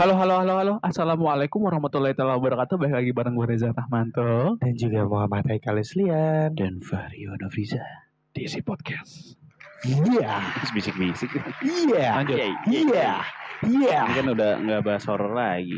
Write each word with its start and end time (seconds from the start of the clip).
Halo, 0.00 0.16
halo, 0.16 0.40
halo, 0.40 0.54
halo. 0.56 0.74
Assalamualaikum 0.80 1.60
warahmatullahi 1.60 2.16
wabarakatuh. 2.16 2.80
Balik 2.80 3.04
lagi 3.04 3.10
bareng 3.12 3.36
gue 3.36 3.44
Reza 3.52 3.68
Rahmanto. 3.68 4.56
dan 4.56 4.72
juga 4.72 5.04
Muhammad 5.04 5.44
Haikal 5.44 5.76
Lian 5.76 6.56
Dan 6.56 6.80
Vario 6.80 7.36
Nofriza. 7.36 7.84
Di 8.32 8.48
si 8.48 8.64
podcast. 8.64 9.36
Iya, 9.84 10.40
Terus 10.56 10.72
bisik-bisik. 10.72 11.28
iya, 11.60 12.16
Lanjut. 12.16 12.32
iya, 12.72 13.20
iya. 13.60 14.00
Ini 14.08 14.12
kan 14.16 14.26
udah 14.32 14.50
nggak 14.64 14.80
bahas 14.88 15.04
horor 15.04 15.36
lagi. 15.36 15.76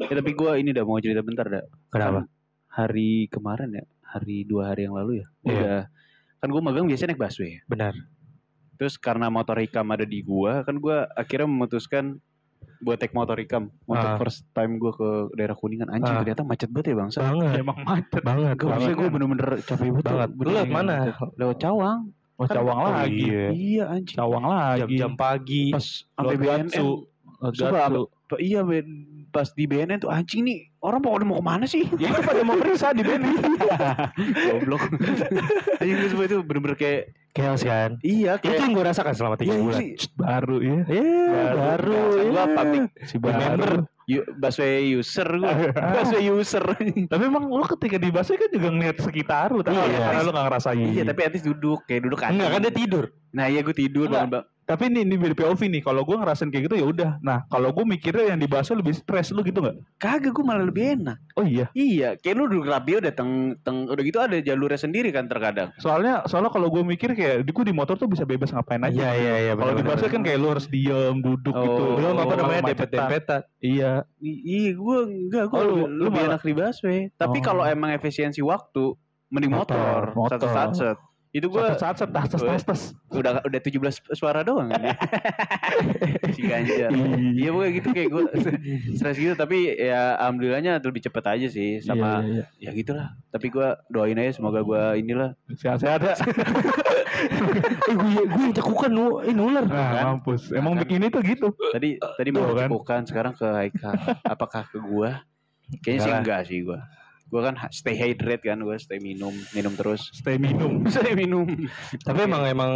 Ya, 0.00 0.16
tapi 0.16 0.32
gue 0.32 0.52
ini 0.64 0.72
udah 0.72 0.84
mau 0.88 0.96
cerita 1.04 1.20
bentar 1.20 1.44
dah. 1.52 1.64
Kenapa? 1.92 2.24
Kan 2.24 2.32
hari 2.72 3.28
kemarin 3.28 3.68
ya, 3.76 3.84
hari 4.00 4.48
dua 4.48 4.72
hari 4.72 4.88
yang 4.88 4.96
lalu 4.96 5.20
ya. 5.20 5.26
Iya. 5.44 5.52
Udah. 5.52 5.80
Kan 6.40 6.48
gue 6.56 6.62
magang 6.64 6.88
biasanya 6.88 7.12
naik 7.12 7.20
busway. 7.20 7.60
Benar. 7.68 7.92
Terus 8.80 8.96
karena 8.96 9.28
motor 9.28 9.60
hikam 9.60 9.84
ada 9.92 10.08
di 10.08 10.24
gua, 10.24 10.64
kan 10.64 10.80
gua 10.80 11.04
akhirnya 11.18 11.50
memutuskan 11.50 12.22
buat 12.78 12.96
take 12.96 13.10
motor 13.10 13.34
hikam 13.34 13.68
untuk 13.84 14.08
Ah. 14.08 14.16
first 14.16 14.46
time 14.50 14.76
gua 14.76 14.92
ke 14.92 15.08
daerah 15.34 15.52
Kuningan. 15.52 15.88
Anjing 15.88 16.10
Ah. 16.10 16.20
ternyata 16.22 16.42
macet 16.42 16.70
banget 16.70 16.86
ya 16.90 16.96
bangsa. 16.96 17.18
Banget. 17.20 17.54
Emang 17.58 17.78
macet. 17.82 18.22
Banget. 18.22 18.54
Gue 18.56 18.68
banget. 18.68 18.94
gue 18.94 19.08
bener-bener 19.08 19.48
capek 19.60 19.88
banget. 19.90 20.04
Banget. 20.04 20.30
Lu 20.34 20.48
lewat 20.48 20.70
mana? 20.70 20.94
Lewat 21.34 21.56
Cawang. 21.58 22.00
Oh, 22.38 22.46
Kan- 22.46 22.54
Cawang 22.54 22.78
Oh, 22.78 22.90
lagi. 22.94 23.18
iya. 23.20 23.46
Iya 23.50 23.84
anjing. 23.90 24.16
Cawang 24.16 24.44
lagi. 24.46 24.80
Jam-jam 24.86 25.12
pagi. 25.14 25.64
Pas 25.74 25.86
sampai 26.06 26.36
BNN. 26.38 26.70
Gatsu. 26.70 26.86
Pak, 28.28 28.40
iya 28.40 28.60
Ben. 28.60 28.86
pas 29.28 29.44
di 29.46 29.64
BNN 29.64 30.00
tuh 30.00 30.08
anjing 30.08 30.40
nih 30.40 30.58
orang 30.80 31.00
mau 31.00 31.16
mau 31.20 31.36
ke 31.36 31.44
mana 31.44 31.64
sih? 31.64 31.84
Ya 32.00 32.08
itu 32.08 32.20
pada 32.20 32.40
mau 32.42 32.56
periksa 32.56 32.92
di 32.92 33.00
BNN. 33.00 33.36
Goblok. 34.48 34.82
anjing 35.80 35.96
gue 36.08 36.24
itu 36.24 36.36
bener-bener 36.40 36.76
kayak 36.76 37.02
Chaos 37.38 37.62
kan? 37.62 37.90
iya 38.02 38.34
Itu 38.34 38.44
kayak 38.44 38.58
yang 38.58 38.72
gue 38.72 38.84
rasakan 38.84 39.14
selama 39.14 39.36
tiga 39.36 39.54
Iya, 39.54 39.62
bulan. 39.62 39.78
sih. 39.78 39.90
Baru 40.12 40.56
ya. 40.58 40.80
Iya, 40.84 41.42
baru. 41.54 41.94
Gua 42.26 42.44
iya. 42.44 42.44
public 42.52 42.82
Si 43.02 43.16
member 43.16 43.72
Yu, 44.08 44.20
busway 44.34 44.88
user 44.90 45.28
gue 45.28 45.52
busway 45.94 46.22
user 46.26 46.64
Tapi 47.06 47.22
emang 47.22 47.44
lu 47.46 47.62
ketika 47.68 47.96
di 47.96 48.08
busway 48.08 48.36
kan 48.36 48.50
juga 48.50 48.68
ngeliat 48.68 48.96
sekitar 48.98 49.48
lu. 49.52 49.60
Tapi 49.60 49.76
Iya. 49.76 50.00
karena 50.02 50.20
lu 50.20 50.30
gak 50.30 50.46
ngerasain. 50.48 50.88
iya 50.90 51.02
tapi 51.04 51.20
least 51.28 51.46
duduk 51.46 51.84
kayak 51.84 52.02
duduk 52.02 52.18
Enggak 52.24 52.48
kan 52.50 52.60
dia 52.60 52.74
tidur. 52.74 53.04
nah 53.28 53.46
iya 53.46 53.60
gue 53.60 53.72
tidur 53.72 54.08
Enggak. 54.08 54.24
bangun 54.24 54.32
bang 54.34 54.44
Tapi 54.68 54.82
ini 54.86 55.00
ini 55.00 55.16
dari 55.16 55.32
POV 55.32 55.60
nih. 55.66 55.80
Kalau 55.80 56.04
gue 56.04 56.12
ngerasain 56.12 56.46
kayak 56.46 56.68
gitu 56.68 56.76
ya 56.76 56.84
udah. 56.84 57.10
Nah 57.18 57.48
kalau 57.48 57.72
gue 57.72 57.82
mikirnya 57.82 58.28
yang 58.28 58.38
di 58.38 58.44
busway 58.44 58.76
lebih 58.76 58.92
stres 58.92 59.32
lu 59.32 59.40
gitu 59.40 59.58
nggak? 59.58 59.76
kagak 59.96 60.30
gue 60.30 60.44
malah 60.44 60.62
lebih 60.62 60.94
enak 60.94 61.16
Oh 61.34 61.42
iya. 61.42 61.66
iya 61.72 62.14
kayak 62.14 62.36
lu 62.36 62.44
duduk 62.46 62.68
rapi 62.68 62.94
udah 62.94 63.10
teng 63.10 63.32
teng 63.58 63.88
udah 63.88 63.98
gitu 64.00 64.18
ada 64.18 64.36
jalurnya 64.38 64.76
sendiri 64.76 65.08
kan 65.08 65.24
terkadang 65.24 65.72
Soalnya 65.76 66.22
soalnya 66.24 66.48
kalau 66.48 66.68
gue 66.68 66.84
mikir 66.84 67.12
kayak 67.12 67.42
di 67.42 67.50
gue 67.50 67.64
di 67.64 67.72
motor 67.72 67.96
tuh 67.96 68.06
bisa 68.06 68.22
bebas 68.22 68.52
ngapain 68.52 68.78
aja. 68.80 68.92
Iya, 68.94 69.10
iya, 69.14 69.34
iya. 69.40 69.52
Kalau 69.54 69.72
di 69.72 69.80
benar, 69.80 69.96
busway 69.96 70.10
kan 70.10 70.22
kayak 70.22 70.36
lu 70.36 70.48
harus 70.48 70.66
diem, 70.68 71.16
duduk 71.18 71.50
Oh. 71.50 71.64
gitu. 71.64 71.82
belum 71.96 72.14
apa 72.14 72.34
namanya 72.34 72.60
macetan. 72.60 72.68
dempet-dempetan. 72.68 73.40
Iya. 73.58 73.92
Iya 74.20 74.70
gue 74.74 74.98
enggak 75.02 75.44
gue 75.46 75.56
Oh, 75.56 75.64
lu- 75.64 75.72
lebih, 75.72 75.88
lu 75.88 76.02
lebih 76.04 76.20
enak 76.28 76.42
di 76.42 76.52
busway 76.52 76.98
tapi 77.14 77.38
Oh. 77.38 77.42
kalau 77.42 77.64
emang 77.64 77.90
efisiensi 77.90 78.38
waktu 78.38 78.84
mending 79.28 79.52
motor, 79.52 80.12
Motor, 80.12 80.36
satu 80.36 80.46
motor. 80.46 80.94
Itu 81.38 81.46
gue 81.46 81.62
Saat 81.74 81.96
saat 81.96 82.10
tas 82.10 82.28
tas 82.28 82.42
tas 82.42 82.62
tas. 82.62 82.82
udah 83.10 83.40
udah 83.40 83.60
17 83.62 83.78
suara 84.12 84.42
doang 84.42 84.68
si 86.34 86.42
Ganjar 86.42 86.90
iya 87.32 87.48
pokoknya 87.48 87.72
gitu 87.72 87.88
kayak 87.90 88.08
gue 88.10 88.22
stres 88.92 89.16
gitu 89.16 89.32
tapi 89.32 89.70
ya 89.70 90.18
alhamdulillahnya 90.18 90.78
lebih 90.80 91.00
cepet 91.00 91.24
aja 91.24 91.46
sih 91.48 91.78
sama 91.78 92.20
Iya, 92.20 92.44
iya, 92.58 92.68
ya 92.68 92.70
gitulah 92.74 93.06
tapi 93.30 93.46
gue 93.48 93.68
doain 93.88 94.16
aja 94.16 94.34
semoga 94.34 94.60
gue 94.60 94.82
inilah 94.98 95.30
iya. 95.48 95.56
Sehat-sehat 95.58 96.00
ya. 96.02 96.14
Eh, 97.88 97.94
gue 97.94 98.22
gue 98.24 98.42
yang 98.42 98.54
cekukan 98.54 98.90
nu, 98.90 99.18
ini 99.20 99.36
ular. 99.36 99.64
Nah, 99.64 99.90
Kan? 99.90 100.04
mampus. 100.14 100.50
Emang 100.50 100.74
Kan? 100.74 100.86
bikin 100.86 101.02
itu 101.04 101.18
gitu. 101.20 101.48
tadi 101.70 101.98
tadi 101.98 102.28
mau 102.30 102.50
kan. 102.50 102.66
cepukan 102.66 103.00
sekarang 103.04 103.32
ke 103.34 103.46
Haika 103.46 103.90
apakah 104.24 104.62
ke 104.64 104.78
gue 104.78 105.10
kayaknya 105.82 106.00
sih 106.00 106.12
enggak 106.14 106.40
sih 106.46 106.58
gue 106.62 106.78
gue 107.28 107.40
kan 107.40 107.54
stay 107.68 107.92
hydrate 107.92 108.40
kan 108.40 108.56
gue 108.56 108.76
stay 108.76 108.96
minum 108.98 109.32
minum 109.52 109.72
terus 109.72 110.08
Stay 110.10 110.36
minum. 110.36 110.80
stay 110.88 111.12
minum 111.12 111.44
Tapi 111.98 112.20
emang 112.22 112.42
emang 112.42 112.72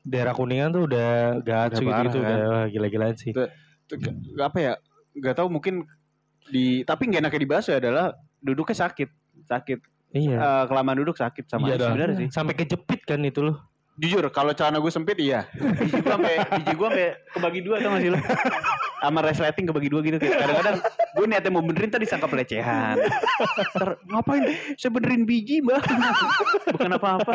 daerah 0.00 0.32
kuningan 0.32 0.70
tuh 0.70 0.84
udah 0.84 1.38
Udah 1.38 1.60
gitu, 1.68 1.86
gitu 1.86 1.88
parah, 1.88 2.10
udah 2.10 2.40
gila-gilaan 2.66 3.14
sih. 3.14 3.30
Tuh. 3.30 3.46
Gak- 3.90 4.16
apa 4.40 4.58
ya 4.60 4.72
nggak 5.12 5.34
tahu 5.34 5.48
mungkin 5.48 5.82
di 6.46 6.82
tapi 6.82 7.06
nggak 7.06 7.20
enaknya 7.20 7.40
di 7.40 7.48
Baso 7.48 7.70
adalah 7.70 8.10
duduknya 8.38 8.76
sakit 8.76 9.08
sakit 9.44 9.78
Iya. 10.10 10.36
Eh, 10.36 10.64
kelamaan 10.66 10.98
duduk 10.98 11.14
sakit 11.14 11.46
sama 11.46 11.70
Iya 11.70 11.78
sebenarnya 11.80 12.16
sih 12.16 12.28
Sampai 12.30 12.54
kejepit 12.54 13.02
kan 13.04 13.22
itu 13.22 13.42
loh. 13.42 13.62
jujur 13.94 14.24
kalau 14.30 14.50
celana 14.50 14.78
gue 14.78 14.88
sempit 14.88 15.14
iya 15.18 15.44
biji 15.78 15.92
gue 15.92 16.08
sampai 16.08 16.34
biji 16.56 16.72
gue 16.72 16.88
sampai 16.88 17.06
kebagi 17.28 17.60
dua 17.60 17.76
gak 17.78 18.00
sih 18.00 18.08
lo 18.08 18.18
sama 19.00 19.20
resleting 19.24 19.64
kebagi 19.66 19.88
dua 19.88 20.00
gitu 20.04 20.16
kayak 20.20 20.36
kadang-kadang 20.44 20.76
gue 21.16 21.26
niatnya 21.26 21.50
mau 21.50 21.64
benerin 21.64 21.90
tadi 21.90 22.06
sangka 22.06 22.28
pelecehan. 22.28 23.00
Ntar, 23.74 23.98
ngapain? 24.06 24.44
Saya 24.76 24.90
benerin 24.92 25.24
biji 25.24 25.64
mbak. 25.64 25.82
Bukan 26.76 26.90
apa-apa 26.94 27.34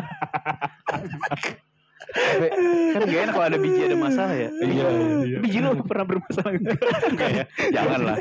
Tapi, 2.15 2.47
kan 2.95 2.99
gak 3.03 3.21
enak 3.27 3.33
kalau 3.35 3.47
ada 3.51 3.59
biji 3.59 3.81
ada 3.83 3.97
masalah 3.99 4.35
ya. 4.35 4.49
Iya, 4.63 4.87
iya. 5.27 5.37
biji 5.43 5.59
lo 5.59 5.75
pernah 5.83 6.05
bermasalah 6.07 6.51
enggak 6.55 6.77
enggak 7.11 7.29
ya? 7.29 7.43
Jangan 7.75 7.99
lah 8.07 8.17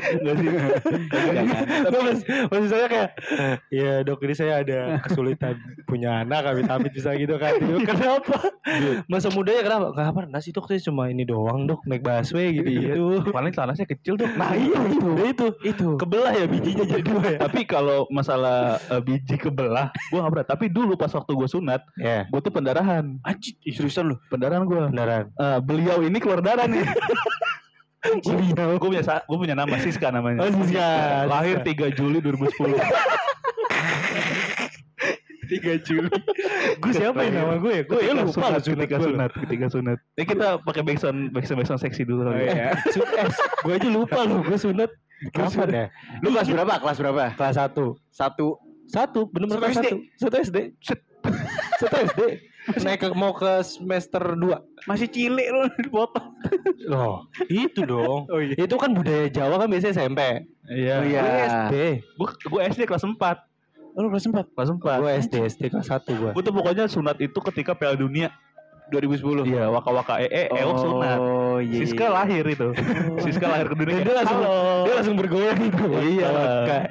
jangan. 1.35 1.63
Tapi 1.87 1.97
mas, 2.03 2.19
maksud 2.51 2.69
saya 2.69 2.85
kayak 2.91 3.09
ya 3.71 3.91
dok 4.03 4.19
ini 4.27 4.35
saya 4.35 4.53
ada 4.61 4.79
kesulitan 4.99 5.55
punya 5.87 6.27
anak 6.27 6.43
amit-amit 6.51 6.91
bisa 6.91 7.15
gitu 7.15 7.39
kan. 7.39 7.55
Kenapa? 7.89 8.51
Masa 9.07 9.31
mudanya 9.31 9.63
kenapa? 9.63 9.87
Kenapa 9.95 10.19
nasi 10.27 10.51
dok? 10.51 10.67
Saya 10.67 10.83
cuma 10.83 11.07
ini 11.07 11.23
doang 11.23 11.69
dok. 11.69 11.87
Naik 11.87 12.03
busway 12.03 12.51
gitu 12.51 12.69
gitu. 12.69 13.03
Paling 13.31 13.55
celana 13.55 13.73
saya 13.77 13.87
kecil 13.87 14.19
tuh. 14.19 14.27
nah 14.35 14.51
iya 14.51 14.79
itu. 14.91 15.09
Itu. 15.23 15.47
Itu. 15.63 15.87
Kebelah 15.95 16.35
ya 16.35 16.45
bijinya 16.49 16.83
jadi 16.83 17.03
dua 17.03 17.23
ya. 17.23 17.39
Tapi 17.47 17.63
kalau 17.63 18.09
masalah 18.11 18.77
eh, 18.91 19.01
biji 19.01 19.39
kebelah, 19.39 19.95
gue 20.11 20.19
gak 20.19 20.33
berat. 20.33 20.47
Tapi 20.51 20.65
dulu 20.67 20.99
pas 20.99 21.11
waktu 21.13 21.31
gue 21.31 21.49
sunat, 21.49 21.81
ya 21.95 22.27
gue 22.27 22.39
tuh 22.41 22.51
pendarahan. 22.51 23.17
anjir 23.23 23.55
seriusan 23.85 24.09
lo 24.09 24.15
Pendarahan 24.33 24.65
gue. 24.65 24.81
beneran 24.89 25.29
Eh, 25.37 25.59
beliau 25.61 26.01
ini 26.01 26.17
keluar 26.17 26.41
darah 26.41 26.65
nih. 26.65 26.81
beliau. 28.25 28.81
Gue 28.81 28.89
punya 28.89 29.01
gue 29.05 29.37
punya 29.37 29.53
nama 29.53 29.77
Siska 29.77 30.09
namanya. 30.09 30.41
Oh, 30.41 30.49
Siska. 30.49 30.89
Lahir 31.29 31.61
3 31.61 31.93
Juli 31.93 32.17
2010. 32.17 32.81
3 35.45 35.77
Juli. 35.87 36.09
Gue 36.81 36.91
siapa 36.97 37.21
ya 37.21 37.29
nama 37.29 37.61
gue 37.61 37.73
ya? 37.77 37.83
Gue 37.85 38.01
ya 38.01 38.13
lupa 38.17 38.57
lah 38.57 38.61
sunat 38.61 38.89
ketika 38.89 38.97
sunat, 39.05 39.31
ketika 39.45 39.65
sunat. 39.69 39.97
Ini 40.17 40.25
kita 40.25 40.47
pakai 40.65 40.81
backsound, 40.81 41.29
backsound, 41.29 41.57
backsound 41.61 41.81
seksi 41.85 42.01
dulu. 42.09 42.25
kali 42.29 42.49
ya. 42.49 42.73
gue 43.65 43.73
aja 43.77 43.89
lupa 43.93 44.25
loh 44.25 44.41
gue 44.41 44.57
sunat. 44.57 44.89
Kapan 45.33 45.69
ya? 45.69 45.85
Lu 46.25 46.33
kelas 46.33 46.49
berapa? 46.49 46.73
Kelas 46.81 46.97
berapa? 46.97 47.23
Kelas 47.37 47.55
satu. 47.57 47.85
Satu. 48.09 48.57
Satu 48.85 49.29
bener-bener 49.29 49.61
Satu 49.65 49.69
kelas 49.69 49.81
satu. 50.21 50.35
SD 50.45 50.57
satu 51.81 51.95
SD 52.05 52.21
naik 52.77 52.99
ke, 52.99 53.07
mau 53.11 53.31
ke 53.31 53.61
semester 53.61 54.33
2 54.33 54.45
masih 54.83 55.05
cilik 55.05 55.47
lu 55.47 55.61
dipotong 55.83 56.33
loh 56.83 57.25
itu 57.45 57.81
dong 57.81 58.25
oh 58.25 58.39
iya 58.39 58.57
itu 58.59 58.75
kan 58.75 58.91
budaya 58.91 59.25
Jawa 59.27 59.55
kan 59.57 59.67
biasanya 59.67 59.93
SMP 59.95 60.21
Iya. 60.65 60.93
Oh, 60.97 61.03
iya. 61.03 61.21
gue 61.21 61.41
SD 61.45 61.75
Gue 62.15 62.27
gue 62.49 62.61
SD 62.65 62.81
kelas 62.83 63.05
4. 63.05 63.13
oh, 63.93 63.99
lu 63.99 64.09
kelas 64.09 64.25
empat 64.25 64.45
Kelas 64.49 64.69
4. 64.73 64.81
gue 64.97 65.11
SD 65.21 65.33
SD 65.47 65.61
kelas 65.69 65.87
1 65.87 66.09
gue 66.09 66.29
Gue 66.31 66.41
tuh 66.41 66.49
pokoknya 66.51 66.85
sunat 66.85 67.17
itu 67.19 67.37
ketika 67.43 67.77
Piala 67.77 67.93
Dunia 67.93 68.33
2010 68.85 69.45
Iya, 69.45 69.69
waka-waka 69.69 70.21
ee, 70.21 70.45
eok 70.47 70.77
sunat. 70.77 71.17
oh 71.17 71.45
Oh 71.55 71.63
iya. 71.63 71.79
Siska 71.81 72.11
lahir 72.11 72.43
itu. 72.43 72.67
Siska 73.17 73.47
lahir 73.47 73.65
ke 73.65 73.75
dunia. 73.75 74.03
dia 74.03 74.11
langsung 74.13 74.39
dia 74.83 74.93
langsung 74.93 75.15
bergoyang 75.15 75.57
gitu 75.63 75.85
Iya. 76.19 76.27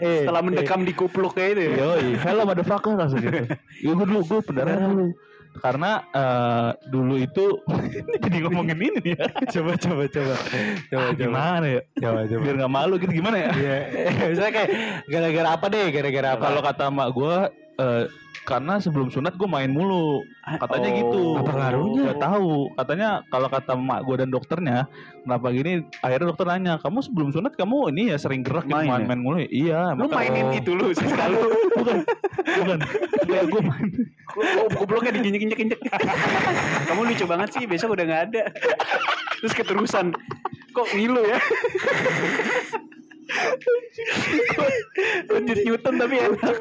eh, 0.01 0.25
Setelah 0.25 0.41
mendekam 0.41 0.81
di 0.83 0.93
kupluk 0.97 1.37
kayak 1.37 1.51
itu 1.53 1.63
ya. 1.69 1.75
Yoi, 1.85 2.09
hello 2.17 2.43
motherfucker 2.45 2.97
langsung 2.97 3.21
gitu. 3.21 3.45
Ya 3.85 3.93
gue 3.93 4.07
dulu 4.07 4.21
gue 4.25 4.41
pendarahan 4.41 4.89
dulu. 4.89 5.07
Karena 5.55 6.03
eh, 6.11 6.71
dulu 6.89 7.15
itu 7.17 7.63
jadi 8.25 8.37
ngomongin 8.43 8.79
ini 8.79 9.15
ya. 9.15 9.27
coba 9.55 9.79
coba 9.79 10.05
coba 10.07 10.35
coba 10.35 10.99
Ah, 10.99 11.11
coba 11.11 11.15
gimana 11.15 11.67
ya? 11.69 11.83
coba 11.95 12.21
coba 12.27 12.41
Biar 12.43 12.55
nggak 12.59 12.73
malu 12.73 12.95
gitu 12.99 13.13
gimana 13.15 13.37
ya? 13.39 13.51
Iya, 13.55 13.77
misalnya 14.35 14.53
kayak 14.53 14.71
gara-gara 15.07 15.49
apa 15.55 15.67
deh, 15.71 15.87
gara-gara 15.91 16.29
apa? 16.35 16.45
Kalau 16.45 16.61
kata 16.63 16.85
mak 16.91 17.09
gue 17.13 17.37
eh, 17.77 18.05
karena 18.45 18.77
sebelum 18.77 19.09
sunat 19.09 19.35
gue 19.35 19.49
main 19.49 19.73
mulu 19.73 20.21
katanya 20.61 20.91
Oh. 20.91 20.97
gitu 21.01 21.23
Apa 21.41 21.53
ngaruhnya? 21.55 22.03
Gak 22.07 22.21
tahu 22.21 22.51
katanya 22.75 23.09
kalau 23.27 23.49
kata 23.49 23.73
mak 23.73 24.05
gue 24.05 24.17
dan 24.17 24.29
dokternya 24.29 24.85
kenapa 25.23 25.49
gini 25.49 25.73
akhirnya 25.99 26.29
dokter 26.29 26.47
nanya 26.47 26.77
kamu 26.77 27.01
sebelum 27.01 27.33
sunat 27.33 27.57
kamu 27.57 27.89
ini 27.91 28.13
ya 28.13 28.21
sering 28.21 28.45
gerak 28.45 28.69
gitu, 28.69 28.77
Main 28.77 28.85
main, 28.87 29.01
ya? 29.01 29.09
main 29.09 29.21
mulu 29.23 29.37
iya 29.43 29.81
Lu 29.97 30.05
maka- 30.05 30.21
mainin 30.21 30.45
Oh. 30.47 30.53
itu 30.55 30.71
lu 30.71 30.93
Siska 30.99 31.25
lu. 31.27 31.41
bukan 31.75 31.97
bukan 32.45 32.79
kayak 33.25 33.45
gue 33.49 33.63
main 33.63 33.89
Oh, 34.35 34.67
gobloknya 34.69 35.15
diginjek-injek-injek. 35.15 35.79
Kamu 36.91 37.07
lucu 37.07 37.23
banget 37.23 37.55
sih, 37.55 37.65
besok 37.65 37.95
udah 37.95 38.03
nggak 38.03 38.23
ada. 38.29 38.43
Terus 39.39 39.55
keterusan. 39.55 40.11
Kok 40.75 40.91
ngilu 40.91 41.23
ya? 41.23 41.39
Lanjut 45.33 45.59
Newton 45.65 45.95
tapi 46.01 46.17
enak. 46.21 46.57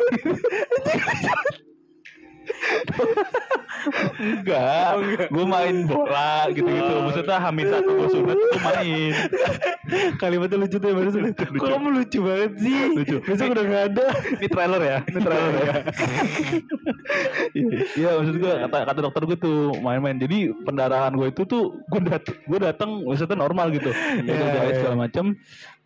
enggak, 4.24 4.92
gue 5.28 5.46
main 5.46 5.76
bola 5.84 6.48
gitu 6.52 6.68
gitu 6.68 6.94
maksudnya 7.04 7.38
hamil 7.40 7.68
satu 7.68 7.90
gue 8.00 8.10
sunat 8.12 8.38
gue 8.40 8.60
main. 8.64 9.12
Kalimatnya 10.16 10.58
lucu 10.64 10.78
tuh 10.80 10.88
ya 10.88 10.96
barusan. 10.96 11.32
Kok 11.36 11.68
kamu 11.68 11.90
lucu 11.92 12.20
banget 12.24 12.52
sih? 12.60 12.80
Lucu. 12.96 13.18
Besok 13.28 13.52
udah 13.52 13.64
gak 13.68 13.84
ada. 13.94 14.06
ini 14.40 14.48
trailer 14.48 14.82
ya 14.82 14.98
ini 15.08 15.20
trailer 15.20 15.54
ya. 15.54 15.74
Iya, 17.54 17.70
iya 18.00 18.10
maksud 18.18 18.36
gue 18.40 18.54
kata 18.68 18.78
kata 18.88 19.00
dokter 19.04 19.22
gue 19.28 19.38
tuh 19.38 19.58
main-main. 19.84 20.18
Jadi 20.18 20.56
pendarahan 20.64 21.14
gue 21.14 21.28
itu 21.30 21.44
tuh 21.44 21.84
gue 21.92 22.00
dat 22.08 22.24
gue 22.24 22.60
datang 22.60 23.04
maksudnya 23.04 23.38
normal 23.38 23.72
gitu. 23.76 23.92
Iya, 23.92 24.32
yeah, 24.32 24.64
iya. 24.72 24.76
segala 24.80 24.96
macam 25.08 25.36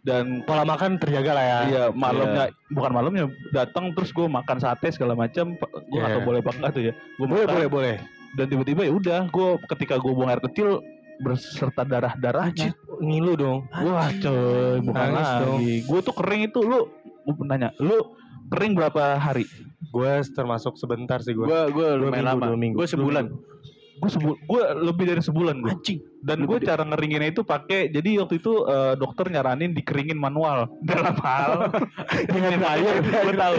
dan 0.08 0.40
Pola 0.42 0.64
makan 0.64 0.96
terjaga 0.96 1.32
lah 1.36 1.44
ya. 1.44 1.60
Iya 1.68 1.84
malamnya 1.92 2.48
bukan 2.72 2.92
malamnya 2.92 3.24
datang 3.52 3.92
terus 3.92 4.10
gue 4.10 4.24
makan 4.24 4.58
sate 4.58 4.88
segala 4.90 5.14
macam 5.14 5.52
gue 5.54 5.68
Iya. 5.92 6.00
nggak 6.00 6.12
tahu 6.16 6.24
boleh 6.24 6.40
apa 6.42 6.70
tuh 6.72 6.82
ya 6.82 6.94
gue 6.96 7.28
Boleh, 7.28 7.44
boleh, 7.46 7.68
boleh. 7.68 7.96
dan 8.34 8.46
tiba-tiba 8.48 8.82
ya 8.84 8.92
udah 8.92 9.20
gue 9.28 9.48
ketika 9.68 10.00
gue 10.00 10.12
buang 10.12 10.32
air 10.32 10.40
kecil 10.42 10.80
berserta 11.18 11.82
darah 11.82 12.16
darahnya 12.16 12.72
Ngilu 12.98 13.34
dong. 13.36 13.60
wah 13.70 14.08
coy 14.14 14.80
bukan 14.80 14.96
Nangis 14.96 15.28
dong. 15.38 15.60
lagi 15.60 15.76
gue 15.84 16.00
tuh 16.02 16.16
kering 16.16 16.42
itu 16.46 16.60
lu 16.62 16.88
gue 17.26 17.44
nanya 17.44 17.76
lu 17.78 18.16
kering 18.48 18.74
berapa 18.74 19.20
hari 19.20 19.44
Gue 19.88 20.10
termasuk 20.30 20.76
sebentar 20.76 21.22
sih 21.22 21.32
gue. 21.32 21.46
Gue 21.46 21.62
gue 21.70 21.88
lumayan 21.96 22.28
lama. 22.28 22.50
Gue 22.54 22.86
sebulan. 22.86 23.30
gue 23.98 24.10
sebul 24.10 24.34
gue 24.36 24.64
lebih 24.84 25.06
dari 25.08 25.22
sebulan 25.22 25.58
gue 25.58 25.72
Anjing. 25.72 26.00
Dan 26.22 26.44
gue 26.44 26.58
cara 26.60 26.82
ngeringinnya 26.82 27.30
itu 27.30 27.42
pakai 27.42 27.88
jadi 27.88 28.24
waktu 28.24 28.40
itu 28.40 28.66
eh, 28.66 28.94
dokter 28.96 29.30
nyaranin 29.30 29.72
dikeringin 29.72 30.18
manual. 30.18 30.66
Dalam 30.90 31.16
hal 31.22 31.70
dengan 32.26 32.62
air 32.64 32.94
gue 33.02 33.34
tahu. 33.36 33.58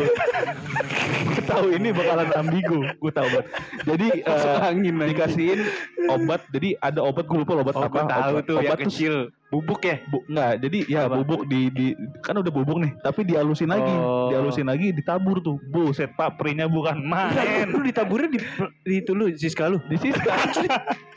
gue 1.29 1.43
tahu 1.47 1.67
ini 1.73 1.89
bakalan 1.95 2.29
ambigu 2.35 2.81
gue 2.99 3.13
tahu 3.13 3.29
banget. 3.31 3.47
Jadi 3.87 4.09
Masuk 4.29 4.53
angin 4.61 4.95
dikasihin 5.01 5.61
obat 6.09 6.41
jadi 6.51 6.69
ada 6.81 7.01
obat 7.03 7.25
gue 7.27 7.39
lupa 7.39 7.55
obat 7.59 7.75
Oh, 7.79 7.85
apa. 7.87 8.01
tahu 8.05 8.33
obat, 8.35 8.45
tuh 8.45 8.57
yang 8.59 8.67
obat 8.67 8.79
tuh 8.79 8.87
kecil. 8.91 9.15
Bubuk 9.49 9.81
ya? 9.81 9.97
bu, 10.13 10.21
enggak 10.29 10.61
jadi 10.61 10.79
ya 10.93 11.01
Apa? 11.09 11.25
bubuk 11.25 11.49
di, 11.49 11.73
di 11.73 11.97
kan 12.21 12.37
udah 12.37 12.53
bubuk 12.53 12.85
nih 12.85 12.93
tapi 13.01 13.25
dihalusin 13.25 13.73
lagi. 13.73 13.89
Oh. 13.97 14.29
dihalusin 14.29 14.69
lagi 14.69 14.93
ditabur 14.93 15.41
tuh. 15.41 15.57
Buset 15.73 16.13
pak 16.13 16.37
perinya 16.37 16.69
bukan 16.69 17.01
main. 17.01 17.65
Lu 17.73 17.81
ditaburnya 17.81 18.29
di, 18.29 18.39
di 18.85 19.01
itu 19.01 19.17
lu 19.17 19.33
Siska 19.33 19.73
lu. 19.73 19.81
di 19.89 19.97
situ 19.97 20.21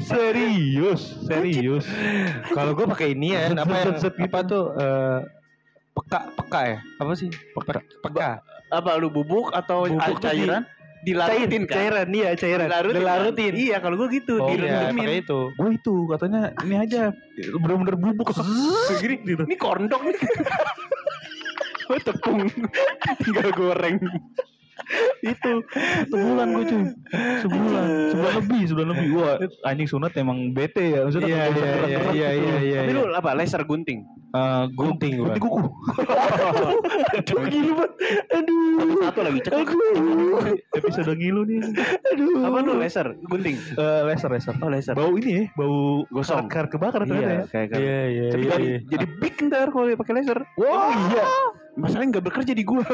serius. 0.08 1.02
Serius 1.28 1.41
Kalau 2.54 2.72
gue 2.78 2.86
pakai 2.86 3.08
ini 3.18 3.34
ya, 3.34 3.52
apa 3.54 3.74
yang 3.74 3.96
apa 4.00 4.40
tuh 4.46 4.64
eh, 4.78 5.20
peka 5.92 6.20
peka 6.38 6.62
ya? 6.64 6.78
Apa 7.02 7.12
sih? 7.18 7.30
Peka. 7.58 7.82
Peka. 8.06 8.30
Apa 8.72 8.96
lu 8.96 9.12
bubuk 9.12 9.52
atau 9.52 9.90
Bubuk 9.90 10.00
tuh 10.00 10.18
cairan? 10.24 10.64
Dilarutin 11.02 11.66
kan? 11.66 11.76
Cairan 11.82 12.08
iya, 12.14 12.30
cairan. 12.38 12.70
Dilarutin. 12.70 13.02
Dilarutin. 13.02 13.54
Iya, 13.58 13.78
kalau 13.82 13.98
gue 13.98 14.22
gitu, 14.22 14.38
Oh, 14.38 14.54
iya, 14.54 14.86
direndemin. 14.86 15.26
itu. 15.26 15.50
gue 15.58 15.70
itu 15.74 15.96
katanya 16.14 16.54
ini 16.62 16.76
aja 16.78 17.10
bener-bener 17.58 17.98
bubuk 17.98 18.30
Segini, 18.86 19.18
gitu 19.26 19.44
ini 19.50 19.58
kondok 19.58 20.02
nih. 20.06 20.18
Gue 21.90 22.00
tepung, 22.06 22.48
tinggal 23.20 23.50
goreng. 23.52 23.98
Itu 25.22 25.52
sebulan 26.08 26.48
gue 26.52 26.66
cuy 26.66 26.84
sebulan 27.40 27.84
sebulan 28.10 28.34
lebih 28.38 28.62
sebulan 28.66 28.88
lebih 28.90 29.08
wah 29.16 29.36
anjing 29.64 29.86
sunat 29.86 30.12
emang 30.16 30.52
bete 30.52 30.92
ya 30.92 31.00
maksudnya 31.04 31.30
Iya, 31.32 31.42
iya, 31.42 31.52
gerak-gerak 31.52 31.88
iya, 31.88 31.98
gitu. 31.98 32.12
iya, 32.12 32.30
iya, 32.32 32.56
iya. 32.60 32.80
Tapi 32.82 32.92
lu 32.92 33.04
apa? 33.12 33.30
Laser 33.34 33.62
gunting. 33.62 34.00
Eh, 34.32 34.64
gue 34.70 34.80
Gunting 34.82 35.12
gua. 35.14 35.26
gunting 35.28 35.44
kuku 35.44 35.60
Aduh, 37.12 37.44
gila 37.46 37.74
banget. 37.76 37.92
Aduh. 38.32 39.02
Satu 39.02 39.20
lagi 39.22 39.40
cek. 39.42 39.54
episode 40.74 41.12
ngilu 41.14 41.42
nih 41.44 41.60
Aduh. 42.10 42.42
Apa 42.42 42.58
tuh 42.62 42.76
laser 42.76 43.08
gunting? 43.24 43.58
Eh, 43.74 44.02
laser 44.04 44.30
laser 44.30 44.56
Oh 44.58 44.68
laser. 44.68 44.94
bau 44.94 45.12
ini 45.14 45.32
ya 45.32 45.44
bau 45.54 46.08
Gosong. 46.10 46.48
kar 46.48 46.68
kebakar 46.68 47.04
ternyata 47.04 47.22
ya 47.22 47.32
Iya, 47.32 47.42
kayak 47.48 47.68
kan. 47.70 47.78
Iya, 47.78 47.92
iya, 48.08 48.08
iya. 48.08 48.28
jadi, 48.30 48.46
iya. 48.58 48.78
jadi 48.88 49.06
big 49.18 49.36
ntar 49.44 49.68
kalau 49.70 49.86
dia 49.86 49.96
pakai 49.96 50.14
laser. 50.14 50.40
wah 50.56 50.90
iya 51.08 51.24
Masalahnya 51.74 52.08
nggak 52.14 52.26
bekerja 52.26 52.52
di 52.52 52.64
gua. 52.64 52.84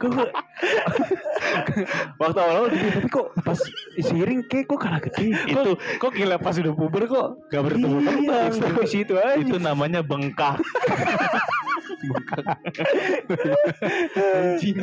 Waktu 2.20 2.38
awal-awal 2.40 2.68
tapi 2.70 3.08
kok 3.10 3.26
pas 3.42 3.58
seiring 4.00 4.40
kayak 4.48 4.64
kok 4.70 4.80
kalah 4.80 5.00
gede? 5.02 5.34
Itu 5.48 5.76
kok 6.00 6.12
gila 6.16 6.36
pas 6.40 6.56
udah 6.56 6.72
puber 6.72 7.04
kok? 7.08 7.28
Gak 7.52 7.62
bertemu 7.68 7.96
iya, 8.24 8.48
kembang. 8.48 8.88
situ 8.88 9.14
aja. 9.16 9.36
itu 9.36 9.56
namanya 9.60 10.00
bengkak 10.00 10.56
anjing. 14.16 14.76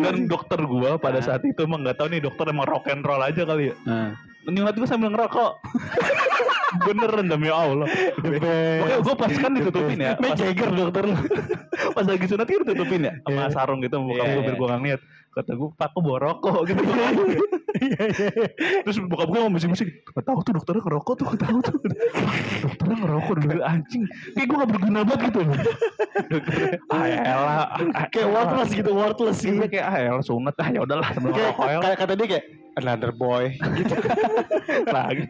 Dan 0.00 0.16
dokter 0.26 0.60
gua 0.64 0.96
pada 0.96 1.20
saat 1.20 1.44
itu 1.44 1.64
emang 1.64 1.84
nggak 1.84 1.98
tahu 1.98 2.08
nih 2.10 2.20
dokter 2.22 2.48
emang 2.48 2.66
rock 2.68 2.88
and 2.88 3.04
roll 3.04 3.20
aja 3.20 3.42
kali 3.44 3.72
ya. 3.72 3.74
Nah, 3.84 4.10
nyunat 4.46 4.74
gua 4.76 4.88
sambil 4.88 5.10
ngerokok. 5.12 5.52
Beneran 6.74 7.30
demi 7.30 7.46
Allah. 7.46 7.86
Makanya 8.18 8.98
gue 8.98 9.14
pas 9.14 9.30
kan 9.30 9.54
ditutupin 9.54 9.94
ya. 9.94 10.18
Mick 10.18 10.34
Jagger 10.34 10.74
dokter 10.74 11.06
lu. 11.06 11.14
pas 11.96 12.02
lagi 12.02 12.26
sunat 12.26 12.46
kan 12.50 12.60
ditutupin 12.66 13.06
ya? 13.06 13.12
Sama 13.22 13.46
Iya. 13.46 13.54
sarung 13.54 13.78
gitu 13.78 14.02
Bukan 14.02 14.18
Iya, 14.18 14.34
gue 14.34 14.42
biar 14.42 14.50
iya. 14.50 14.58
gue 14.58 14.66
gak 14.66 14.80
ngeliat 14.82 15.00
Kata 15.34 15.50
gue 15.52 15.68
pak 15.74 15.88
kok 15.90 16.00
bawa 16.00 16.18
rokok 16.22 16.58
gitu. 16.70 16.82
Terus 18.86 18.96
bokap 19.10 19.28
gue 19.28 19.38
ngomong 19.42 19.58
musik-musik 19.58 20.06
Gak 20.06 20.22
tau 20.22 20.38
tuh 20.40 20.54
dokternya 20.54 20.82
ngerokok 20.86 21.14
tuh 21.18 21.26
Gak 21.34 21.40
tau 21.42 21.58
tuh. 21.58 21.74
Dokternya 22.62 22.96
ngerokok 23.02 23.34
dulu 23.42 23.62
anjing. 23.66 24.02
Kayak 24.32 24.46
gue 24.46 24.56
gak 24.62 24.70
berguna 24.70 25.00
banget 25.02 25.22
gitu 25.26 25.40
Ah 26.88 27.06
elah. 27.10 27.66
Ah, 27.98 28.06
Kayak 28.08 28.28
worthless 28.30 28.70
gitu, 28.70 28.90
worthless 28.94 29.38
gitu. 29.42 29.58
Iya 29.58 29.66
kayak 29.66 29.86
ah 29.90 29.96
elah 29.98 30.24
sunat 30.24 30.54
Ah 30.62 30.68
yaudahlah 30.70 31.08
sambil 31.12 31.34
Kayak 31.34 31.42
ngerokok 31.50 31.66
ya. 31.66 31.78
kayak 31.82 31.98
kata 31.98 32.12
dia 32.14 32.26
kayak 32.30 32.44
another 32.74 33.10
boy. 33.10 33.44
Gitu. 33.54 33.94
lagi 34.90 35.24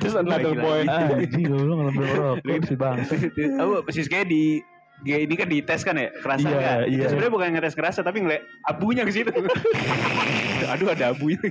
just 0.00 0.16
another 0.16 0.52
boy. 0.56 0.80
Anjing 0.88 1.44
gue 1.44 1.60
ngambil 1.60 2.04
ngerokok 2.08 2.62
si 2.64 2.74
bangsa 2.76 3.14
aku 3.60 3.72
persis 3.84 4.08
kayak 4.08 4.32
di 4.32 4.64
G 5.02 5.26
ini 5.26 5.34
kan 5.34 5.46
dites 5.46 5.82
kan 5.82 5.94
ya 5.94 6.14
kerasa 6.14 6.46
Iya, 6.46 6.54
nggak? 6.54 6.76
iya. 6.88 7.06
Sebenarnya 7.06 7.32
bukan 7.32 7.48
ngetes 7.52 7.74
kerasa 7.74 8.00
tapi 8.00 8.22
ngeliat 8.22 8.42
abunya 8.64 9.02
ke 9.02 9.12
situ. 9.12 9.30
Aduh 10.72 10.88
ada 10.88 11.10
abunya 11.10 11.42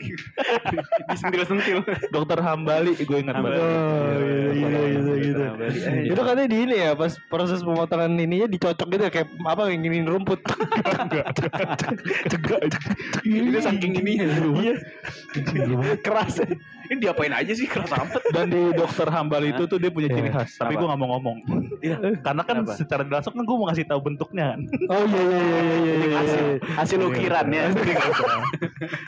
disentil-sentil. 1.06 1.84
Dokter 2.10 2.40
Hambali 2.40 2.96
gue 2.96 3.18
ingat 3.20 3.36
banget 3.38 3.60
Oh, 3.60 4.16
iya, 4.50 4.68
iya, 4.72 4.80
gitu, 4.90 5.12
gitu. 5.20 5.44
Iya. 5.44 5.92
Itu 6.08 6.22
katanya 6.22 6.48
di 6.48 6.58
ini 6.62 6.76
ya 6.80 6.92
pas 6.94 7.12
proses 7.28 7.60
pemotongan 7.60 8.16
ininya 8.16 8.48
dicocok 8.48 8.88
gitu 8.90 9.04
ya, 9.04 9.12
kayak 9.12 9.28
apa 9.44 9.62
nginginin 9.68 10.08
rumput. 10.08 10.40
Itu 13.22 13.60
saking 13.60 13.94
ini 14.00 14.12
Iya. 14.22 14.76
keras. 16.00 16.40
Ini 16.92 17.00
diapain 17.00 17.32
aja 17.32 17.54
sih 17.56 17.64
keras 17.64 17.88
amat. 17.88 18.20
Dan 18.30 18.52
di 18.52 18.76
dokter 18.76 19.08
Hambal 19.08 19.48
itu 19.48 19.64
tuh 19.64 19.80
dia 19.80 19.88
punya 19.88 20.12
ciri 20.12 20.28
Iya. 20.28 20.36
khas, 20.36 20.60
tapi 20.60 20.76
gue 20.76 20.84
nggak 20.84 21.00
mau 21.00 21.16
ngomong. 21.16 21.38
Iya. 21.80 21.96
Karena 22.20 22.44
kan 22.44 22.56
Kenapa? 22.62 22.76
secara 22.76 23.02
jelas 23.02 23.24
kan 23.24 23.40
gue 23.40 23.56
mau 23.56 23.66
ngasih 23.66 23.88
tahu 23.88 24.00
bentuknya. 24.04 24.46
kan. 24.52 24.60
Oh 24.86 25.04
iya 25.06 25.24
iya 25.24 25.40
iya 25.40 25.56
iya 25.56 25.72
iya. 25.72 25.94
iya. 25.96 26.18
Hasil, 26.20 26.46
hasil 26.76 27.00
ukiran 27.02 27.48
ya. 27.50 27.64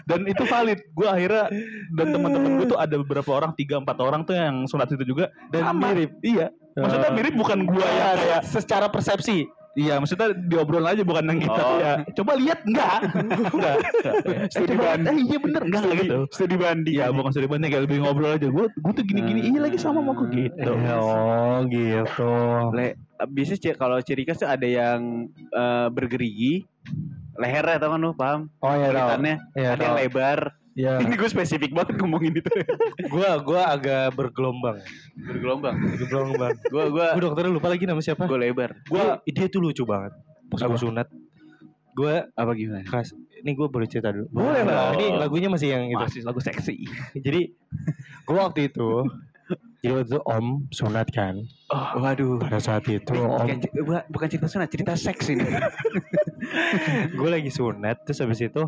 dan 0.06 0.20
itu 0.24 0.44
valid. 0.46 0.80
Gue 0.94 1.08
akhirnya 1.08 1.52
dan 1.92 2.08
teman-teman 2.10 2.50
gue 2.56 2.68
tuh 2.68 2.80
ada 2.80 2.96
beberapa 2.98 3.30
orang, 3.34 3.52
tiga 3.54 3.75
empat 3.78 3.98
orang 4.00 4.24
tuh 4.24 4.34
yang 4.34 4.63
sunat 4.63 4.88
itu 4.90 5.04
juga 5.04 5.28
Dan 5.52 5.68
sama. 5.68 5.92
mirip. 5.92 6.16
Iya. 6.22 6.48
Maksudnya 6.74 7.10
Oh. 7.12 7.16
mirip 7.16 7.34
bukan 7.36 7.60
gue 7.63 7.84
yang 7.84 8.00
Iya, 8.00 8.12
kayak 8.18 8.42
secara 8.48 8.88
persepsi. 8.88 9.46
Iya, 9.74 9.98
maksudnya 9.98 10.38
diobrol 10.38 10.86
aja 10.86 11.01
bukan 11.01 11.34
yang 11.34 11.39
kita. 11.42 11.62
Oh. 11.65 11.77
Ya. 11.82 11.94
Coba 12.13 12.38
lihat 12.38 12.62
enggak? 12.62 13.10
enggak. 13.50 13.75
Studi 14.53 14.75
banding. 14.77 15.18
eh, 15.18 15.25
iya 15.25 15.38
bener 15.42 15.62
enggak 15.65 15.82
enggak 15.82 15.98
gitu. 16.06 16.18
Studi 16.30 16.56
banding. 16.62 16.94
Iya, 16.94 17.06
bukan 17.10 17.30
studi 17.34 17.50
banding 17.50 17.70
kayak 17.74 17.84
lebih 17.89 17.98
ngobrol 18.06 18.38
aja. 18.38 18.48
Gue 18.53 18.70
gue 18.70 18.94
tuh 18.94 19.06
gini-gini, 19.06 19.50
iya 19.50 19.60
lagi 19.65 19.77
sama 19.82 20.06
mau 20.06 20.13
gue 20.13 20.30
gitu. 20.30 20.72
Oh 20.77 21.65
gitu. 21.74 22.34
Le, 22.77 23.01
biasanya 23.34 23.74
kalau 23.74 23.98
ciri 24.06 24.24
khas 24.30 24.46
tuh 24.46 24.50
ada 24.50 24.68
yang 24.70 25.25
eh, 25.34 25.88
bergerigi, 25.89 26.70
lehernya 27.42 27.82
tau 27.82 27.98
kan 27.98 28.00
lu 28.00 28.13
paham? 28.13 28.42
Oh 28.62 28.74
ya 28.77 28.94
tau. 28.94 29.18
Kelihatannya 29.18 29.36
Iya 29.58 29.68
ada 29.74 29.82
yang 29.82 29.98
lebar. 29.98 30.39
Ya. 30.74 30.98
Ini 31.03 31.13
gue 31.13 31.30
spesifik 31.30 31.70
banget 31.72 31.98
ngomongin 31.98 32.34
itu. 32.34 32.50
Gua 33.13 33.38
gua 33.39 33.62
agak 33.72 34.13
bergelombang. 34.13 34.82
Bergelombang. 35.15 35.75
Bergelombang. 35.96 36.53
Gue 36.74 36.84
gue 36.89 37.06
Gua 37.08 37.22
dokternya 37.22 37.51
lupa 37.51 37.68
lagi 37.70 37.86
nama 37.86 38.01
siapa. 38.01 38.25
gue 38.25 38.39
lebar. 38.39 38.74
Gua 38.86 39.22
dia 39.22 39.46
tuh 39.48 39.62
lucu 39.62 39.86
banget. 39.86 40.18
Pas 40.50 40.62
gua 40.62 40.75
sunat. 40.75 41.08
Gua 41.94 42.25
Apa 42.34 42.51
gimana? 42.53 42.82
kas 42.84 43.13
ini 43.13 43.53
gue 43.53 43.68
boleh 43.68 43.86
cerita 43.86 44.10
dulu. 44.10 44.32
Boleh 44.32 44.63
dong. 44.63 44.98
Ini 44.98 45.06
lagunya 45.13 45.46
masih 45.48 45.68
yang 45.70 45.86
itu. 45.88 46.00
Masih 46.00 46.22
lagu 46.24 46.39
seksi. 46.39 46.74
Jadi 47.15 47.53
gua 48.25 48.50
waktu 48.50 48.65
itu 48.68 49.06
jadi 49.84 50.00
waktu 50.00 50.10
itu 50.10 50.20
om 50.24 50.46
sunat 50.72 51.12
kan. 51.12 51.36
Oh, 51.68 52.00
waduh. 52.00 52.39
Pada 52.39 52.58
saat 52.58 52.88
itu 52.88 53.12
Ini 53.12 53.20
om 53.20 53.46
bukan- 53.84 54.08
bukan 54.10 54.27
cerita 54.32 54.48
sunat, 54.48 54.72
cerita 54.72 54.96
seks 54.96 55.27
ini. 55.30 55.44
gue 57.13 57.30
lagi 57.30 57.48
sunat 57.48 58.03
terus 58.03 58.20
habis 58.20 58.39
itu 58.42 58.63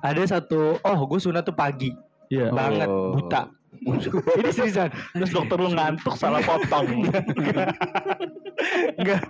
ada 0.00 0.22
satu 0.24 0.78
oh 0.78 1.00
gue 1.06 1.20
sunat 1.20 1.44
tuh 1.44 1.54
pagi 1.54 1.92
Iya. 2.30 2.54
banget 2.54 2.86
Oh. 2.86 3.10
buta 3.12 3.50
ini 3.80 4.50
seriusan 4.50 4.90
Terus 5.14 5.30
dokter 5.30 5.56
lu 5.56 5.70
ngantuk 5.72 6.14
salah 6.18 6.42
potong. 6.42 7.06
enggak 9.00 9.20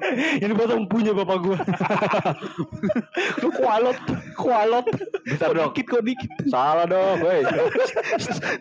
ini 0.43 0.53
potong 0.57 0.91
punya 0.91 1.15
bapak 1.15 1.39
gue 1.39 1.59
lu 3.45 3.49
kualot 3.55 3.99
kualot 4.35 4.87
Bentar 5.21 5.53
dok. 5.53 5.77
Dikit 5.77 5.87
kok 5.87 6.03
dikit. 6.03 6.31
Salah 6.49 6.89
dok, 6.89 7.23
woi. 7.23 7.45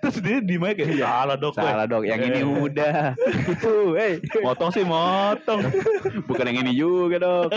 Terus 0.03 0.17
dia 0.21 0.37
di 0.43 0.59
mic 0.59 0.77
kayak 0.77 1.01
salah 1.01 1.35
dok. 1.39 1.55
weh." 1.55 1.65
Salah 1.65 1.85
dok, 1.87 2.03
yang 2.05 2.19
ini 2.21 2.39
Eh. 2.39 2.45
udah. 2.45 2.95
Itu, 3.47 3.95
hey. 3.97 4.13
Motong 4.43 4.69
sih 4.69 4.83
motong. 4.85 5.65
Bukan 6.29 6.45
yang 6.45 6.59
ini 6.61 6.75
juga 6.75 7.17
dok. 7.17 7.49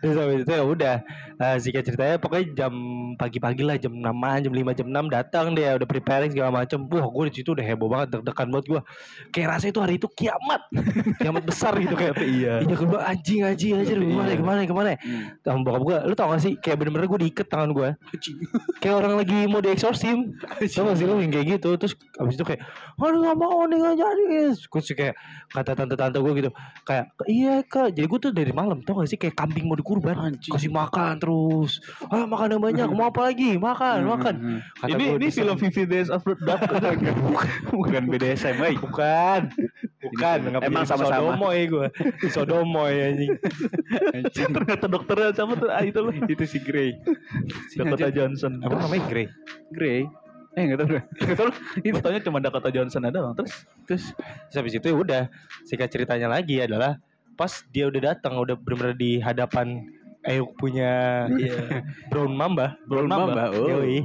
terus 0.00 0.16
habis 0.16 0.42
itu 0.42 0.52
ya 0.52 0.64
udah 0.64 0.96
Eh, 1.38 1.54
singkat 1.62 1.86
ceritanya 1.86 2.18
pokoknya 2.18 2.50
jam 2.58 2.72
pagi-pagi 3.14 3.62
lah 3.62 3.78
jam 3.78 3.94
6 3.94 4.10
jam 4.42 4.50
5 4.50 4.74
jam 4.74 4.86
6 4.90 5.06
datang 5.06 5.54
dia 5.54 5.78
udah 5.78 5.86
preparing 5.86 6.34
segala 6.38 6.50
macem. 6.54 6.78
Wah 6.86 7.02
gue 7.04 7.24
di 7.28 7.34
situ 7.36 7.50
udah 7.50 7.64
heboh 7.66 7.90
banget 7.90 8.08
deg-degan 8.14 8.48
buat 8.48 8.64
gue 8.64 8.80
kayak 9.28 9.46
rasanya 9.50 9.72
itu 9.74 9.80
hari 9.82 9.94
itu 9.98 10.08
kiamat. 10.08 10.60
Kiamat 11.18 11.42
besar 11.42 11.74
gitu 11.76 11.92
kayak 11.92 12.14
Iya. 12.38 12.62
Iya 12.62 12.74
gue 12.78 13.00
anjing 13.02 13.40
anjing 13.42 13.72
anjing 13.74 13.98
gimana 13.98 14.30
gimana 14.32 14.60
gimana 14.62 14.90
Hmm. 14.98 15.30
sama 15.42 15.60
bokap 15.62 15.82
gue 15.84 15.96
lu 16.06 16.14
tau 16.14 16.28
gak 16.30 16.40
sih 16.40 16.52
kayak 16.54 16.76
bener-bener 16.78 17.06
gue 17.06 17.18
diikat 17.26 17.46
tangan 17.48 17.70
gue 17.72 17.88
kayak 18.78 18.94
orang 18.94 19.18
lagi 19.18 19.44
mau 19.50 19.58
dieksorsim. 19.58 20.38
Tau 20.70 20.82
gak 20.86 20.96
sih 20.96 21.06
lu 21.06 21.18
yang 21.18 21.32
kayak 21.32 21.58
gitu. 21.58 21.74
Terus 21.74 21.98
abis 22.16 22.34
itu 22.36 22.44
kayak 22.46 22.62
aduh 22.98 23.20
gak 23.20 23.36
mau 23.36 23.66
nih 23.66 23.78
gak 23.78 23.96
jadi 23.98 24.24
terus 24.54 24.86
kayak 24.92 25.14
kata 25.50 25.72
tante-tante 25.74 26.18
gue 26.20 26.32
gitu 26.38 26.50
kayak 26.84 27.04
iya 27.26 27.64
kak. 27.64 27.90
Jadi 27.90 28.06
gue 28.06 28.18
tuh 28.20 28.32
dari 28.32 28.52
malam 28.54 28.78
tau 28.84 29.00
gak 29.02 29.10
sih 29.10 29.18
kayak 29.18 29.34
kambing 29.34 29.66
mau 29.66 29.74
dikurban 29.74 30.14
Anjing. 30.14 30.52
kasih 30.54 30.70
makan 30.70 31.18
terus. 31.18 31.80
Ah 32.06 32.28
makan 32.28 32.58
yang 32.58 32.62
banyak 32.62 32.88
mau 32.92 33.08
apa 33.08 33.32
lagi? 33.32 33.56
Makan 33.56 33.98
makan. 34.04 34.34
Hmm. 34.38 34.60
Kata 34.78 34.94
Ini 34.94 35.04
ini 35.18 35.26
film 35.28 35.56
50 35.56 35.88
Days 35.88 36.08
of. 36.12 36.20
Bukan 37.72 38.02
BDSM, 38.10 38.56
woi. 38.60 38.74
bukan 38.76 39.48
bukan 39.98 40.38
nggak 40.46 40.62
Emang 40.62 40.86
sama-sama. 40.86 41.34
sodomoy 41.34 41.58
gue 41.66 41.88
sodomoy 42.30 42.94
anjing 43.02 43.34
Ternyata 44.32 44.86
dokternya 44.86 45.34
siapa 45.34 45.54
tuh? 45.58 45.68
Ah 45.68 45.82
itu 45.82 45.98
loh. 45.98 46.14
Itu 46.14 46.44
si 46.46 46.58
Grey. 46.62 46.94
Dakota 47.74 48.08
Johnson. 48.12 48.62
apa 48.62 48.78
namanya 48.78 49.02
Grey 49.10 49.26
Grey. 49.74 50.06
Eh 50.56 50.62
enggak 50.64 50.78
tahu. 50.82 50.88
Enggak 51.22 51.38
tahu. 51.38 51.50
Gue 51.82 52.00
taunya 52.02 52.22
cuma 52.24 52.38
Dakota 52.42 52.68
Johnson 52.72 53.02
ada 53.06 53.18
bang. 53.20 53.34
Terus 53.36 53.54
Terus 53.86 54.56
habis 54.56 54.72
itu 54.74 54.86
ya 54.90 54.96
udah 54.96 55.22
singkat 55.66 55.88
ceritanya 55.92 56.28
lagi 56.30 56.62
adalah 56.62 56.98
pas 57.38 57.62
dia 57.70 57.86
udah 57.86 58.14
datang 58.14 58.34
udah 58.38 58.58
benar-benar 58.58 58.98
di 58.98 59.22
hadapan 59.22 59.86
Ayuk 60.26 60.58
punya 60.58 61.24
Brown 62.10 62.34
Mamba, 62.34 62.74
Brown 62.90 63.06
Mamba, 63.06 63.54
oh. 63.54 63.80
Yoi. 63.80 64.02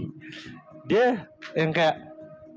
Dia 0.85 1.25
yang 1.57 1.73
kayak 1.73 2.12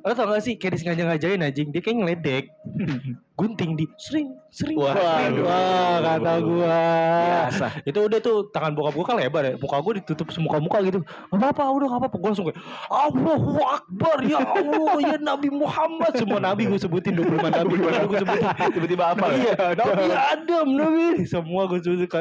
lo 0.06 0.14
tau 0.14 0.30
gak 0.30 0.42
sih 0.46 0.54
kayak 0.54 0.78
disengaja-ngajain 0.78 1.42
anjing 1.42 1.74
dia 1.74 1.82
kayak 1.82 1.96
ngeledek 1.98 2.44
gunting 3.36 3.76
di 3.76 3.84
sering 4.00 4.32
sering. 4.48 4.80
Wah, 4.80 4.96
wah, 4.96 5.28
aduh. 5.28 5.44
wah, 5.44 5.96
kata 6.00 6.32
gua. 6.40 6.80
Biasa. 7.20 7.66
itu 7.84 7.98
udah 8.00 8.18
tuh 8.24 8.48
tangan 8.48 8.72
bokap 8.72 8.96
gua 8.96 9.04
kan 9.12 9.16
lebar 9.20 9.42
ya 9.44 9.52
muka 9.60 9.76
gua 9.84 9.92
ditutup 10.00 10.32
semuka 10.32 10.56
muka 10.56 10.80
gitu. 10.88 11.04
Gak 11.04 11.36
apa-apa 11.36 11.68
udah 11.76 11.86
gak 11.92 12.00
apa-apa. 12.00 12.16
Gua 12.16 12.28
langsung 12.32 12.48
kayak 12.48 12.58
Allahu 12.88 13.60
Akbar 13.60 14.16
ya 14.24 14.40
Allah 14.40 14.96
ya 15.04 15.16
Nabi 15.20 15.52
Muhammad. 15.52 16.16
Semua 16.16 16.40
Nabi 16.40 16.64
gua 16.64 16.80
sebutin 16.80 17.12
25 17.12 17.36
Nabi 17.52 17.74
gua 17.76 17.92
sebutin. 17.92 18.48
Tiba-tiba 18.72 19.04
apa? 19.12 19.26
iya 19.36 19.56
Nabi 19.76 20.04
Adam 20.16 20.66
Nabi. 20.72 21.06
Semua 21.28 21.68
gue 21.68 21.78
sebutin 21.84 22.08
ke, 22.08 22.20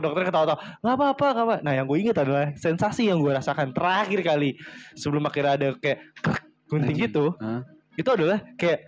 dokter 0.00 0.22
ketawa-tawa 0.32 0.58
nggak 0.80 0.96
apa-apa 0.96 1.26
nggak 1.32 1.44
apa 1.44 1.56
nah 1.64 1.72
yang 1.72 1.86
gue 1.88 1.98
inget 2.00 2.16
adalah 2.20 2.52
sensasi 2.56 3.08
yang 3.08 3.20
gue 3.20 3.32
rasakan 3.32 3.72
terakhir 3.72 4.20
kali 4.20 4.56
sebelum 4.96 5.24
akhirnya 5.24 5.52
ada 5.56 5.68
kayak 5.80 5.98
gunting 6.66 6.94
Anjing. 6.94 7.04
gitu 7.08 7.24
Hah? 7.36 7.60
itu 7.94 8.08
adalah 8.08 8.38
kayak 8.54 8.78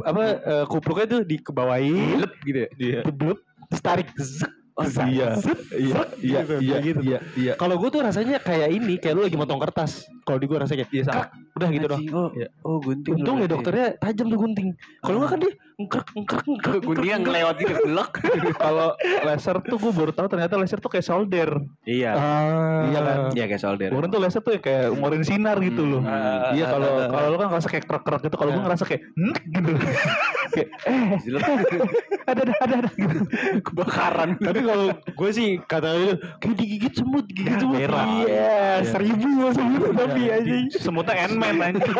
apa 0.00 0.22
eh, 0.38 0.64
kupluknya 0.64 1.06
tuh 1.08 1.20
dikebawain 1.24 2.20
Lep 2.20 2.32
gitu 2.42 2.58
ya. 2.58 2.68
Iya. 2.76 3.00
blub 3.06 3.38
terus 3.68 3.82
tarik 3.82 4.08
zek, 4.16 4.52
Oh, 4.72 4.86
zek, 4.88 5.12
iya. 5.12 5.36
zek, 5.36 5.58
Iya, 5.76 5.92
zek, 5.92 6.08
iya, 6.24 6.40
gitu, 6.40 6.54
iya, 6.64 6.76
gitu. 6.80 7.00
iya, 7.04 7.18
iya. 7.36 7.52
Kalau 7.54 7.76
gue 7.76 7.92
tuh 7.92 8.00
rasanya 8.00 8.40
kayak 8.40 8.72
ini, 8.72 8.96
kayak 8.96 9.12
lu 9.12 9.22
lagi 9.28 9.36
motong 9.36 9.60
kertas. 9.60 10.08
Kalau 10.24 10.40
di 10.40 10.48
gue 10.48 10.56
rasanya 10.56 10.78
kayak, 10.80 10.94
Iya, 10.94 11.02
sama. 11.04 11.14
krak, 11.20 11.28
udah 11.60 11.68
gitu 11.70 11.86
doang. 11.86 12.00
Anjing, 12.00 12.16
Oh, 12.16 12.28
Iya. 12.32 12.48
oh 12.62 12.78
gunting. 12.78 13.12
Untung 13.14 13.36
ya 13.36 13.46
dokternya 13.46 13.86
tajam 13.96 14.26
tuh 14.26 14.38
gunting. 14.38 14.68
Kalau 14.98 15.16
nggak 15.18 15.30
kan 15.30 15.38
dia 15.38 15.52
ngkrek 15.76 16.08
ngkrek 16.14 16.44
ngkrek. 16.46 16.80
Guntingnya 16.82 17.16
ngelewat 17.18 17.54
gitu, 17.56 17.72
blok. 17.82 18.10
Kalau 18.60 18.88
laser 19.22 19.56
tuh 19.62 19.76
gue 19.78 19.92
baru 19.94 20.10
tahu 20.10 20.26
ternyata 20.26 20.54
laser 20.54 20.76
tuh 20.76 20.88
kayak 20.88 21.04
solder. 21.04 21.50
Iya. 21.82 22.12
Ah. 22.12 22.80
Iya 22.86 23.00
kan? 23.00 23.18
Iya 23.32 23.44
kayak 23.46 23.62
solder. 23.62 23.88
Kemarin 23.88 24.08
tuh 24.08 24.20
laser 24.20 24.40
tuh 24.40 24.52
kayak 24.56 24.92
ngorin 24.92 25.22
sinar 25.22 25.56
gitu 25.58 25.82
loh. 25.82 26.02
Ah, 26.02 26.50
Iya 26.50 26.64
ah, 26.64 26.70
kalau 26.70 26.90
kalau 27.06 27.26
lu 27.26 27.36
kan 27.38 27.48
ngerasa 27.50 27.68
kayak 27.68 27.84
krek-krek 27.86 28.20
gitu, 28.22 28.36
kalau 28.36 28.50
gue 28.50 28.62
ngerasa 28.62 28.84
kayak 28.84 29.02
gitu. 29.50 29.72
kayak 30.52 30.68
eh 30.82 31.08
ada 32.30 32.42
ada 32.42 32.54
ada 32.58 32.74
ada 32.76 32.90
gitu. 32.90 33.18
Kebakaran. 33.62 34.28
Tapi 34.36 34.60
kalau 34.62 34.86
gue 34.92 35.30
sih 35.30 35.48
kata 35.62 35.88
itu 35.94 36.12
kayak 36.38 36.54
digigit 36.56 36.92
semut, 36.92 37.24
digigit 37.24 37.50
Ya, 37.50 37.58
semut. 37.58 37.76
merah. 37.76 38.04
Iya, 38.20 38.58
seribu 38.84 39.30
semut 39.50 39.90
tapi 39.92 40.20
anjing. 40.28 40.64
Semutnya 40.72 41.14
Ant-Man 41.22 41.49
anjing. 41.58 41.94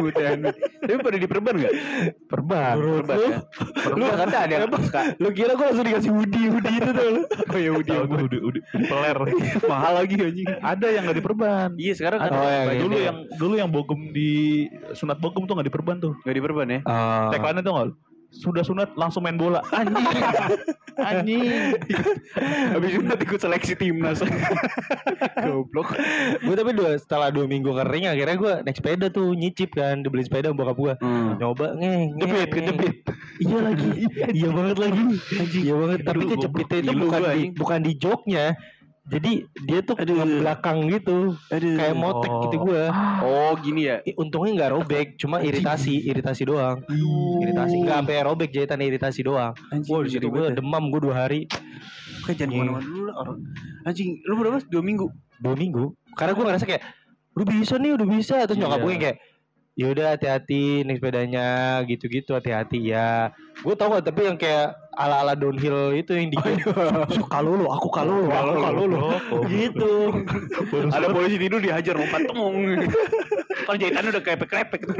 Udah. 0.00 0.28
Tapi 0.84 0.98
pada 1.02 1.16
diperban 1.18 1.54
enggak? 1.58 1.74
Perban. 2.30 2.74
Perban 2.78 3.16
Lu, 3.18 3.26
ya. 3.26 3.38
Perban 3.82 4.14
kata 4.14 4.36
ada 4.46 4.52
yang 4.54 4.70
suka. 4.70 5.02
lu 5.18 5.28
kira 5.34 5.52
gue 5.58 5.66
langsung 5.66 5.86
dikasih 5.86 6.10
hoodie, 6.14 6.46
hoodie 6.50 6.76
itu 6.78 6.90
tuh. 6.94 7.10
Oh 7.50 7.58
ya 7.58 7.70
udah. 7.74 7.96
Tahu 7.98 8.04
gue 8.06 8.20
udah 8.30 8.40
udah 8.46 8.62
peler. 8.86 9.18
Mahal 9.70 9.92
lagi 9.98 10.14
anjing. 10.18 10.48
Ada 10.62 10.86
yang 10.94 11.02
nggak 11.08 11.18
diperban. 11.18 11.68
Iya 11.76 11.92
sekarang 11.98 12.18
Ada. 12.22 12.30
ada. 12.30 12.38
Oh, 12.38 12.48
yang 12.48 12.80
dulu 12.80 12.96
yang 12.96 13.16
dulu 13.36 13.54
yang 13.58 13.70
bogem 13.74 14.00
di 14.14 14.30
sunat 14.94 15.18
bogem 15.18 15.44
tuh 15.50 15.54
nggak 15.58 15.68
diperban 15.68 15.96
tuh. 15.98 16.12
Enggak 16.22 16.36
diperban 16.38 16.66
ya? 16.70 16.80
Ah. 16.86 17.28
Tagline 17.34 17.60
tuh 17.60 17.72
nggak? 17.74 17.88
Sudah 18.34 18.60
sunat 18.60 18.92
langsung 18.94 19.22
main 19.22 19.34
bola. 19.34 19.62
Anjing. 19.70 19.94
Anjing. 21.00 21.42
Habis 22.70 22.88
itu 22.90 23.02
nanti 23.02 23.24
ikut 23.24 23.40
seleksi 23.40 23.74
timnas. 23.74 24.18
Goblok. 25.44 25.94
gue 26.40 26.54
tapi 26.54 26.70
dua 26.72 26.96
setelah 26.96 27.28
dua 27.28 27.44
minggu 27.44 27.68
kering 27.68 28.06
akhirnya 28.06 28.36
gue 28.36 28.52
naik 28.62 28.76
sepeda 28.76 29.06
tuh 29.08 29.32
nyicip 29.32 29.72
kan 29.72 30.00
dibeli 30.00 30.22
sepeda 30.22 30.50
bokap 30.50 30.76
gue 30.76 30.92
Hmm. 31.04 31.36
nyoba 31.36 31.74
nge 31.76 31.92
nge, 32.16 32.24
Jepit, 32.24 32.48
kejepit. 32.50 32.94
iya 33.40 33.58
lagi 33.60 33.90
iya 34.38 34.48
banget 34.48 34.76
lagi 34.78 35.02
iya 35.54 35.74
banget 35.74 36.00
tapi 36.02 36.22
kejepitnya 36.26 36.78
itu 36.80 36.92
bukan 36.96 37.20
di 37.24 37.42
bukan 37.52 37.78
di 37.82 37.92
joknya 37.94 38.44
jadi 39.04 39.32
dia 39.62 39.78
tuh 39.80 39.94
Aduh. 39.94 40.16
ke 40.16 40.24
belakang 40.40 40.78
gitu 40.88 41.36
Aduh. 41.48 41.76
kayak 41.76 41.92
motek 41.94 42.30
Oh. 42.30 42.40
gitu 42.42 42.56
gue 42.62 42.82
Oh 43.20 43.52
gini 43.58 43.82
ya. 43.84 44.00
untungnya 44.14 44.52
nggak 44.56 44.72
robek 44.72 45.06
cuma 45.16 45.38
iritasi 45.38 46.04
iritasi 46.04 46.42
doang 46.42 46.80
iritasi 47.38 47.74
nggak 47.78 47.96
sampai 48.00 48.16
robek 48.22 48.48
jahitan 48.48 48.80
iritasi 48.80 49.20
doang 49.20 49.52
Anjing. 49.68 49.90
Wah 49.90 50.00
di 50.00 50.10
situ 50.10 50.26
gue 50.26 50.44
demam 50.52 50.88
gue 50.88 51.00
dua 51.00 51.14
hari 51.20 51.44
Kan 52.24 52.32
jangan 52.32 52.48
Iya. 52.48 52.56
ke 52.56 52.64
mana-mana 52.64 52.84
dulu 52.86 53.02
lah 53.04 53.16
orang. 53.18 53.38
Anjing, 53.84 54.08
lu 54.24 54.34
berapa? 54.34 54.56
Dua 54.64 54.80
minggu. 54.80 55.06
dua 55.36 55.54
minggu 55.54 55.84
karena 56.14 56.32
gue 56.32 56.44
ngerasa 56.46 56.64
kayak 56.64 56.82
udah 57.34 57.46
bisa 57.50 57.74
nih 57.76 57.90
udah 57.92 58.06
bisa 58.06 58.34
terus 58.46 58.56
nyokap 58.56 58.78
Iya. 58.78 58.84
gue 58.84 58.92
yang 58.94 59.04
kayak 59.74 59.90
yaudah 59.90 60.06
hati-hati 60.14 60.86
naik 60.86 61.02
sepedanya 61.02 61.82
gitu-gitu 61.90 62.38
hati-hati 62.38 62.94
ya. 62.94 63.34
Gue 63.62 63.74
tau 63.74 63.90
gak 63.90 64.06
tapi 64.06 64.30
yang 64.30 64.38
kayak 64.38 64.78
ala-ala 64.94 65.34
downhill 65.34 65.90
itu 65.90 66.14
yang 66.14 66.30
di 66.30 66.38
suka 67.18 67.42
lu 67.42 67.66
aku 67.66 67.90
kalau 67.90 68.22
lu 68.22 68.30
aku 68.30 68.54
kalau 68.62 68.84
lu 68.86 68.98
gitu. 69.50 69.92
Ada 70.94 71.10
polisi 71.14 71.36
tidur 71.42 71.58
dihajar 71.58 71.98
lompat 71.98 72.22
tengong. 72.30 72.86
Kan 73.66 73.74
jahitannya 73.80 74.10
udah 74.14 74.22
kayak 74.22 74.46
krepek 74.46 74.80
gitu. 74.86 74.94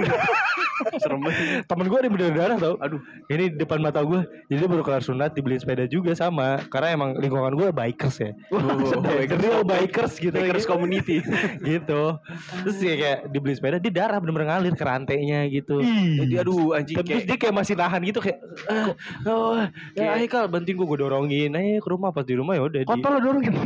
Serem 1.00 1.20
banget. 1.22 1.66
temen 1.66 1.86
gue 1.90 1.98
ada 1.98 2.06
yang 2.06 2.14
berdarah 2.14 2.56
tau. 2.60 2.74
Aduh. 2.82 3.00
ini 3.32 3.50
depan 3.56 3.78
mata 3.80 4.00
gue 4.04 4.20
jadi 4.50 4.58
dia 4.64 4.68
baru 4.68 4.82
kelar 4.84 5.02
sunat 5.02 5.32
dibeliin 5.34 5.60
sepeda 5.60 5.84
juga 5.88 6.12
sama. 6.14 6.60
Karena 6.70 6.94
emang 6.94 7.10
lingkungan 7.18 7.54
gue 7.56 7.68
bikers 7.72 8.16
ya. 8.20 8.30
The 8.50 9.36
real 9.40 9.64
bikers 9.66 10.20
gitu. 10.20 10.34
Bikers 10.34 10.66
community. 10.68 11.24
gitu. 11.70 12.18
Terus 12.64 12.76
dia 12.78 12.94
kayak 12.94 13.18
dibeli 13.32 13.54
sepeda 13.56 13.76
dia 13.80 13.92
darah 13.92 14.18
bener-bener 14.20 14.48
ngalir 14.50 14.74
ke 14.76 14.84
rantainya 14.84 15.46
gitu. 15.50 15.80
Jadi 16.24 16.34
aduh 16.38 16.76
anjing 16.76 16.96
Tapi 17.00 17.06
terus 17.08 17.22
kayak 17.22 17.26
dia 17.28 17.36
kayak 17.40 17.54
masih 17.54 17.74
nahan 17.78 18.00
gitu 18.04 18.20
kayak 18.22 18.38
ah, 18.70 18.88
oh, 19.28 19.60
ya 19.96 20.16
ayo 20.18 20.26
kal 20.30 20.46
bantuin 20.46 20.76
gue 20.76 20.86
gue 20.86 20.98
dorongin. 21.00 21.50
Ayo 21.54 21.80
ke 21.82 21.88
rumah 21.90 22.10
pas 22.14 22.24
di 22.26 22.34
rumah 22.36 22.54
ya 22.56 22.62
udah 22.66 22.80
di 22.84 22.88
Kontol 22.88 23.10
lo 23.16 23.20
dorongin. 23.20 23.54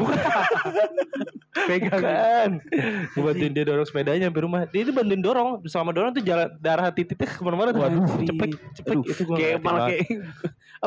pegang. 1.69 2.03
Kan 2.03 2.51
gue 3.13 3.23
bantuin 3.23 3.53
dia 3.53 3.65
dorong 3.69 3.87
sepedanya 3.87 4.27
sampai 4.31 4.43
rumah. 4.45 4.61
Dia 4.71 4.81
itu 4.87 4.93
bantuin 4.95 5.23
dorong 5.23 5.49
selama 5.69 5.91
dorong 5.93 6.13
tuh 6.17 6.25
jalan 6.25 6.49
darah 6.61 6.89
titiknya 7.19 7.35
ke 7.35 7.43
mana-mana 7.43 7.71
tuh. 7.75 7.83
Waduh, 7.83 8.07
cepet 8.23 8.49
cepet 8.79 8.95
Aduh, 8.95 9.03
itu 9.05 9.23
kayak 9.27 9.59
malah 9.67 9.91
kayak 9.91 10.07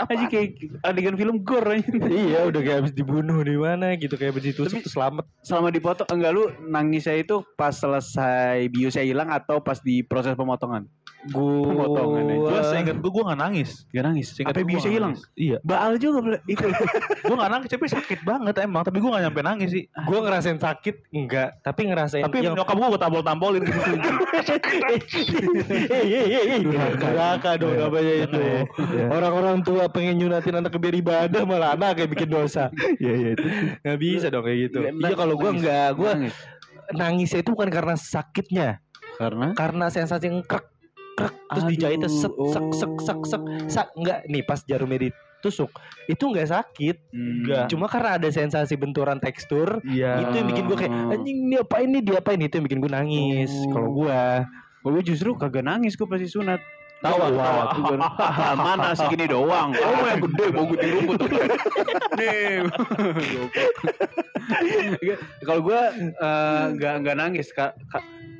apa 0.00 0.10
aja 0.12 0.26
kayak 0.28 0.48
adegan 0.84 1.16
film 1.16 1.40
gore 1.40 1.80
iya 2.12 2.44
udah 2.44 2.60
kayak 2.60 2.78
habis 2.84 2.92
dibunuh 2.92 3.40
di 3.40 3.56
mana 3.56 3.96
gitu 3.96 4.20
kayak 4.20 4.36
habis 4.36 4.52
ditusuk 4.52 4.84
Tapi- 4.84 4.92
selamat. 4.92 5.24
Selama 5.40 5.68
dipotong 5.72 6.08
enggak 6.12 6.32
lu 6.36 6.44
nangisnya 6.68 7.16
itu 7.24 7.40
pas 7.56 7.72
selesai 7.72 8.68
biusnya 8.68 9.00
hilang 9.00 9.32
atau 9.32 9.64
pas 9.64 9.80
di 9.80 10.04
proses 10.04 10.36
pemotongan? 10.36 10.84
Gue 11.28 11.54
Pemotongan 11.68 12.24
aja. 12.32 12.48
Gue 12.48 12.60
seingat 12.64 12.96
gue 12.96 13.10
gue 13.12 13.24
gak 13.28 13.40
nangis. 13.40 13.84
Gak 13.92 14.04
nangis. 14.08 14.32
Gua 14.40 14.52
biusnya 14.64 14.88
nggak 14.88 14.96
hilang. 14.96 15.14
Iya. 15.36 15.58
Baal 15.60 16.00
juga 16.00 16.40
itu. 16.48 16.64
gue 17.28 17.36
gak 17.36 17.50
nangis 17.52 17.68
tapi 17.68 17.86
sakit 17.92 18.20
banget 18.24 18.54
emang. 18.64 18.82
Tapi 18.88 18.98
gue 19.04 19.10
gak 19.12 19.24
nyampe 19.28 19.40
nangis 19.44 19.68
sih. 19.72 19.84
gue 19.90 20.18
ngerasain 20.18 20.56
sakit 20.56 21.12
enggak 21.12 21.60
tapi 21.60 21.92
ngerasain 21.92 22.24
Tapi 22.24 22.40
yang 22.40 22.56
nyokap 22.56 22.72
gue 22.72 22.88
gue 22.88 23.00
tampol-tampolin 23.00 23.62
gitu. 23.68 23.80
Durhaka 27.00 27.50
dong 27.60 27.76
namanya 27.76 28.14
itu. 28.24 28.42
Orang-orang 29.12 29.60
tua 29.60 29.84
pengen 29.92 30.16
nyunatin 30.16 30.56
anak 30.56 30.72
biar 30.80 30.96
ibadah 30.96 31.42
malah 31.44 31.76
anak 31.76 32.00
kayak 32.00 32.10
bikin 32.16 32.30
dosa. 32.32 32.72
Iya 32.96 33.12
iya 33.12 33.28
itu. 33.36 33.46
Nggak 33.84 33.98
bisa 34.00 34.26
dong 34.32 34.44
kayak 34.48 34.58
gitu. 34.70 34.78
Iya 34.88 35.16
kalau 35.16 35.34
gue 35.36 35.50
enggak, 35.50 35.88
gue 35.96 36.10
Nangis. 36.10 36.34
nangisnya 36.90 37.38
itu 37.44 37.50
bukan 37.54 37.70
karena 37.70 37.94
sakitnya, 37.94 38.68
Karena 39.20 39.52
karena 39.54 39.86
sensasi 39.92 40.26
yang 40.26 40.42
krek 41.20 41.34
terus 41.52 41.64
dijahitnya 41.68 42.08
set 42.08 42.32
sek 42.48 42.66
sek 42.72 42.92
sek 42.98 43.20
sek 43.28 43.42
sak 43.68 43.88
enggak 43.94 44.24
nih 44.24 44.40
pas 44.40 44.60
jarumnya 44.64 44.98
ditusuk 45.04 45.68
itu 46.08 46.24
enggak 46.26 46.48
sakit 46.48 46.96
enggak. 47.12 47.68
cuma 47.68 47.86
karena 47.86 48.16
ada 48.16 48.28
sensasi 48.32 48.74
benturan 48.74 49.20
tekstur 49.20 49.84
Iya. 49.84 50.24
itu 50.24 50.34
yang 50.40 50.48
bikin 50.48 50.64
gue 50.64 50.78
kayak 50.80 50.92
anjing 51.12 51.36
ini 51.44 51.56
apa 51.60 51.76
ini 51.80 51.98
dia 52.00 52.16
apa 52.18 52.30
ini 52.32 52.48
itu 52.48 52.56
yang 52.56 52.66
bikin 52.66 52.80
gue 52.80 52.90
nangis 52.90 53.52
Oh. 53.68 53.72
kalau 53.76 53.88
gue 53.92 54.20
Gue 54.80 55.04
justru 55.04 55.36
kagak 55.36 55.60
nangis 55.60 55.92
gue 55.92 56.08
pasti 56.08 56.24
sunat. 56.24 56.56
Tawa, 57.04 57.28
tawa. 57.28 57.68
Hahaha, 58.00 58.56
Mana 58.56 58.96
segini 58.96 59.28
doang. 59.28 59.76
Oh 59.76 59.92
mau 59.92 60.08
yang 60.08 60.24
gede 60.24 60.44
mau 60.52 60.64
gunting 60.64 60.92
rumput. 60.96 61.20
Nih. 62.16 62.64
Nggak, 65.00 65.18
Kalau 65.44 65.60
gue 65.60 65.80
eh, 66.16 66.62
nggak 66.76 66.94
nggak 67.04 67.16
nangis 67.16 67.48
kak. 67.52 67.76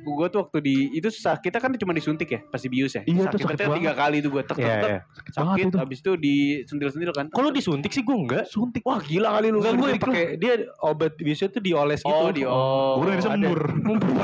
Gue 0.01 0.27
tuh 0.33 0.39
waktu 0.45 0.57
di 0.65 0.75
itu 0.97 1.09
sakit 1.09 1.51
kita 1.51 1.59
kan 1.59 1.73
cuma 1.75 1.91
disuntik 1.91 2.31
ya 2.31 2.39
pas 2.47 2.63
di 2.63 2.69
bius 2.71 2.95
ya. 2.95 3.03
Iya, 3.03 3.27
sakit 3.27 3.59
tuh 3.59 3.75
tiga 3.75 3.91
kali 3.93 4.23
tuh 4.23 4.31
gue 4.31 4.43
tek 4.47 4.55
tek 4.55 4.63
Iya, 4.63 4.75
tek. 4.79 4.89
iya. 4.89 4.99
banget 5.01 5.35
Sakit 5.35 5.65
itu. 5.67 5.77
habis 5.77 5.97
itu 5.99 6.11
disentil-sentil 6.15 7.11
kan. 7.11 7.25
kalau 7.35 7.49
disuntik 7.51 7.91
sih 7.91 8.03
gue 8.05 8.15
enggak 8.15 8.47
Suntik. 8.47 8.81
Wah 8.87 9.03
gila 9.03 9.29
kali 9.37 9.47
lu. 9.51 9.59
Enggak 9.59 9.73
gue 9.75 9.89
pakai 9.99 10.25
dia 10.39 10.53
obat 10.79 11.13
biasanya 11.19 11.49
tuh 11.53 11.61
dioles 11.61 11.99
gitu. 12.01 12.13
Oh 12.13 12.29
di 12.31 12.41
oh. 12.47 13.01
Gue 13.01 13.05
udah 13.11 13.17
disembur. 13.19 13.59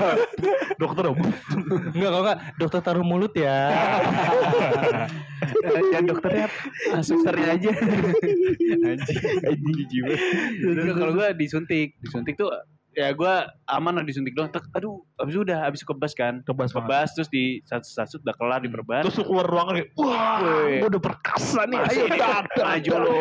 Dokter 0.82 1.04
om. 1.12 1.18
Enggak 1.94 2.10
kalau 2.10 2.24
enggak 2.24 2.38
dokter 2.58 2.80
taruh 2.82 3.06
mulut 3.06 3.34
ya. 3.36 3.58
Dan 5.94 6.04
dokternya 6.08 6.48
ah, 6.94 7.02
susternya 7.04 7.58
aja. 7.58 7.70
Anjing. 9.48 10.06
Anjing 10.64 10.96
kalau 10.96 11.14
gue 11.18 11.28
disuntik, 11.38 11.98
disuntik 12.02 12.38
tuh 12.38 12.50
ya 12.98 13.14
gue 13.14 13.34
aman 13.70 13.94
lah 13.94 14.04
disuntik 14.04 14.34
doang. 14.34 14.50
Tek, 14.50 14.66
aduh, 14.74 15.06
habis 15.22 15.38
itu 15.38 15.42
udah 15.46 15.70
habis 15.70 15.86
kebas 15.86 16.18
kan. 16.18 16.42
Kebas 16.42 16.74
banget. 16.74 16.82
Kebas 16.82 17.10
terus 17.14 17.30
di 17.30 17.62
sasut 17.62 18.26
udah 18.26 18.34
kelar 18.34 18.60
diperban. 18.66 19.06
Terus 19.06 19.22
lu 19.22 19.26
keluar 19.30 19.46
ruangan 19.46 19.74
kayak, 19.78 19.90
wah, 19.94 20.42
gue 20.82 20.90
udah 20.90 21.04
perkasa 21.06 21.70
nih. 21.70 21.78
masih 21.78 22.02
Ayo, 22.02 22.08
di, 22.10 22.20
maju 22.58 22.92
lo. 22.98 23.14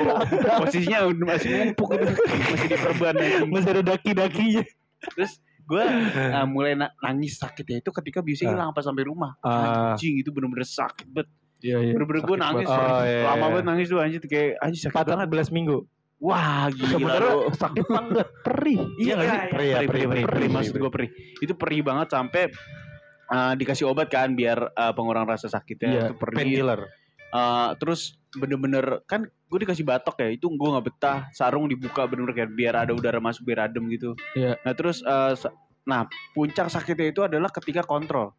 Posisinya 0.64 0.99
masih 1.12 1.49
ngumpuk 1.52 1.88
gitu. 1.92 2.04
Masih 2.25 2.68
diperban 2.73 3.14
anjing. 3.21 3.50
Masih 3.52 3.71
ada 3.76 3.83
daki-dakinya. 3.85 4.62
Terus 5.12 5.33
gue 5.66 5.83
uh, 5.85 6.46
mulai 6.48 6.72
na- 6.72 6.94
nangis 7.03 7.37
sakit 7.37 7.66
ya 7.66 7.77
itu 7.83 7.90
ketika 7.92 8.24
biusnya 8.24 8.48
Ah. 8.48 8.53
hilang 8.57 8.70
pas 8.72 8.81
sampai 8.81 9.05
rumah. 9.05 9.37
Ah. 9.44 9.92
Anjing 9.92 10.16
itu 10.24 10.33
bener-bener 10.33 10.64
sakit 10.64 11.05
banget. 11.12 11.29
Iya 11.61 11.77
iya. 11.85 11.92
Bener-bener 11.92 12.22
gue 12.24 12.37
nangis. 12.40 12.64
banget. 12.68 12.88
Oh, 12.88 13.03
iya, 13.05 13.20
Lama 13.29 13.37
iya. 13.37 13.44
banget 13.53 13.64
nangis 13.68 13.87
tuh 13.92 13.98
anjing 14.00 14.22
kayak 14.24 14.50
anjing 14.64 14.83
sakit 14.88 15.05
banget. 15.05 15.29
14 15.29 15.53
minggu. 15.53 15.79
Wah 16.16 16.72
gila 16.72 16.96
Sebenarnya 16.96 17.33
lu. 17.37 17.52
sakit 17.52 17.85
banget, 17.87 18.29
perih. 18.40 18.81
Iya 18.96 19.12
nggak 19.14 19.26
sih? 19.26 19.37
Perih, 19.37 19.50
Perih, 19.52 19.68
ya, 19.68 19.79
perih, 19.85 20.05
perih, 20.07 20.24
perih, 20.24 20.48
maksud 20.48 20.74
gue 20.74 20.90
perih. 20.90 21.11
Itu 21.38 21.52
perih 21.52 21.81
banget 21.81 22.09
sampai 22.09 22.42
uh, 23.29 23.52
dikasih 23.52 23.85
obat 23.85 24.09
kan 24.09 24.33
biar 24.33 24.72
uh, 24.72 24.92
pengurang 24.92 25.29
rasa 25.29 25.46
sakitnya 25.46 25.88
Iya, 25.88 26.02
itu 26.09 26.14
perih. 26.16 26.37
painkiller. 26.37 26.81
Uh, 27.26 27.76
terus 27.76 28.16
bener-bener 28.33 29.05
kan 29.05 29.26
gue 29.29 29.59
dikasih 29.59 29.83
batok 29.83 30.16
ya 30.18 30.29
itu 30.31 30.48
gue 30.48 30.68
nggak 30.68 30.87
betah 30.87 31.18
sarung 31.31 31.66
dibuka 31.66 32.07
bener-bener 32.07 32.33
kayak 32.35 32.52
biar 32.55 32.74
ada 32.79 32.92
udara 32.92 33.20
masuk 33.20 33.44
biar 33.44 33.68
adem 33.68 33.85
gitu. 33.92 34.16
Iya. 34.33 34.57
Nah 34.64 34.72
terus 34.72 35.05
uh, 35.05 35.37
nah 35.85 36.09
puncak 36.33 36.66
sakitnya 36.66 37.12
itu 37.12 37.20
adalah 37.22 37.52
ketika 37.52 37.83
kontrol 37.83 38.33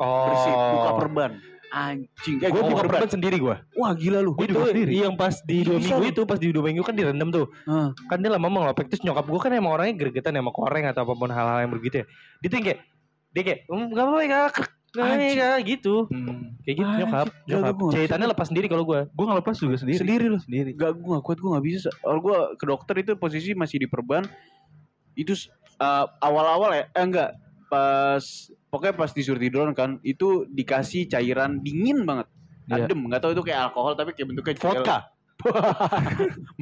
Oh. 0.00 0.24
bersih 0.26 0.50
buka 0.50 0.90
perban 0.96 1.32
anjing. 1.72 2.36
Eh, 2.44 2.50
Gue 2.52 2.62
buka 2.68 2.84
perban 2.84 3.08
sendiri 3.08 3.36
gue. 3.40 3.56
Wah 3.80 3.92
gila 3.96 4.20
lu. 4.20 4.36
Itu 4.36 4.60
yang 4.92 5.16
pas 5.16 5.40
di 5.42 5.64
dua 5.64 5.80
minggu 5.80 6.04
itu 6.12 6.22
pas 6.28 6.36
di 6.36 6.52
dua 6.52 6.68
minggu 6.68 6.84
kan 6.84 6.92
direndam 6.92 7.32
tuh. 7.32 7.48
Heeh. 7.64 7.88
Kan 8.12 8.20
dia 8.20 8.30
lama 8.30 8.46
ngelopek 8.46 8.92
terus 8.92 9.02
nyokap 9.02 9.24
gue 9.24 9.40
kan 9.40 9.50
emang 9.56 9.72
orangnya 9.80 9.96
gregetan 9.96 10.36
sama 10.36 10.52
koreng 10.52 10.84
atau 10.86 11.08
apa 11.08 11.12
pun 11.16 11.32
hal-hal 11.32 11.58
yang 11.64 11.72
begitu 11.72 12.04
ya. 12.04 12.06
Dia 12.44 12.48
tuh 12.52 12.58
kayak 12.60 12.78
dia 13.32 13.42
kayak 13.48 13.60
"Hmm, 13.66 13.88
nggak 13.88 14.04
apa-apa 14.04 14.20
ya 14.20 14.28
ya, 14.28 14.40
Kak." 14.52 14.68
gitu. 15.64 15.94
Kayak 16.68 16.76
gitu 16.76 16.90
nyokap. 17.00 17.26
Nyokap. 17.48 17.74
Jahitannya 17.96 18.28
lepas 18.28 18.46
sendiri 18.52 18.66
kalau 18.68 18.84
gue. 18.84 19.00
Gue 19.08 19.26
ngelepas 19.26 19.56
juga 19.56 19.80
sendiri. 19.80 19.98
Sendiri 20.04 20.24
lu. 20.28 20.36
Sendiri. 20.36 20.76
Gak 20.76 21.00
gue 21.00 21.10
gak 21.16 21.24
kuat 21.24 21.38
gue 21.40 21.50
gak 21.56 21.64
bisa. 21.64 21.88
Kalau 22.04 22.20
gue 22.20 22.38
ke 22.60 22.64
dokter 22.68 22.94
itu 23.00 23.12
posisi 23.16 23.56
masih 23.56 23.80
di 23.80 23.88
perban. 23.88 24.28
Itu 25.16 25.32
uh, 25.80 26.04
awal-awal 26.20 26.72
ya, 26.72 26.84
eh 26.92 27.04
enggak 27.04 27.36
pas 27.72 28.20
pokoknya 28.68 28.92
pas 29.00 29.10
disuruh 29.16 29.40
tiduran 29.40 29.72
kan 29.72 29.96
itu 30.04 30.44
dikasih 30.52 31.08
cairan 31.08 31.64
dingin 31.64 32.04
banget. 32.04 32.28
Iya. 32.68 32.84
Adem, 32.84 33.08
nggak 33.08 33.20
tahu 33.24 33.32
itu 33.32 33.42
kayak 33.48 33.72
alkohol 33.72 33.96
tapi 33.96 34.12
kayak 34.12 34.28
bentuknya. 34.28 34.60
Vodka. 34.60 34.98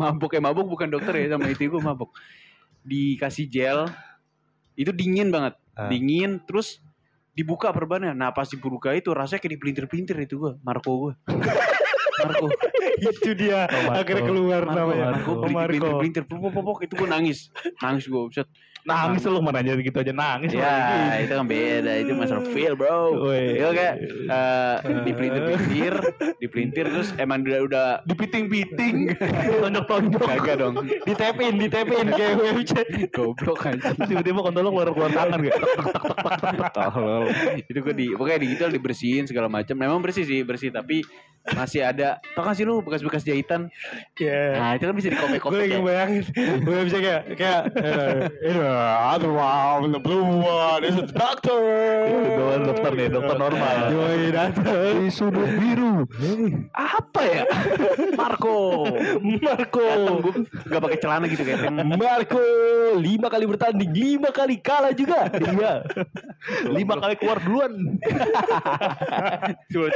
mabuk 0.01 0.31
kayak 0.31 0.47
mabuk 0.47 0.71
bukan 0.71 0.89
dokter 0.89 1.13
ya 1.19 1.35
sama 1.35 1.51
itu 1.51 1.67
gue 1.67 1.83
mabuk. 1.83 2.15
Dikasih 2.87 3.51
gel 3.51 3.91
itu 4.79 4.95
dingin 4.95 5.35
banget. 5.35 5.59
Ah. 5.75 5.91
Dingin 5.91 6.39
terus 6.47 6.79
dibuka 7.35 7.75
perbannya. 7.75 8.15
Nah 8.15 8.31
pas 8.31 8.47
dibuka 8.47 8.95
itu 8.95 9.11
rasanya 9.11 9.43
kayak 9.43 9.59
dipelintir-pelintir 9.59 10.17
itu 10.23 10.39
gue, 10.39 10.53
Marco 10.63 11.11
gue. 11.11 11.13
Marco. 12.19 12.47
itu 13.07 13.31
dia 13.35 13.65
Oh, 13.65 13.81
Marco. 13.87 14.01
akhirnya 14.03 14.25
keluar 14.25 14.63
Marco, 14.65 14.77
namanya. 14.77 15.05
Marco, 15.15 15.31
Oh, 15.31 15.39
belintir, 15.41 15.81
Marco. 15.81 15.99
belintir, 16.01 16.25
popok, 16.27 16.51
popok, 16.53 16.79
itu 16.85 16.95
gue 16.97 17.09
nangis, 17.09 17.39
nangis 17.79 18.05
gue, 18.07 18.21
buset. 18.21 18.49
Nangis 18.81 19.29
lu 19.29 19.45
mana 19.45 19.61
aja 19.61 19.77
gitu 19.77 19.93
aja 19.93 20.09
nangis. 20.09 20.57
Ya, 20.57 21.21
itu 21.21 21.37
kan 21.37 21.45
beda, 21.45 22.01
itu 22.01 22.17
masalah 22.17 22.49
feel 22.49 22.73
bro. 22.73 23.13
Woi. 23.29 23.61
Itu 23.61 23.77
kayak 23.77 23.95
eh, 24.25 24.77
dipelintir-pelintir, 25.05 25.95
dipelintir 26.41 26.85
terus 26.89 27.13
emang 27.21 27.45
udah 27.45 27.61
udah 27.61 27.87
Dipiting-piting. 28.09 29.13
Tonjok-tonjok. 29.61 30.25
kagak 30.25 30.57
dong, 30.65 30.81
ditepin, 31.05 31.61
ditepin 31.61 32.09
kayak 32.09 32.41
WFC. 32.41 32.73
goblok 33.13 33.69
aja. 33.69 33.93
Tiba-tiba 33.93 34.41
kontol 34.41 34.65
lu 34.65 34.71
keluar-keluar 34.73 35.13
tangan 35.13 35.39
gak? 35.45 35.61
Tolol. 36.73 37.29
itu 37.61 37.79
gue 37.85 37.95
di, 37.95 38.07
pokoknya 38.17 38.39
di 38.41 38.47
gitu 38.57 38.65
dibersihin 38.73 39.29
segala 39.29 39.53
macam. 39.53 39.77
Memang 39.77 40.01
bersih 40.01 40.25
sih, 40.25 40.41
bersih 40.41 40.73
tapi 40.73 41.05
masih 41.53 41.85
ada, 41.85 42.10
tau 42.35 42.43
kan 42.43 42.55
sih 42.57 42.67
lu 42.67 42.83
bekas-bekas 42.83 43.23
jahitan? 43.23 43.71
Ya. 44.19 44.59
Nah 44.59 44.71
itu 44.75 44.85
kan 44.89 44.95
bisa 44.97 45.09
Gue 45.11 45.17
dikopek-kopek 45.19 45.59
lagi 45.61 45.77
ya. 45.77 45.81
bayangin, 45.85 46.25
gue 46.65 46.79
bisa 46.89 46.99
kayak 46.99 47.23
kayak 47.37 47.63
eh, 47.79 48.17
ini 48.47 48.61
other 49.15 49.33
one, 49.35 49.93
the 49.93 50.01
blue 50.01 50.25
one, 50.43 50.83
is 50.83 50.97
the 50.97 51.07
doctor. 51.11 51.61
Doan 52.37 52.67
dokter 52.67 52.91
nih, 52.97 53.09
dokter 53.13 53.37
normal. 53.37 53.77
Yoi 53.93 54.31
datang. 54.33 55.05
Di 55.05 55.11
sudut 55.13 55.51
biru. 55.61 56.09
Apa 56.73 57.21
ya? 57.23 57.45
Marco. 58.15 58.89
Marco. 59.21 59.89
Gue 60.25 60.33
gak 60.71 60.83
pakai 60.83 60.99
celana 60.99 61.27
gitu 61.29 61.43
kayak. 61.45 61.69
Marco 61.71 62.43
lima 62.97 63.29
kali 63.31 63.45
bertanding, 63.47 63.91
lima 63.91 64.31
kali 64.31 64.59
kalah 64.63 64.95
juga. 64.95 65.31
Iya. 65.35 65.85
Lima 66.71 66.95
kali 66.99 67.15
keluar 67.19 67.39
duluan. 67.43 67.73
Gitu. 69.71 69.91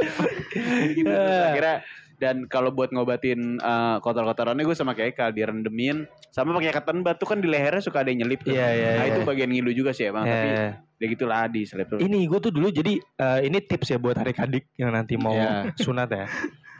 Terus 1.05 1.39
akhirnya 1.51 1.75
Dan 2.15 2.47
kalau 2.47 2.69
buat 2.69 2.89
ngobatin 2.89 3.57
eh, 3.57 3.97
kotor-kotorannya 3.99 4.63
gue 4.63 4.71
sama 4.71 4.91
kayak 4.91 5.13
Eka 5.13 5.25
direndemin 5.29 6.07
sama 6.29 6.51
pakai 6.53 6.71
cotton 6.73 6.99
bud 6.99 7.15
tuh 7.15 7.27
kan 7.27 7.37
di 7.37 7.47
lehernya 7.47 7.79
suka 7.79 7.99
ada 7.99 8.09
yang 8.09 8.23
nyelip 8.23 8.39
tuh. 8.41 8.51
Iya 8.51 8.67
iya. 8.69 8.89
Nah, 8.93 9.03
iya. 9.03 9.11
itu 9.11 9.19
bagian 9.21 9.49
ngilu 9.49 9.71
juga 9.71 9.91
sih 9.91 10.07
emang, 10.07 10.23
tapi 10.23 10.47
Eh, 10.47 10.71
ya 10.95 11.05
gitulah 11.07 11.47
di 11.47 11.61
selip 11.63 11.87
tuh. 11.87 11.99
ini 11.99 12.23
gue 12.23 12.39
tuh 12.39 12.49
dulu 12.49 12.67
jadi 12.69 12.93
eh, 12.97 13.39
ini 13.43 13.57
tips 13.59 13.87
ya 13.89 13.97
buat 13.97 14.15
adik-adik 14.15 14.71
yang 14.75 14.91
nanti 14.91 15.15
mau 15.15 15.31
Iya. 15.31 15.75
sunat 15.75 16.07
ya. 16.07 16.27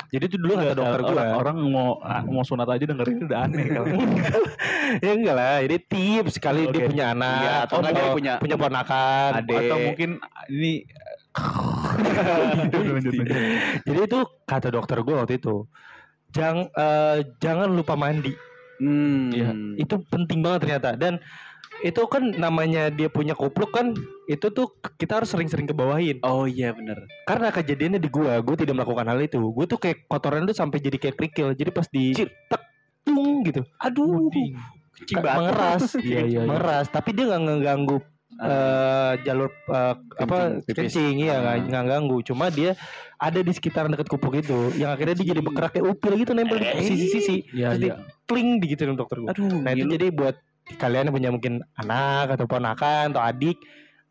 Jadi 0.06 0.26
tuh 0.30 0.40
dulu 0.40 0.54
kata 0.56 0.72
dokter 0.74 1.00
gue. 1.02 1.12
orang, 1.12 1.30
orang 1.34 1.58
mau 1.68 1.90
ah, 2.00 2.22
mau 2.22 2.40
sunat 2.42 2.68
aja 2.70 2.84
dengerin 2.86 3.26
udah 3.26 3.40
aneh 3.42 3.66
kalau. 3.70 3.88
ya 5.04 5.12
enggak 5.12 5.36
lah, 5.36 5.58
ini 5.60 5.78
tips 5.82 6.32
sekali 6.34 6.68
dia 6.68 6.80
Oke. 6.80 6.88
punya 6.88 7.06
anak 7.12 7.42
Iya, 7.42 7.54
atau 7.66 7.76
nggak 7.82 7.92
dia 7.92 8.06
punya- 8.14 8.38
punya 8.38 8.56
ponakan. 8.56 9.32
Adek. 9.36 9.60
Atau 9.62 9.78
mungkin 9.82 10.10
ini. 10.48 10.74
Jadi 13.86 14.00
itu 14.02 14.20
kata 14.46 14.68
dokter 14.72 15.02
gue 15.02 15.16
waktu 15.16 15.36
itu. 15.38 15.68
Jangan 16.32 16.68
jangan 17.38 17.70
lupa 17.70 17.96
mandi. 17.96 18.34
Hmm. 18.76 19.32
Iya. 19.32 19.52
Itu 19.80 20.04
penting 20.06 20.44
banget 20.44 20.68
ternyata 20.68 20.96
dan 20.96 21.20
itu 21.84 22.00
kan 22.08 22.32
namanya 22.32 22.88
dia 22.88 23.12
punya 23.12 23.36
kupluk 23.36 23.72
kan 23.72 23.92
itu 24.26 24.48
tuh 24.48 24.72
kita 24.96 25.20
harus 25.20 25.28
sering-sering 25.28 25.68
kebawahin 25.68 26.24
Oh 26.24 26.48
iya 26.48 26.72
bener. 26.72 27.04
karena 27.28 27.52
kejadiannya 27.52 28.00
di 28.00 28.08
gua 28.08 28.40
gua 28.40 28.56
tidak 28.56 28.80
melakukan 28.80 29.04
hal 29.06 29.20
itu 29.20 29.44
gua 29.52 29.68
tuh 29.68 29.76
kayak 29.76 30.08
kotoran 30.08 30.48
tuh 30.48 30.56
sampai 30.56 30.80
jadi 30.80 30.96
kayak 30.96 31.20
kerikil 31.20 31.52
jadi 31.52 31.76
pas 31.76 31.84
di 31.92 32.16
Cil. 32.16 32.32
tek 32.48 32.64
tung 33.04 33.44
gitu 33.44 33.60
aduh 33.76 34.32
Kecing 34.96 35.20
Ka- 35.20 35.24
banget. 35.28 35.40
mengeras 35.52 35.84
Iya, 36.00 36.08
iya, 36.08 36.20
iya. 36.24 36.40
mengeras 36.48 36.86
tapi 36.88 37.10
dia 37.12 37.28
nggak 37.28 37.42
ngeganggu 37.44 37.98
eh, 38.38 39.14
jalur 39.24 39.50
eh, 39.52 39.96
apa 40.20 40.38
Kencing, 40.68 41.24
iya 41.24 41.40
nggak 41.40 41.56
nggak 41.72 41.84
ganggu 41.88 42.18
cuma 42.24 42.52
dia 42.52 42.76
ada 43.16 43.40
di 43.40 43.52
sekitaran 43.56 43.92
dekat 43.92 44.12
kupluk 44.12 44.36
itu 44.40 44.76
yang 44.76 44.92
akhirnya 44.92 45.16
dia 45.16 45.32
jadi 45.32 45.42
bergerak 45.42 45.72
kayak 45.80 45.88
upil 45.88 46.14
gitu 46.20 46.32
nempel 46.36 46.60
di 46.60 46.68
sisi-sisi 46.84 47.48
Iya, 47.56 47.72
terus 47.72 47.80
iya. 47.80 47.96
di 47.96 48.04
kling 48.28 48.50
digituin 48.60 48.96
dokter 49.00 49.24
gua 49.24 49.32
Aduh, 49.32 49.64
Nah 49.64 49.72
itu 49.72 49.88
jadi 49.88 50.12
buat 50.12 50.36
kalian 50.66 51.08
yang 51.08 51.16
punya 51.16 51.30
mungkin 51.32 51.54
anak 51.78 52.36
atau 52.36 52.50
ponakan 52.50 53.14
atau 53.14 53.22
adik, 53.22 53.56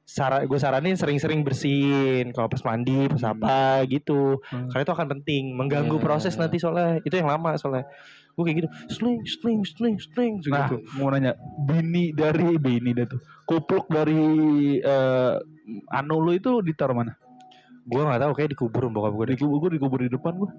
sara 0.06 0.46
gue 0.46 0.54
saranin 0.54 0.94
sering-sering 0.94 1.42
bersihin 1.42 2.30
kalau 2.30 2.46
pas 2.46 2.62
mandi, 2.62 3.10
pas 3.10 3.24
apa 3.26 3.82
gitu. 3.90 4.38
Hmm. 4.52 4.70
Karena 4.70 4.82
itu 4.86 4.92
akan 4.94 5.08
penting, 5.18 5.42
mengganggu 5.56 5.98
Iya. 5.98 6.04
proses 6.04 6.38
nanti 6.38 6.62
soalnya 6.62 7.02
itu 7.02 7.10
yang 7.16 7.26
lama 7.26 7.58
soalnya. 7.58 7.90
Gue 8.34 8.42
kayak 8.50 8.56
gitu, 8.66 8.68
sling, 8.90 9.22
sling, 9.22 9.62
sling, 9.62 9.96
sling, 10.02 10.34
Nah, 10.50 10.66
gitu. 10.66 10.82
mau 10.98 11.06
nanya, 11.14 11.38
bini 11.62 12.10
dari 12.10 12.58
bini 12.58 12.90
dah 12.90 13.06
tuh. 13.06 13.22
Kupluk 13.46 13.86
dari 13.86 14.18
eh, 14.82 15.34
anu 15.94 16.18
lu 16.18 16.34
itu 16.34 16.58
ditaruh 16.58 16.98
mana? 16.98 17.14
Gue 17.86 18.02
nggak 18.02 18.20
tahu 18.26 18.32
kayak 18.34 18.50
dikubur 18.58 18.90
bokap 18.90 19.12
gue. 19.14 19.26
Di 19.32 19.36
kubur, 19.38 19.56
gue 19.68 19.70
dikubur 19.78 19.98
di 20.02 20.10
depan 20.10 20.34
gue. 20.34 20.50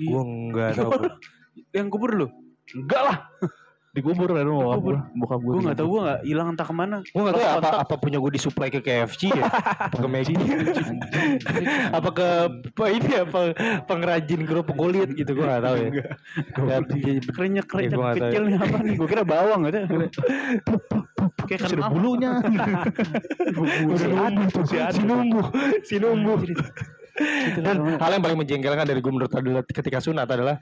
Gue 0.00 0.22
nggak 0.24 0.70
tahu. 0.78 0.90
Yang 1.76 1.88
kubur 1.92 2.10
lu? 2.16 2.26
Enggak 2.72 3.02
lah. 3.04 3.18
Dikubur 3.96 4.28
kan 4.30 4.44
bokap 4.44 4.80
gue. 4.84 4.96
Bokap 5.16 5.40
gue. 5.40 5.52
Gue 5.56 5.62
nggak 5.64 5.78
tahu 5.80 5.88
gue 5.88 6.00
nggak 6.04 6.20
hilang 6.28 6.48
entah 6.52 6.66
ke 6.68 6.74
mana. 6.76 6.96
Gue 7.00 7.22
nggak 7.24 7.34
tahu 7.34 7.44
ya 7.44 7.52
apa 7.56 7.70
apa 7.82 7.94
punya 7.96 8.18
gue 8.20 8.32
disuplai 8.36 8.68
ke 8.68 8.84
KFC 8.84 9.32
ya, 9.32 9.48
apa 9.88 9.96
ke 9.96 10.08
Maggi, 10.08 10.36
apa 11.98 12.08
ke 12.12 12.26
apa 12.68 12.86
ini 12.92 13.12
apa 13.16 13.40
pengrajin 13.88 14.40
kerupuk 14.44 14.76
kulit 14.76 15.08
gitu 15.16 15.32
gue 15.32 15.44
nggak 15.44 15.64
tahu 15.64 15.76
ya. 15.80 15.90
Ya, 16.68 16.76
Kerenyak 17.32 17.66
kerenyak 17.66 17.88
Iya, 17.88 17.96
gua 17.96 18.04
nggak 18.04 18.16
tahu 18.16 18.28
kecil 18.28 18.42
nih 18.44 18.56
apa 18.60 18.76
nih? 18.84 18.94
Gue 19.00 19.08
kira 19.08 19.24
bawang 19.24 19.60
gitu. 19.66 19.78
Kayak 21.48 21.60
kenapa? 21.64 21.88
bulunya. 21.96 22.30
si 24.92 25.00
numbu, 25.00 25.40
si 25.80 25.96
numbu. 25.96 26.32
Dan 27.58 27.98
hal 27.98 28.10
yang 28.14 28.22
paling 28.22 28.38
menjengkelkan 28.38 28.86
dari 28.86 29.00
gue 29.00 29.12
menurut 29.12 29.32
adalah 29.32 29.62
ketika 29.66 29.98
sunat 29.98 30.28
adalah 30.28 30.60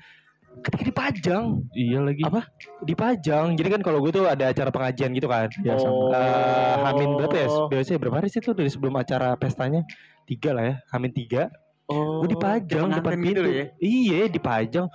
ketika 0.65 0.85
dipajang, 0.89 1.45
iya 1.77 1.99
lagi. 2.01 2.23
apa? 2.25 2.49
Dipajang. 2.85 3.57
Jadi 3.57 3.69
kan 3.69 3.81
kalau 3.85 3.99
gue 4.01 4.13
tuh 4.13 4.25
ada 4.25 4.51
acara 4.51 4.71
pengajian 4.73 5.13
gitu 5.13 5.29
kan. 5.29 5.53
Ya, 5.61 5.77
sama. 5.77 5.93
Oh. 5.93 6.11
Eh, 6.13 6.77
Hamin 6.85 7.11
berapa 7.21 7.37
ya? 7.37 7.49
Biasanya 7.69 7.99
berapa 8.01 8.17
hari 8.23 8.29
sih 8.33 8.41
tuh 8.41 8.55
dari 8.57 8.71
sebelum 8.73 8.95
acara 8.97 9.37
pestanya? 9.37 9.85
Tiga 10.27 10.57
lah 10.57 10.65
ya, 10.65 10.75
Hamin 10.91 11.13
tiga. 11.13 11.53
Oh, 11.87 12.25
gue 12.25 12.35
dipajang 12.35 12.91
depan 12.91 13.13
pintu. 13.23 13.47
gitu 13.47 13.51
ya? 13.51 13.67
Iya, 13.79 14.21
dipajang. 14.27 14.87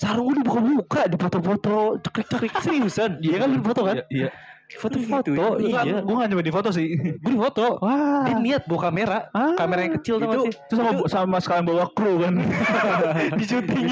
Sarung 0.00 0.32
gue 0.32 0.42
dibuka-buka, 0.42 1.06
di 1.06 1.16
foto-foto, 1.20 2.00
cekrik-cekrik 2.02 2.54
seriusan. 2.58 3.10
Iya 3.22 3.36
kan 3.44 3.50
foto 3.62 3.80
kan? 3.86 3.96
Iya, 4.08 4.26
iya. 4.26 4.30
Foto-foto, 4.70 5.58
iya. 5.58 5.82
Gue 5.98 6.14
gak 6.14 6.28
nyampe 6.30 6.44
di 6.44 6.54
foto 6.54 6.70
sih. 6.70 6.94
Gue 6.94 7.32
di 7.34 7.40
foto. 7.40 7.82
Wah. 7.82 8.22
Dia 8.22 8.38
niat 8.38 8.62
bawa 8.64 8.80
kamera, 8.86 9.18
Ah. 9.32 9.58
kamera 9.58 9.80
yang 9.82 9.94
kecil 9.98 10.22
tau 10.22 10.46
Itu- 10.46 10.54
sama 10.70 10.90
sama 11.10 11.36
sekalian 11.38 11.66
bawa 11.66 11.84
kru 11.90 12.22
kan. 12.22 12.34
di 13.40 13.44
syuting 13.44 13.82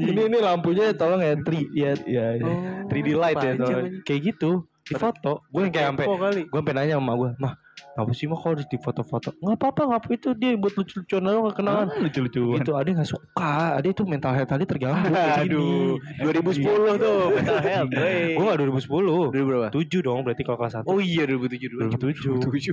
ini 0.00 0.22
ini 0.26 0.38
lampunya 0.38 0.92
tolong 0.92 1.20
ya 1.20 1.36
3 1.36 1.68
ya 1.72 1.92
Iya, 2.02 2.26
iya. 2.40 2.52
3D 2.88 3.08
light 3.12 3.38
ya 3.38 3.52
tolong. 3.56 4.00
kayak 4.02 4.20
gitu 4.24 4.50
di 4.82 4.94
foto 4.98 5.46
gue 5.46 5.62
yang 5.62 5.70
kayak 5.70 5.88
sampai 5.94 6.06
gue 6.42 6.58
sampai 6.58 6.74
nanya 6.74 6.94
sama 6.98 7.12
gue 7.14 7.30
mah 7.38 7.54
apa 7.92 8.08
sih 8.10 8.24
mah 8.24 8.36
kalau 8.36 8.56
di 8.56 8.78
foto-foto 8.78 9.36
nggak 9.36 9.52
apa-apa 9.54 9.80
nggak 9.84 10.00
apa 10.00 10.08
itu 10.10 10.28
dia 10.32 10.56
buat 10.56 10.72
lucu-lucuan 10.72 11.22
doang 11.22 11.42
nggak 11.44 11.56
kenangan 11.56 11.86
Ah, 11.86 12.00
lucu-lucuan. 12.00 12.56
itu 12.56 12.72
ada 12.72 12.88
nggak 12.90 13.04
suka 13.06 13.52
ada 13.76 13.84
itu 13.86 14.02
mental 14.02 14.32
health 14.32 14.48
tadi 14.48 14.64
terganggu 14.64 15.12
Aduh, 15.12 16.00
gini. 16.00 16.24
2010 16.24 16.64
tuh 16.96 17.18
mental 17.30 17.58
health. 17.60 17.90
gue 17.92 18.42
nggak 18.42 18.58
2010 18.58 18.88
Dulu 19.28 19.44
berapa? 19.44 19.66
7 19.68 20.00
dong 20.00 20.18
berarti 20.22 20.42
kalau 20.42 20.56
kelas 20.56 20.74
1 20.78 20.88
Oh 20.88 20.98
iya 20.98 21.22
2007 21.24 21.68
dulu. 21.68 21.80
2007 21.92 22.72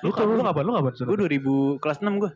Lu 0.00 0.08
tuh 0.08 0.24
lu 0.28 0.42
kapan? 0.42 0.62
Lu 0.62 0.72
kapan? 0.72 0.92
Gue 0.94 1.16
2000 1.18 1.82
kelas 1.82 1.98
6 1.98 2.22
gue. 2.22 2.30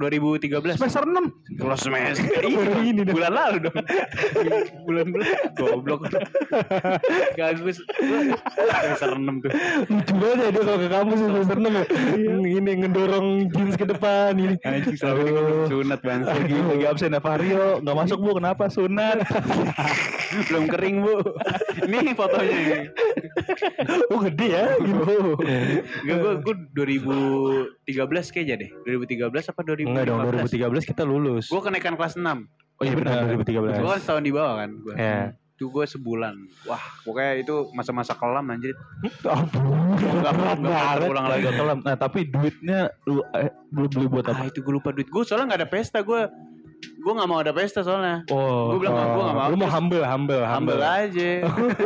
2013. 0.00 0.78
Semester 0.78 1.04
6. 1.04 1.60
Kelas 1.60 1.80
semester. 1.84 2.40
Iya, 2.52 2.84
ini 2.84 3.02
bulan 3.06 3.32
lalu 3.32 3.56
dong. 3.68 3.76
Bulan-bulan 4.86 5.28
goblok. 5.56 6.00
Gagus. 7.38 7.80
Gua 7.80 8.18
Semester 8.82 9.10
6 9.16 9.44
tuh. 9.44 9.52
lucu 9.88 10.12
banget 10.16 10.38
ya 10.38 10.48
dia 10.52 10.62
kalau 10.62 10.78
ke 10.78 10.88
kampus 10.88 11.18
semester 11.20 11.56
6 11.58 11.68
ya 11.68 11.84
ini 12.42 12.70
ngedorong 12.84 13.26
jeans 13.52 13.74
ke 13.76 13.84
depan 13.88 14.32
ini 14.36 14.54
Anjing 14.62 14.96
selama 14.96 15.20
ini 15.22 15.30
gue 15.30 15.42
belum 15.42 15.62
sunat 15.68 16.00
bang. 16.04 16.20
Lagi 16.26 16.56
lagi 16.56 16.84
absen 16.86 17.14
ya 17.16 17.20
Vario, 17.22 17.66
nggak 17.82 17.96
masuk 17.96 18.18
bu, 18.20 18.30
kenapa 18.38 18.64
sunat? 18.68 19.18
belum 20.48 20.64
kering 20.70 20.96
bu. 21.04 21.14
Ini 21.88 22.12
fotonya. 22.14 22.54
ini. 22.56 22.78
oh 24.12 24.20
gede 24.22 24.46
ya 24.48 24.66
gitu 24.80 25.36
gue 26.02 26.30
gue 26.42 26.54
2013 27.86 28.34
kayaknya 28.34 28.54
deh. 28.66 28.70
2013 28.86 29.50
apa 29.52 29.60
2015? 29.66 29.81
Enggak 29.84 30.04
dong 30.06 30.18
2013 30.24 30.50
kita 30.86 31.02
lulus 31.02 31.46
Gue 31.46 31.60
kenaikan 31.60 31.94
kelas 31.94 32.14
6. 32.14 32.22
oh 32.22 32.82
iya 32.82 32.94
benar 32.94 33.26
2013 33.30 33.78
Gue 33.78 33.88
kan 33.88 34.00
setahun 34.00 34.22
di 34.22 34.32
bawah 34.32 34.54
kan. 34.56 34.70
Gua. 34.78 34.94
ya 34.94 35.20
Itu 35.52 35.70
gue 35.70 35.84
sebulan. 35.84 36.34
Wah, 36.64 36.82
pokoknya 37.02 37.32
itu 37.38 37.54
masa-masa 37.70 38.12
kelam 38.12 38.42
anjir. 38.48 38.74
ampun 39.22 39.94
Gak 40.18 40.34
banget 40.34 40.58
ulang 41.06 41.26
lagi. 41.28 41.46
Kelam. 41.46 41.78
Nah 41.80 41.94
tapi 41.94 42.26
duitnya 42.26 42.90
lu 43.04 43.22
eh, 43.32 43.46
lu 43.70 43.86
beli 43.86 44.06
buat 44.06 44.26
Ah 44.26 44.34
apa? 44.34 44.48
itu 44.48 44.58
gue 44.58 44.74
lupa 44.74 44.90
duit 44.90 45.06
gue 45.06 45.22
soalnya 45.22 45.54
gak 45.54 45.60
ada 45.60 45.70
pesta 45.70 45.98
gue. 46.00 46.22
Gue 46.98 47.12
gak 47.12 47.28
mau 47.28 47.38
ada 47.38 47.54
pesta 47.54 47.80
soalnya. 47.80 48.26
oh 48.28 48.74
Gua 48.74 48.78
bilang, 48.80 48.94
gua 49.08 49.22
nggak 49.22 49.36
mau. 49.36 49.46
lu 49.46 49.56
mau 49.56 49.70
humble 49.70 50.02
humble 50.02 50.42
Humble 50.42 50.82
aja. 50.82 51.30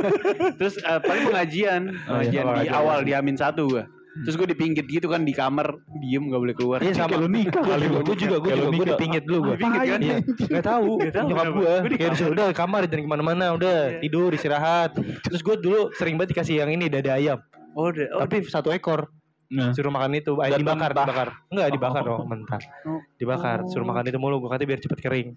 Terus 0.59 0.75
eh, 0.79 1.01
paling 1.03 1.25
pengajian, 1.27 1.83
Oh, 2.07 2.17
iya, 2.17 2.33
pengajian 2.33 2.33
di 2.33 2.49
pengajian. 2.49 2.73
awal 2.75 2.99
di 3.03 3.13
Amin 3.13 3.37
satu 3.37 3.69
gue. 3.69 3.85
Terus 4.17 4.35
gue 4.35 4.49
dipinggit 4.49 4.87
gitu 4.87 5.07
kan 5.07 5.21
di 5.21 5.31
kamar, 5.31 5.67
diem 5.95 6.25
gak 6.27 6.41
boleh 6.41 6.55
keluar. 6.55 6.79
Iya 6.79 6.93
sama 6.95 7.11
Kayak 7.11 7.21
lu 7.21 7.29
nikah 7.29 7.61
Gua 7.61 7.71
kali 7.71 7.85
gue 7.85 8.17
juga, 8.17 8.37
gue 8.37 8.51
juga, 8.51 8.65
gue 8.65 8.73
nikah. 8.73 8.89
dipingit 8.93 9.23
dulu 9.25 9.39
gue. 9.43 9.55
Dipingit 9.55 9.81
kan? 9.83 10.01
Iya, 10.01 10.17
Gak 10.49 10.65
tahu, 10.65 10.91
Nggak 10.97 11.13
tahu 11.13 11.27
nyokap 11.27 11.47
gue 11.47 11.61
Gua 11.77 11.77
di 11.85 11.97
kayak 11.97 12.11
disuruh 12.11 12.25
kamar. 12.27 12.37
udah 12.37 12.47
ke 12.47 12.57
kamar 12.57 12.81
jangan 12.87 13.03
ke 13.03 13.11
mana-mana, 13.11 13.47
udah 13.53 13.77
Iya. 13.87 13.99
tidur 14.01 14.31
istirahat. 14.31 14.91
Terus 15.23 15.41
gue 15.43 15.57
dulu 15.59 15.81
sering 15.93 16.15
banget 16.15 16.31
dikasih 16.33 16.55
yang 16.57 16.71
ini 16.71 16.87
dada 16.87 17.13
ayam, 17.13 17.39
Oh, 17.73 17.91
udah. 17.91 18.07
Oh, 18.11 18.21
tapi 18.23 18.41
satu 18.43 18.71
ekor. 18.71 19.13
Nah. 19.47 19.71
Suruh 19.71 19.89
makan 19.89 20.11
itu, 20.13 20.33
Dan 20.35 20.59
dibakar, 20.59 20.91
mentah. 20.91 21.05
dibakar. 21.05 21.29
Enggak 21.49 21.69
dibakar 21.71 22.03
dong, 22.03 22.21
mentah. 22.25 22.61
Oh. 22.83 22.99
Dibakar, 23.15 23.59
suruh 23.67 23.85
makan 23.85 24.05
itu 24.07 24.17
mulu. 24.17 24.37
Gue 24.39 24.49
katanya 24.49 24.69
biar 24.69 24.81
cepet 24.81 24.99
kering. 24.99 25.29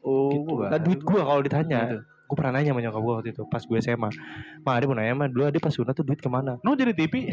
oh, 0.00 0.30
Gitu. 0.30 0.40
gua 0.48 0.66
Nah, 0.68 0.78
duit 0.78 1.00
gue 1.00 1.20
kalau 1.20 1.42
ditanya, 1.42 1.80
Gitu. 1.84 2.00
Gue 2.28 2.36
pernah 2.36 2.60
nanya 2.60 2.76
sama 2.76 2.84
nyokap 2.84 3.00
gue 3.00 3.14
waktu 3.16 3.30
itu 3.32 3.42
pas 3.48 3.62
gue 3.64 3.78
SMA. 3.80 4.10
Ma, 4.60 4.76
dia 4.76 4.84
mau 4.84 4.96
nanya 5.00 5.16
mah 5.16 5.28
dulu 5.32 5.48
dia 5.48 5.62
pas 5.64 5.72
sunat 5.72 5.96
tuh 5.96 6.04
duit 6.04 6.20
ke 6.20 6.28
mana? 6.28 6.60
No 6.60 6.76
jadi 6.76 6.92
TV. 6.92 7.32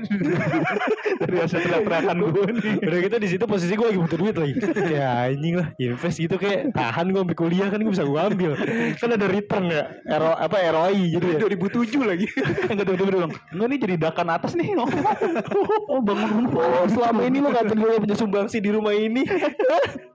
Dari 1.20 1.36
hasil 1.40 1.58
teriak-teriakan 1.64 2.16
gue 2.20 2.44
nih. 2.60 2.72
Udah 2.84 2.98
gitu 3.00 3.16
di 3.16 3.28
situ 3.28 3.44
posisi 3.48 3.72
gue 3.76 3.86
lagi 3.88 3.98
butuh 3.98 4.18
duit 4.20 4.36
lagi. 4.36 4.54
ya 4.94 5.32
anjing 5.32 5.54
lah, 5.56 5.72
invest 5.80 6.18
gitu 6.20 6.36
kayak 6.36 6.76
tahan 6.76 7.12
gue 7.12 7.20
sampai 7.24 7.36
kuliah 7.38 7.68
kan 7.72 7.80
gue 7.80 7.92
bisa 7.92 8.04
gue 8.04 8.20
ambil. 8.20 8.52
Kan 9.00 9.10
ada 9.16 9.26
return 9.26 9.64
ya, 9.72 9.82
RO, 10.20 10.32
apa 10.36 10.56
ROI 10.60 11.16
gitu 11.16 11.26
ya. 11.26 11.38
2007 11.40 11.96
lagi. 12.04 12.26
Enggak 12.68 12.84
tiba-tiba 12.92 13.08
dia 13.08 13.18
bilang, 13.24 13.32
enggak 13.56 13.68
nih 13.72 13.78
jadi 13.88 13.94
dakan 14.08 14.28
atas 14.36 14.52
nih. 14.52 14.68
Oh, 15.88 16.00
bangun 16.04 16.44
Oh, 16.50 16.86
selama 16.88 17.24
ini 17.24 17.40
lo 17.40 17.50
gue 17.52 18.00
punya 18.04 18.16
sumbangsi 18.16 18.60
di 18.60 18.70
rumah 18.72 18.92
ini. 18.92 19.24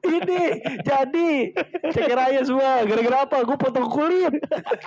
ini 0.05 0.41
jadi 0.85 1.29
ceker 1.89 2.19
bahaya 2.35 2.43
semua. 2.43 2.71
Gara-gara 2.83 3.17
apa? 3.23 3.37
Gue 3.47 3.57
potong 3.57 3.87
kulit. 3.87 4.33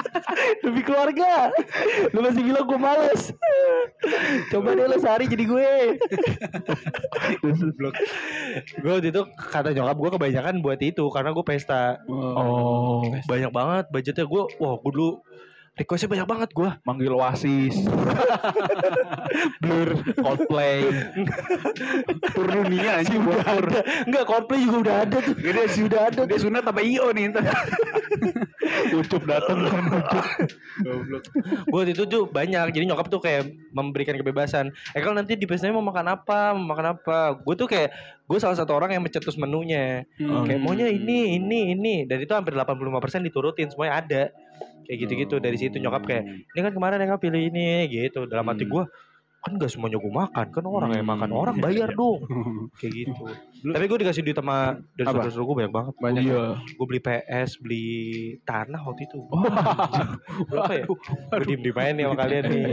Demi 0.62 0.82
keluarga. 0.84 1.48
Lu 2.12 2.20
masih 2.20 2.42
bilang 2.44 2.64
gue 2.68 2.78
males. 2.78 3.32
Coba 4.52 4.76
deh 4.76 4.84
lu 4.84 4.96
sehari 5.00 5.24
jadi 5.32 5.44
gue. 5.48 5.70
gue 8.84 8.90
waktu 8.92 9.08
itu 9.08 9.22
kata 9.32 9.72
nyokap 9.72 9.96
gue 9.96 10.10
kebanyakan 10.20 10.54
buat 10.60 10.80
itu 10.84 11.04
karena 11.08 11.32
gue 11.32 11.44
pesta. 11.44 11.96
Oh, 12.08 13.08
Banyak 13.24 13.52
banget 13.52 13.84
budgetnya 13.88 14.28
gue. 14.28 14.42
Wah 14.60 14.76
gue 14.76 14.92
dulu 14.92 15.10
requestnya 15.78 16.10
banyak 16.10 16.28
banget 16.28 16.50
gue. 16.52 16.70
manggil 16.82 17.14
Oasis, 17.14 17.74
Blur. 19.62 19.90
Coldplay. 20.18 20.82
Tur 22.34 22.46
dunia 22.48 23.00
anjing 23.00 23.22
buat 23.22 23.42
tur. 23.46 23.66
Enggak 24.08 24.24
Coldplay 24.26 24.58
juga 24.64 24.76
udah 24.82 24.96
ada 25.06 25.16
tuh. 25.22 25.34
Dia 25.38 25.66
sudah 25.70 26.00
ada. 26.10 26.20
Dia 26.26 26.38
sunat 26.38 26.64
apa 26.66 26.80
IO 26.82 27.10
nih 27.14 27.30
ntar. 27.32 27.44
Ucup 28.98 29.22
datang 29.24 29.64
kan 29.68 29.84
Ucup. 29.90 30.24
Gue 31.68 31.78
waktu 31.78 31.92
itu 31.94 32.04
tuh 32.04 32.28
banyak 32.28 32.74
Jadi 32.74 32.84
nyokap 32.84 33.08
tuh 33.10 33.22
kayak 33.22 33.48
memberikan 33.72 34.14
kebebasan 34.18 34.70
Eh 34.92 35.00
kalau 35.00 35.16
nanti 35.16 35.34
di 35.34 35.46
pestanya 35.48 35.74
mau 35.76 35.84
makan 35.84 36.06
apa 36.14 36.52
Mau 36.54 36.74
makan 36.74 36.98
apa 36.98 37.38
Gue 37.42 37.54
tuh 37.54 37.68
kayak 37.70 37.90
Gue 38.28 38.38
salah 38.38 38.58
satu 38.58 38.76
orang 38.76 38.94
yang 38.94 39.02
mencetus 39.02 39.38
menunya 39.40 40.04
Hmm. 40.18 40.44
Kayak 40.44 40.60
maunya 40.62 40.88
ini, 40.90 41.38
ini, 41.38 41.72
ini 41.74 41.94
Dan 42.04 42.18
itu 42.22 42.32
hampir 42.34 42.52
85% 42.54 43.22
diturutin 43.24 43.70
Semuanya 43.70 43.94
ada 44.02 44.22
Kayak 44.84 44.98
gitu-gitu 45.04 45.34
Dari 45.38 45.56
situ 45.56 45.76
nyokap 45.78 46.02
kayak 46.04 46.24
Ini 46.54 46.60
kan 46.64 46.72
kemarin 46.72 46.98
yang 47.02 47.20
pilih 47.20 47.42
ini 47.50 47.86
Gitu. 47.86 48.24
Dalam 48.26 48.46
hati 48.48 48.64
Hmm. 48.64 48.72
gue 48.72 48.84
Kan 49.38 49.52
gak 49.56 49.70
semuanya 49.70 49.98
gue 50.00 50.12
makan 50.12 50.46
Kan 50.50 50.64
orang 50.64 50.90
yang 50.96 51.06
makan 51.06 51.30
Orang 51.30 51.56
Iya, 51.58 51.64
bayar 51.64 51.90
iya. 51.92 51.98
dong. 51.98 52.20
Kayak 52.80 52.92
gitu 53.06 53.24
Tapi 53.60 53.84
gue 53.84 53.98
dikasih 53.98 54.22
duit 54.22 54.34
sama 54.34 54.78
Dari 54.92 55.04
saudara-saudara 55.04 55.44
gue 55.44 55.56
banyak 55.56 55.72
banget 55.72 55.94
Banyak. 55.96 56.22
Iya. 56.22 56.44
Gue 56.70 56.86
beli 56.86 57.00
PS 57.00 57.50
Beli 57.58 57.86
tanah 58.42 58.80
waktu 58.80 59.02
itu 59.04 59.18
Berapa 60.50 60.72
ya 60.72 60.84
Gue 60.84 60.98
diem 61.44 61.60
di 61.60 61.72
main 61.72 61.92
nih 61.92 62.04
sama 62.04 62.16
kalian 62.16 62.44
nih 62.44 62.64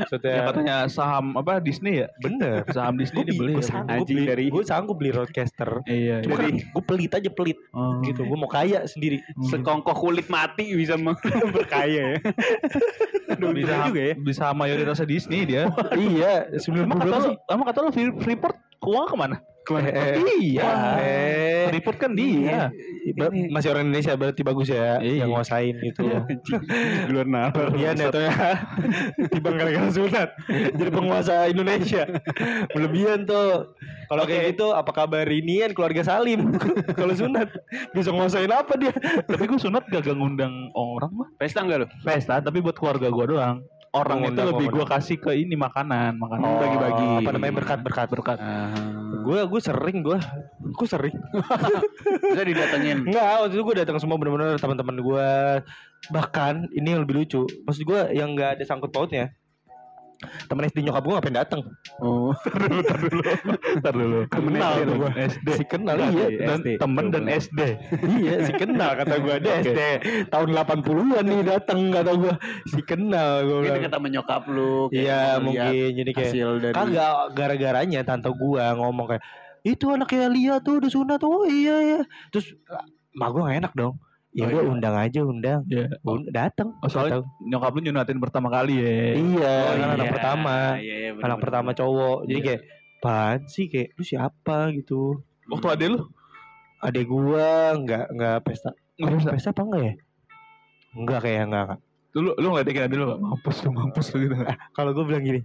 Maksudnya 0.00 0.32
Yang 0.32 0.46
katanya 0.46 0.76
saham 0.86 1.24
apa 1.34 1.52
Disney 1.58 1.94
ya? 1.98 2.08
Bener 2.18 2.64
Saham 2.68 2.94
Disney 2.96 3.22
gue 3.22 3.28
dibeli. 3.30 3.52
gue 3.52 3.60
ya, 3.60 3.68
sanggup 3.68 3.96
Anjing 3.98 4.16
beli 4.16 4.26
dari- 4.26 4.48
gue 4.48 4.62
sanggup 4.64 4.96
beli 4.96 5.10
roadcaster 5.10 5.70
Iya. 5.84 6.16
cuma 6.20 6.34
Jadi 6.34 6.42
kan 6.42 6.54
gue 6.70 6.84
pelit 6.86 7.12
aja 7.12 7.30
pelit 7.30 7.58
oh. 7.70 8.00
gitu 8.00 8.22
gue 8.22 8.36
mau 8.36 8.48
kaya 8.48 8.84
sendiri 8.84 9.20
Sekongkoh 9.44 9.94
kulit 9.94 10.26
mati 10.26 10.72
bisa 10.72 10.96
berkaya 11.56 12.16
ya. 12.16 12.18
Bisa 13.52 13.74
juga 13.86 14.00
ya. 14.02 14.14
Bisa 14.16 14.44
mayoritasnya 14.50 15.04
Disney 15.04 15.44
dia. 15.44 15.68
iya 15.92 16.48
puluh 16.56 16.86
kata 16.86 17.16
lu, 17.20 17.30
emang 17.46 17.66
kata 17.66 17.78
lu 17.80 17.90
Free- 17.90 18.16
Freeport 18.20 18.56
uang 18.80 19.06
ke 19.06 19.16
mana? 19.16 19.36
Eh, 19.72 20.18
Iya. 20.40 20.70
eh, 20.98 21.64
Freeport 21.68 21.98
kan 21.98 22.12
dia. 22.12 22.74
ba- 23.12 23.30
masih 23.30 23.70
orang 23.70 23.86
Indonesia 23.86 24.12
berarti 24.12 24.42
bagus 24.42 24.68
ya 24.68 24.98
Iya. 24.98 25.22
yang 25.22 25.30
nguasain 25.30 25.74
gitu. 25.78 26.02
Di 27.06 27.10
luar 27.10 27.24
nalar. 27.24 27.70
Iya 27.72 27.90
nih 27.92 28.06
tuh 28.08 28.22
ya 28.22 28.34
Tiba 29.28 29.48
gara-gara 29.56 29.88
sunat 29.88 30.28
Jadi 30.74 30.90
penguasa 30.90 31.46
Indonesia. 31.46 32.04
Berlebihan 32.68 33.24
tuh 33.24 33.70
Kalau 34.06 34.24
kayak 34.24 34.54
gitu 34.54 34.72
apa 34.72 34.90
kabar 34.90 35.22
inian 35.24 35.70
keluarga 35.70 36.02
Salim? 36.02 36.50
Kalau 36.98 37.14
sunat 37.14 37.46
Bisa 37.90 38.10
nguasain 38.10 38.50
apa 38.50 38.74
dia? 38.74 38.90
Tapi 39.22 39.44
gue 39.44 39.58
sunat 39.58 39.86
gak 39.86 40.10
ngundang 40.10 40.52
orang 40.72 41.12
mah. 41.12 41.28
Pesta 41.36 41.62
enggak 41.62 41.78
lu? 41.82 41.88
Pesta 42.00 42.40
tapi 42.40 42.58
buat 42.58 42.74
keluarga 42.74 43.06
gue 43.06 43.26
doang. 43.28 43.62
Orang 43.90 44.22
itu 44.22 44.38
lebih 44.38 44.70
gue 44.70 44.84
kasih 44.86 45.18
ke 45.18 45.34
ini 45.34 45.58
makanan, 45.58 46.14
makanan 46.14 46.46
Oh, 46.46 46.58
bagi-bagi. 46.62 47.06
Apa 47.26 47.30
namanya 47.34 47.54
berkat-berkat 47.58 48.06
berkat. 48.14 48.38
Ah. 48.38 48.70
Gue 49.26 49.42
gue 49.50 49.60
sering 49.60 50.06
gue 50.06 50.18
Gue 50.78 50.86
sering 50.86 51.14
Bisa 52.30 52.42
didatengin. 52.46 53.10
Enggak 53.10 53.42
waktu 53.42 53.54
itu 53.58 53.62
gue 53.66 53.76
datang 53.82 53.98
semua 53.98 54.14
bener-bener 54.14 54.56
teman-teman 54.62 54.94
gue 55.02 55.28
Bahkan 56.14 56.70
ini 56.70 56.86
yang 56.94 57.02
lebih 57.02 57.18
lucu 57.20 57.42
Maksud 57.66 57.82
gue 57.82 58.00
yang 58.14 58.38
gak 58.38 58.56
ada 58.58 58.64
sangkut 58.64 58.94
pautnya 58.94 59.34
Temen 60.20 60.62
SD 60.64 60.84
nyokap 60.84 61.00
gue 61.00 61.14
ngapain 61.14 61.32
datang 61.34 61.60
Oh. 61.98 62.32
Ntar 63.80 63.94
dulu. 63.94 64.28
Kenal 64.28 64.72
SD 64.72 64.78
tuh 64.78 64.84
dong, 64.84 64.98
gua. 65.00 65.10
SD. 65.16 65.48
Si 65.52 65.64
kenal 65.64 65.94
Nggak, 65.96 66.10
iya 66.10 66.26
dan 66.38 66.58
SD. 66.60 66.68
temen 66.76 67.04
dan 67.08 67.24
SD. 67.26 67.60
Iya 68.20 68.34
si 68.44 68.52
kenal 68.54 68.90
kata 68.94 69.14
gue 69.16 69.34
Dia 69.38 69.52
Oke. 69.52 69.62
SD 69.64 69.80
Tahun 70.28 70.48
80an 70.50 71.24
nih 71.24 71.40
datang 71.42 71.78
kata 71.88 72.12
gue 72.14 72.34
Si 72.66 72.80
kenal 72.82 73.30
gue 73.42 73.58
Kita 73.58 73.66
bilang 73.72 73.84
kata 73.86 73.98
menyokap 73.98 74.42
lu. 74.46 74.88
Iya 74.90 75.38
mungkin 75.38 75.90
Jadi 75.96 76.10
kayak 76.12 76.30
Hasil 76.30 76.50
dari. 76.58 76.74
Kagak 76.74 77.14
gara-garanya 77.32 78.00
tante 78.02 78.28
gue 78.28 78.64
ngomong 78.76 79.06
kayak 79.08 79.22
Itu 79.62 79.92
anaknya 79.92 80.28
Lia 80.28 80.54
tuh 80.60 80.80
udah 80.80 80.90
sunat 80.90 81.20
Oh 81.22 81.44
iya 81.44 81.76
ya 81.80 82.00
Terus 82.28 82.52
Mak 83.10 83.28
gue 83.30 83.42
gak 83.42 83.58
enak 83.60 83.72
dong 83.74 83.96
Ya 84.30 84.46
Oh, 84.46 84.48
udah 84.48 84.62
iya. 84.62 84.70
undang 84.70 84.94
aja 84.94 85.20
undang 85.20 85.60
Iya. 85.66 85.86
Und- 86.00 86.30
Datang 86.30 86.78
Oh, 86.78 86.86
soalnya 86.86 87.18
nyokap 87.40 87.74
lu 87.74 87.80
nyunatin 87.82 88.18
pertama 88.18 88.46
kali 88.48 88.78
ya. 88.78 88.94
Iya 89.12 89.54
Oh, 89.60 89.74
kan 89.74 89.88
anak 89.90 89.98
iya. 90.00 90.12
pertama 90.12 90.54
Iya, 90.76 90.94
iya, 90.96 91.10
bener, 91.10 91.24
Anak 91.24 91.30
bener, 91.32 91.44
pertama 91.44 91.66
bener. 91.66 91.78
cowok 91.78 92.18
Jadi 92.24 92.34
Iya. 92.36 92.46
kayak 92.46 92.62
Apaan 93.00 93.40
sih 93.46 93.64
kayak 93.66 93.88
Lu 93.92 94.04
siapa 94.04 94.56
gitu 94.70 95.00
Waktu 95.46 95.66
ade 95.68 95.86
lu 95.88 96.00
Adek 96.78 97.04
gua 97.04 97.48
nggak 97.74 98.06
nggak 98.10 98.36
pesta 98.40 98.70
Nggak 98.94 99.10
pesta? 99.14 99.30
pesta 99.32 99.50
apa 99.50 99.62
enggak 99.64 99.82
ya 99.82 99.94
Enggak 100.92 101.20
kayak 101.20 101.42
enggak 101.44 101.66
lu 102.10 102.34
lu 102.34 102.46
ngeliatin 102.50 102.82
ade 102.82 102.94
lu 102.94 103.06
mampus 103.16 103.56
lu 103.60 103.70
mampus 103.70 104.06
lu 104.10 104.16
gitu. 104.20 104.34
Kalau 104.74 104.90
gue 104.90 105.04
bilang 105.04 105.22
gini 105.22 105.40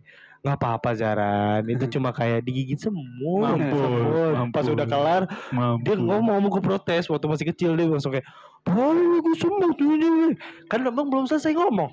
nggak 0.46 0.56
apa-apa 0.56 0.94
Zaran 0.94 1.66
itu 1.66 1.90
cuma 1.90 2.10
kayak 2.10 2.42
digigit 2.42 2.78
semut 2.78 3.42
Mampus, 3.42 3.82
semut. 3.82 4.54
pas 4.54 4.62
udah 4.64 4.86
kelar 4.86 5.22
Mampus. 5.50 5.82
dia 5.84 5.96
ngomong 5.98 6.38
mau 6.38 6.48
gue 6.48 6.62
protes 6.62 7.04
waktu 7.06 7.26
masih 7.26 7.46
kecil 7.50 7.74
dia 7.74 7.86
langsung 7.86 8.14
kayak 8.14 8.30
Oh, 8.68 8.90
gue 8.94 9.36
semut 9.36 9.78
ini 9.78 10.34
kan 10.66 10.82
abang 10.82 11.06
belum 11.06 11.26
selesai 11.26 11.54
ngomong 11.54 11.90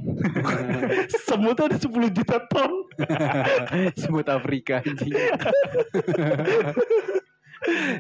semut 1.27 1.57
ada 1.59 1.77
10 1.77 1.89
juta 2.11 2.37
ton 2.47 2.73
Semut 4.01 4.25
Afrika 4.27 4.81
anjing. 4.81 5.13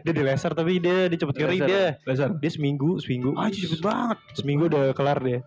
dia 0.03 0.11
di 0.11 0.21
laser 0.21 0.51
tapi 0.51 0.77
dia 0.77 1.07
dia 1.07 1.15
cepet 1.17 1.37
kering 1.39 1.61
Laser. 1.61 1.69
dia 1.71 1.83
Dasar. 2.03 2.29
dia 2.35 2.51
seminggu 2.51 2.99
seminggu 2.99 3.31
Anjing 3.37 3.71
cepet 3.71 3.81
banget. 3.81 4.19
seminggu 4.35 4.63
udah 4.67 4.91
kelar 4.91 5.19
dia 5.19 5.39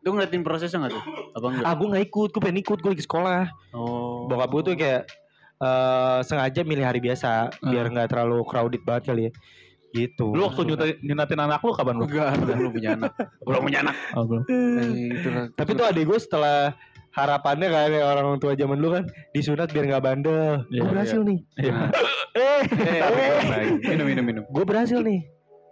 Lu 0.00 0.08
ngeliatin 0.10 0.40
prosesnya 0.40 0.78
enggak 0.78 0.94
tuh? 0.94 1.04
Apa 1.32 1.46
enggak? 1.48 1.64
ah 1.64 1.74
gue 1.74 1.86
nggak 1.88 2.04
ikut 2.06 2.28
gue 2.30 2.40
pengen 2.40 2.58
ikut 2.58 2.78
gue 2.78 2.90
lagi 2.90 3.04
sekolah 3.04 3.42
Oh. 3.70 4.26
bokap 4.26 4.50
gue 4.50 4.62
tuh 4.64 4.74
kayak 4.74 5.02
eh 5.58 6.18
sengaja 6.22 6.60
milih 6.62 6.82
hari 6.82 6.98
biasa 6.98 7.30
biar 7.60 7.88
nggak 7.88 8.08
terlalu 8.08 8.42
crowded 8.42 8.78
banget 8.80 9.02
kali 9.06 9.22
ya 9.24 9.32
gitu 9.90 10.30
Lu 10.30 10.44
waktu 10.44 10.62
nyunatin, 10.64 10.96
nyunatin 11.00 11.40
anak 11.40 11.60
lu 11.60 11.72
kapan 11.72 11.94
lu? 11.96 12.04
enggak, 12.04 12.30
belum 12.38 12.70
punya 12.70 12.90
anak. 12.94 13.12
Belum 13.48 13.60
punya 13.62 13.78
anak. 13.80 13.94
Oh, 14.12 14.22
belum. 14.22 14.42
Eh, 14.44 14.88
gitu 15.12 15.28
lah. 15.28 15.44
tapi 15.50 15.70
tuh 15.72 15.84
adik 15.84 16.04
gue 16.04 16.18
setelah 16.18 16.76
harapannya 17.10 17.66
kan 17.66 17.88
ya 17.88 18.04
orang 18.06 18.36
tua 18.36 18.52
zaman 18.52 18.76
dulu 18.76 18.90
kan 18.94 19.04
disunat 19.32 19.68
biar 19.68 19.88
nggak 19.88 20.04
bandel 20.04 20.62
Iya, 20.68 20.78
gue 20.78 20.88
berhasil 20.88 21.20
nih 21.20 21.38
Iya. 21.56 21.72
eh, 22.36 22.60
Eh, 22.68 23.00
eh, 23.00 23.66
minum 23.82 24.06
minum 24.06 24.24
minum. 24.24 24.42
gue 24.46 24.64
berhasil 24.64 25.00
nih 25.00 25.24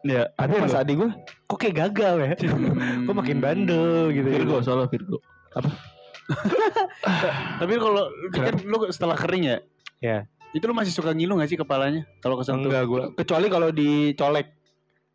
Iya. 0.07 0.25
ada 0.38 0.53
pas 0.62 0.77
adik 0.79 0.95
gue 1.03 1.11
kok 1.51 1.59
kayak 1.59 1.75
gagal 1.83 2.14
ya 2.23 2.33
kok 3.03 3.14
makin 3.16 3.38
bandel 3.42 4.14
gitu 4.14 4.29
Virgo 4.31 4.62
soalnya 4.62 4.87
Virgo. 4.87 5.19
Tapi 7.62 7.73
kalau 7.79 8.11
kan 8.35 8.55
lu 8.66 8.77
setelah 8.90 9.14
kering 9.14 9.45
ya? 9.47 9.59
Ya. 10.03 10.19
Itu 10.51 10.66
lu 10.66 10.75
masih 10.75 10.90
suka 10.90 11.14
ngilu 11.14 11.38
gak 11.38 11.51
sih 11.51 11.59
kepalanya? 11.59 12.03
Kalau 12.19 12.38
kesentuh? 12.38 12.66
enggak 12.66 12.85
gue 12.87 13.03
kecuali 13.14 13.47
kalau 13.47 13.69
dicolek 13.71 14.47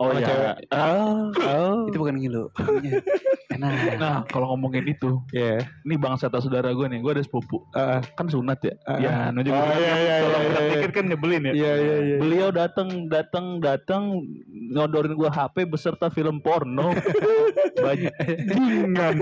Oh 0.02 0.10
iya. 0.18 0.26
cewek 0.26 0.56
oh, 0.74 1.30
oh. 1.54 1.78
Itu 1.86 1.98
bukan 2.02 2.18
ngilu. 2.18 2.50
Iya. 2.82 3.06
Enak. 3.52 4.00
Nah, 4.00 4.16
kalau 4.32 4.56
ngomongin 4.56 4.88
itu, 4.88 5.20
ya 5.36 5.60
ini 5.84 6.00
bangsa 6.00 6.32
atau 6.32 6.40
saudara 6.40 6.72
gue 6.72 6.88
nih, 6.88 7.04
gue 7.04 7.12
ada 7.14 7.22
sepupu. 7.22 7.62
Heeh. 7.76 8.00
Kan 8.18 8.32
sunat 8.32 8.64
ya. 8.64 8.74
Ah, 8.88 8.98
Ya, 8.98 9.30
juga. 9.44 9.60
Oh, 9.60 9.76
iya, 9.78 9.94
iya, 10.00 10.16
Kalau 10.24 10.40
iya, 10.40 10.50
iya. 10.50 10.72
dikit 10.74 10.92
kan 10.96 11.06
nyebelin 11.06 11.42
ya. 11.46 11.54
iya 11.54 11.74
iya 11.78 11.96
iya 12.02 12.16
Beliau 12.18 12.50
datang 12.50 13.12
datang 13.12 13.60
datang 13.60 14.24
ngodorin 14.72 15.14
gua 15.14 15.30
HP 15.30 15.68
beserta 15.68 16.08
film 16.10 16.40
porno. 16.42 16.96
bajingan, 17.84 19.16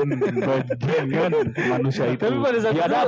bajingan 0.46 1.32
manusia 1.70 2.12
itu. 2.14 2.22
tapi 2.22 2.38
pada 2.38 2.58
saat 2.60 2.74
Dia 2.76 2.86
itu 2.86 2.92
ada 2.92 3.02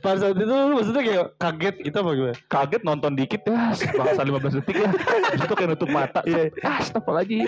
pada 0.00 0.16
saat 0.20 0.36
itu 0.36 0.54
maksudnya 0.74 1.02
kayak 1.02 1.26
kaget 1.40 1.74
gitu 1.86 1.96
apa 1.98 2.10
gimana 2.14 2.34
kaget 2.46 2.82
nonton 2.84 3.12
dikit 3.16 3.42
ya, 3.48 3.72
bangsa 3.74 4.20
15 4.22 4.58
detik 4.62 4.76
lah. 4.78 4.92
Habis 4.94 5.42
itu 5.42 5.54
kayak 5.58 5.70
nutup 5.74 5.90
mata. 5.90 6.20
Iya. 6.24 6.52
Ah, 6.62 6.78
lagi. 7.18 7.38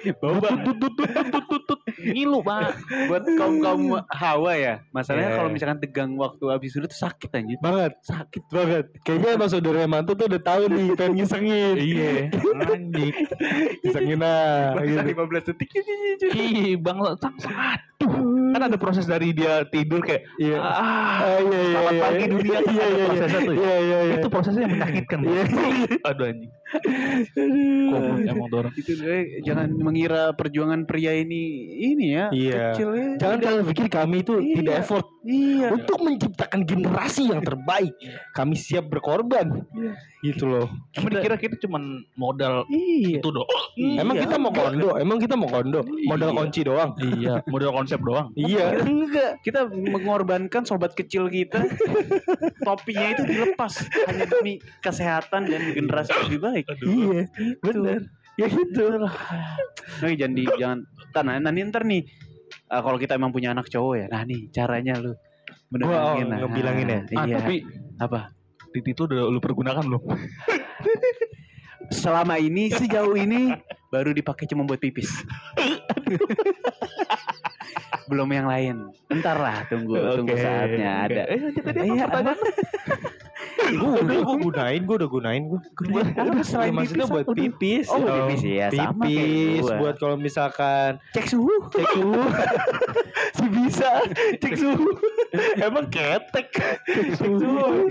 Tut 0.00 0.16
tut 0.16 0.40
tut 0.40 0.92
tut 0.96 1.10
tut 1.12 1.26
tut 1.28 1.44
tut 1.44 1.62
tut. 1.66 1.80
Ngilu, 2.00 2.40
Pak. 2.40 2.72
Buat 3.06 3.24
kaum 3.34 3.60
kaum 3.60 3.82
hawa 4.08 4.52
ya. 4.54 4.74
Masalahnya 4.90 5.28
Iya. 5.28 5.36
kalau 5.36 5.50
misalkan 5.50 5.78
tegang 5.78 6.10
waktu 6.14 6.44
habis 6.46 6.72
itu 6.72 6.82
tuh 6.82 6.98
sakit 6.98 7.28
anjir. 7.30 7.58
banget 7.60 7.92
sakit 8.02 8.42
banget 8.48 8.84
kayaknya 9.02 9.28
emang 9.34 9.48
saudara 9.48 9.84
mantu 9.84 10.14
tuh 10.14 10.24
udah 10.26 10.40
tahu 10.40 10.62
nih 10.66 10.86
pengen 10.94 11.12
ngisengin 11.14 11.74
Iya, 11.76 12.12
anjing. 12.64 13.12
ngisengin 13.80 14.18
lah 14.18 14.72
Bangsa 14.74 15.00
gitu. 15.02 15.12
15 15.12 15.48
detik. 15.52 15.68
Ih, 16.30 16.74
bang, 16.76 16.96
sang 17.16 17.36
sang 17.36 17.54
aduh. 18.00 18.16
kan 18.50 18.62
ada 18.64 18.76
proses 18.76 19.04
dari 19.04 19.30
dia 19.30 19.62
tidur 19.66 20.00
kayak 20.00 20.24
Iya. 20.36 20.56
ah 20.56 20.72
Ah, 21.20 21.36
iya 21.38 21.60
iya 21.60 21.68
selamat 21.70 21.92
iya. 21.92 22.00
pagi 22.02 22.24
dunia 22.26 22.48
Iya 22.50 22.56
ada 22.56 22.72
iya 22.72 22.86
iya. 22.88 23.04
prosesnya 23.04 23.40
tuh 23.40 23.52
ya. 23.52 23.60
Iya 23.60 23.76
iya 23.78 23.98
iya. 24.00 24.14
itu 24.16 24.28
prosesnya 24.28 24.60
yang 24.60 24.72
menyakitkan. 24.72 25.18
Iya. 25.22 25.42
aduh 26.02 26.24
anjing 26.26 26.50
Goblok 27.90 28.18
emang 28.24 28.46
tuh 28.48 28.58
orang 28.58 28.72
Itu 28.72 28.92
eh, 29.10 29.42
jangan 29.42 29.68
mengira 29.74 30.30
perjuangan 30.32 30.86
pria 30.86 31.12
ini 31.12 31.42
ini 31.76 32.06
ya. 32.14 32.26
Iya. 32.30 32.62
Kecil 32.72 32.90
ya. 32.94 33.08
Jangan 33.18 33.38
kalian 33.42 33.64
pikir 33.66 33.86
kami 33.90 34.16
itu 34.22 34.32
Iya. 34.38 34.54
tidak 34.56 34.74
effort 34.80 35.06
Iya. 35.20 35.68
untuk 35.74 35.98
menciptakan 36.00 36.60
generasi 36.64 37.22
yang 37.28 37.42
terbaik. 37.42 37.92
Kami 38.32 38.54
siap 38.54 38.88
berkorban. 38.88 39.66
Gitu 40.20 40.44
loh. 40.44 40.68
emang 40.92 41.16
dikira 41.16 41.36
kita 41.40 41.56
cuman 41.56 42.04
modal 42.12 42.68
Iya. 42.68 43.24
itu 43.24 43.28
doang 43.32 43.64
Emang 43.96 44.20
Iya. 44.20 44.28
kita 44.28 44.36
mau 44.36 44.52
kondo? 44.52 44.88
Emang 45.00 45.16
kita 45.16 45.32
mau 45.32 45.48
kondo? 45.48 45.80
Modal 46.04 46.30
Iya. 46.30 46.36
kunci 46.36 46.60
doang. 46.60 46.90
iya 47.00 47.34
modal 47.48 47.72
konsep 47.72 48.00
doang 48.00 48.28
Iya. 48.36 48.84
Enggak, 48.84 49.40
kita 49.40 49.64
mengorbankan 49.66 50.68
sobat 50.68 50.92
kecil 50.92 51.32
kita. 51.32 51.64
Topinya 52.68 53.06
itu 53.10 53.22
dilepas 53.24 53.72
hanya 54.06 54.28
demi 54.28 54.60
kesehatan 54.80 55.48
dan 55.48 55.60
generasi 55.72 56.12
yang 56.12 56.22
lebih 56.28 56.40
baik. 56.40 56.64
Iya. 56.84 57.22
Bener. 57.64 58.00
Ya 58.40 58.46
gitu. 58.48 58.84
Nah, 60.00 60.10
jangan 60.16 60.32
di 60.32 60.44
jangan 60.56 60.78
Ntar, 61.10 61.22
nah, 61.26 61.34
nanti 61.42 61.60
ntar 61.66 61.82
nih 61.84 62.02
ah, 62.70 62.80
kalau 62.80 62.96
kita 62.96 63.18
emang 63.18 63.34
punya 63.34 63.52
anak 63.52 63.66
cowok 63.68 63.94
ya. 64.00 64.06
Nah, 64.08 64.22
nih 64.24 64.48
caranya 64.54 64.94
lu 64.96 65.12
Gua, 65.70 65.86
oh, 65.86 66.14
menenangin. 66.16 66.26
nah. 66.30 66.38
ngebilangin 66.46 66.86
ya? 66.88 67.00
ah 67.14 67.24
Iya. 67.26 67.36
tapi 67.42 67.56
apa? 67.98 68.20
titik 68.70 68.94
itu 68.94 69.02
udah 69.10 69.26
lu 69.26 69.42
pergunakan 69.42 69.82
belum 69.82 70.02
Selama 71.90 72.38
ini 72.38 72.70
sejauh 72.70 73.18
ini 73.18 73.50
baru 73.90 74.14
dipakai 74.14 74.46
cuma 74.46 74.62
buat 74.62 74.78
pipis. 74.78 75.10
Belum 78.10 78.26
yang 78.26 78.50
lain. 78.50 78.90
Ntar 79.06 79.38
lah 79.38 79.62
tunggu 79.70 79.94
tunggu 80.18 80.34
Oke, 80.34 80.42
saatnya 80.42 80.90
oke. 80.90 81.04
ada. 81.06 81.22
eh 81.30 81.38
tadi 81.54 81.78
Iya, 81.86 82.04
apa? 82.10 82.34
Gue 83.70 83.90
udah 84.02 84.18
gue 84.26 84.36
gunain, 84.42 84.80
gue 84.82 84.96
udah 84.98 85.08
gunain 85.08 85.42
gue. 85.46 85.60
Apa 86.18 86.42
selain 86.42 86.74
maksudnya 86.74 87.06
pipis 87.06 87.14
buat 87.14 87.26
pipis. 87.38 87.86
Oh, 87.86 88.02
buat 88.02 88.14
pipis 88.26 88.42
ya, 88.42 88.66
sama 88.74 89.04
Pipis 89.06 89.66
buat 89.78 89.94
kalau 89.96 90.16
misalkan 90.18 90.98
cek 91.14 91.26
suhu. 91.30 91.54
cek 91.70 91.86
suhu. 91.94 92.18
si 93.38 93.46
bisa 93.46 93.90
cek 94.42 94.54
suhu. 94.58 94.90
Emang 95.56 95.86
ketek. 95.86 96.50
Cek 96.84 97.08
suhu. 97.14 97.86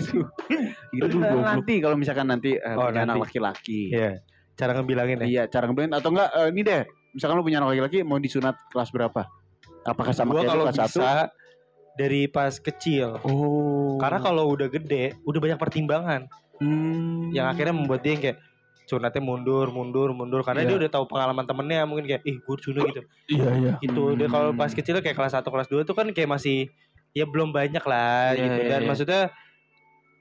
Gitu 0.91 1.15
Aduh, 1.15 1.41
nanti 1.41 1.79
kalau 1.79 1.95
misalkan 1.95 2.27
nanti 2.27 2.59
eh, 2.59 2.75
Oh, 2.75 2.91
punya 2.91 3.07
anak 3.07 3.23
laki-laki. 3.23 3.95
Iya. 3.95 4.19
Cara 4.59 4.75
ngebilangin 4.75 5.23
ya. 5.23 5.27
Iya, 5.27 5.43
cara 5.47 5.71
ngebilangin 5.71 5.95
atau 5.95 6.09
enggak 6.11 6.29
eh, 6.35 6.47
ini 6.51 6.61
deh. 6.61 6.81
Misalkan 7.09 7.39
lu 7.39 7.45
punya 7.47 7.57
anak 7.63 7.73
laki-laki 7.73 8.03
mau 8.03 8.19
disunat 8.19 8.53
kelas 8.69 8.91
berapa? 8.91 9.23
Apakah 9.83 10.11
sama 10.11 10.35
Gua 10.35 10.43
kalau 10.43 10.63
kelas 10.67 10.77
satu? 10.77 10.99
bisa 10.99 11.11
dari 11.95 12.27
pas 12.27 12.53
kecil. 12.55 13.19
Oh. 13.23 13.99
Karena 13.99 14.19
kalau 14.19 14.47
udah 14.51 14.67
gede, 14.67 15.19
udah 15.23 15.39
banyak 15.39 15.59
pertimbangan 15.59 16.27
hmm. 16.57 17.31
yang 17.31 17.47
akhirnya 17.47 17.75
membuat 17.75 18.01
dia 18.01 18.15
yang 18.15 18.23
kayak 18.23 18.37
sunatnya 18.85 19.21
mundur, 19.21 19.69
mundur, 19.69 20.09
mundur 20.11 20.41
karena 20.41 20.65
Iya. 20.65 20.69
dia 20.73 20.77
udah 20.81 20.89
tahu 20.89 21.05
pengalaman 21.05 21.45
temennya 21.45 21.85
mungkin 21.85 22.09
kayak 22.09 22.25
ih 22.25 22.41
gue 22.41 22.55
sunat 22.57 22.89
gitu. 22.89 23.01
iya 23.29 23.49
iya 23.53 23.73
Gitu. 23.77 24.03
Dia 24.17 24.27
kalau 24.27 24.49
Hmm. 24.49 24.57
pas 24.57 24.71
kecil 24.73 24.97
kayak 24.97 25.13
kelas 25.13 25.33
1 25.37 25.45
kelas 25.45 25.67
2 25.69 25.85
tuh 25.85 25.93
kan 25.93 26.09
kayak 26.09 26.25
masih 26.27 26.73
ya 27.13 27.29
belum 27.29 27.53
banyak 27.53 27.83
lah 27.85 28.33
Iya, 28.33 28.41
gitu 28.49 28.59
iya, 28.65 28.69
dan 28.69 28.79
iya. 28.81 28.87
maksudnya 28.89 29.21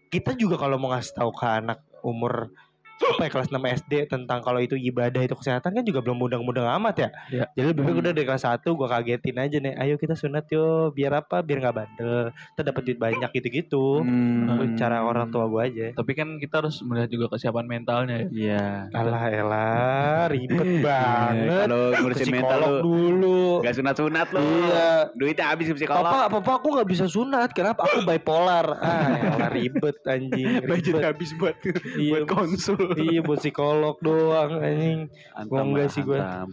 kita 0.09 0.33
juga 0.35 0.57
kalau 0.57 0.77
mau 0.77 0.93
ngasih 0.93 1.17
tahu 1.17 1.31
ke 1.33 1.47
anak 1.47 1.81
umur 2.01 2.53
apa 3.01 3.23
ya 3.23 3.31
kelas 3.31 3.49
6 3.49 3.59
SD 3.79 3.93
tentang 4.07 4.41
kalau 4.41 4.59
itu 4.59 4.75
ibadah 4.75 5.21
itu 5.21 5.33
kesehatan 5.33 5.71
kan 5.73 5.83
juga 5.83 6.01
belum 6.01 6.19
mudang-mudang 6.19 6.67
amat 6.77 6.95
ya. 6.99 7.09
Iya. 7.29 7.45
Jadi 7.53 7.67
lebih 7.69 7.83
baik 7.83 7.91
Hmm. 7.91 8.03
udah 8.03 8.13
dari 8.13 8.27
kelas 8.27 8.45
1 8.45 8.69
gua 8.71 8.89
kagetin 8.91 9.37
aja 9.37 9.57
nih. 9.57 9.75
Ayo 9.75 9.95
kita 9.97 10.13
sunat 10.13 10.45
yo 10.49 10.67
biar 10.91 11.13
apa? 11.17 11.41
Biar 11.41 11.59
nggak 11.61 11.75
bandel. 11.75 12.31
Kita 12.35 12.63
dapat 12.65 12.83
duit 12.85 12.99
banyak 12.99 13.31
gitu-gitu. 13.33 14.01
Hmm. 14.01 14.75
Cara 14.75 15.03
orang 15.03 15.29
tua 15.29 15.47
gua 15.47 15.65
aja. 15.65 15.91
tapi 15.91 16.13
kan 16.13 16.37
kita 16.37 16.59
harus 16.59 16.79
melihat 16.81 17.09
juga 17.09 17.27
kesiapan 17.31 17.65
mentalnya 17.65 18.17
ya 18.17 18.29
Iya. 18.31 18.65
Alah 18.93 19.23
elah 19.29 20.25
ribet 20.29 20.69
banget. 20.87 21.65
Kalau 21.65 21.83
Ke 21.89 21.99
ngurusin 21.99 22.29
mental 22.29 22.59
lu 22.59 22.75
dulu. 22.81 23.41
Gak 23.61 23.75
sunat-sunat 23.75 24.29
lu. 24.31 24.41
Iya. 24.41 24.89
Duitnya 25.13 25.47
habis 25.47 25.67
ke 25.67 25.75
psikolog. 25.77 26.05
Papa, 26.05 26.27
papa 26.31 26.53
aku 26.57 26.69
nggak 26.73 26.89
bisa 26.89 27.05
sunat. 27.07 27.51
Kenapa? 27.51 27.85
Aku 27.85 28.03
bipolar. 28.03 28.67
Ah, 28.79 29.17
elah 29.17 29.51
ribet 29.51 29.97
anjing. 30.05 30.63
budget 30.65 30.95
Ribet. 30.95 31.07
habis 31.07 31.31
buat 31.35 31.55
Iya, 31.95 32.11
buat 32.11 32.25
konsul. 32.29 32.88
Iya 32.97 33.21
buat 33.21 33.39
psikolog 33.39 34.01
doang 34.01 34.59
anjing. 34.59 35.11
Gua 35.47 35.61
enggak 35.61 35.89
sih, 35.91 36.01
gua. 36.01 36.49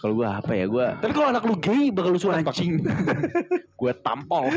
Kalau 0.00 0.14
gua 0.16 0.38
apa 0.38 0.52
ya? 0.54 0.64
Gua 0.64 0.96
Tapi 0.96 1.12
kalau 1.12 1.28
anak 1.28 1.42
lu 1.44 1.54
gay 1.56 1.90
bakal 1.90 2.14
lu 2.14 2.20
Pak. 2.20 2.40
anjing. 2.46 2.80
gua 3.80 3.92
tampol. 3.96 4.48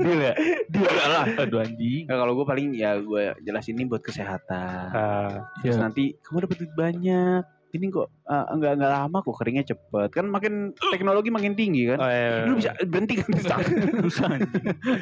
dia 0.00 0.32
ya 0.32 0.34
dia 0.72 0.88
lah 1.12 1.28
aduh 1.36 1.60
anjing 1.60 2.08
Nah, 2.08 2.16
kalau 2.16 2.32
gua 2.32 2.48
paling 2.48 2.72
ya 2.72 2.96
gua 2.98 3.36
jelasin 3.40 3.76
ini 3.76 3.84
buat 3.84 4.00
kesehatan. 4.00 4.88
Ah, 4.90 5.44
Terus 5.60 5.76
Iya. 5.76 5.82
nanti 5.84 6.04
kamu 6.20 6.48
dapat 6.48 6.56
duit 6.56 6.72
banyak. 6.72 7.44
Ini 7.70 7.86
kok 7.94 8.10
ah, 8.26 8.50
enggak 8.50 8.78
enggak 8.78 8.90
lama 8.90 9.18
kok 9.22 9.36
keringnya 9.38 9.64
cepet. 9.66 10.08
Kan 10.10 10.26
makin 10.26 10.74
teknologi 10.90 11.30
makin 11.30 11.54
tinggi 11.54 11.86
kan. 11.94 11.98
oh, 12.02 12.10
iya. 12.10 12.46
Lu 12.50 12.58
bisa 12.58 12.74
berhenti 12.82 13.14
kan 13.22 13.30
anjing 13.30 13.46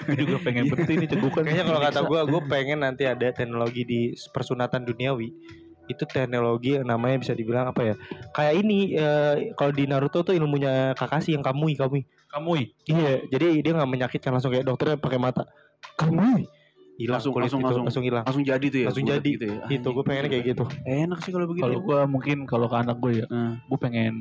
gue 0.09 0.17
juga 0.21 0.39
pengen 0.45 0.69
berhenti 0.69 0.93
nih 1.01 1.09
cegukan 1.09 1.43
Kayaknya 1.49 1.65
kalau 1.65 1.81
kata 1.81 2.01
gua, 2.05 2.21
gua 2.29 2.43
pengen 2.45 2.85
nanti 2.85 3.09
ada 3.09 3.33
teknologi 3.33 3.83
di 3.89 4.01
persunatan 4.37 4.85
duniawi. 4.85 5.33
Itu 5.89 6.05
teknologi 6.05 6.77
yang 6.77 6.85
namanya 6.85 7.25
bisa 7.25 7.33
dibilang 7.33 7.73
apa 7.73 7.81
ya? 7.81 7.95
Kayak 8.37 8.55
ini 8.61 8.93
eh, 8.93 9.57
kalau 9.57 9.73
di 9.73 9.89
Naruto 9.89 10.21
tuh 10.21 10.37
ilmunya 10.37 10.93
Kakashi 10.93 11.33
yang 11.33 11.41
Kamui, 11.41 11.73
Kamui. 11.73 12.05
kamu 12.29 12.69
Iya, 12.85 13.25
jadi 13.33 13.65
dia 13.65 13.73
nggak 13.73 13.89
menyakitkan 13.89 14.37
langsung 14.37 14.53
kayak 14.53 14.69
dokternya 14.69 15.01
pakai 15.01 15.17
mata. 15.17 15.49
Kamui. 15.97 16.45
Hilang 16.99 17.15
Langsung- 17.17 17.31
kulit 17.31 17.47
langsung- 17.47 17.61
gitu, 17.61 17.69
langsung. 17.71 17.85
langsung 17.87 18.05
hilang. 18.05 18.25
langsung 18.27 18.43
jadi 18.43 18.67
tuh 18.67 18.81
ya. 18.81 18.87
Langsung 18.91 19.07
jadi. 19.07 19.31
gitu 19.31 19.45
ya. 19.47 19.59
Itu 19.71 19.89
gue 19.89 20.03
pengennya 20.03 20.29
kayak 20.29 20.45
gitu. 20.49 20.65
Enak 20.85 21.19
sih 21.23 21.31
kalau 21.31 21.47
begitu. 21.47 21.63
kalau 21.63 21.79
gue 21.81 21.99
mungkin 22.07 22.37
kalau 22.45 22.67
ke 22.67 22.77
anak 22.77 22.97
gue 22.99 23.13
ya 23.17 23.27
Hmm. 23.29 23.55
gue 23.63 23.79
pengen 23.79 24.15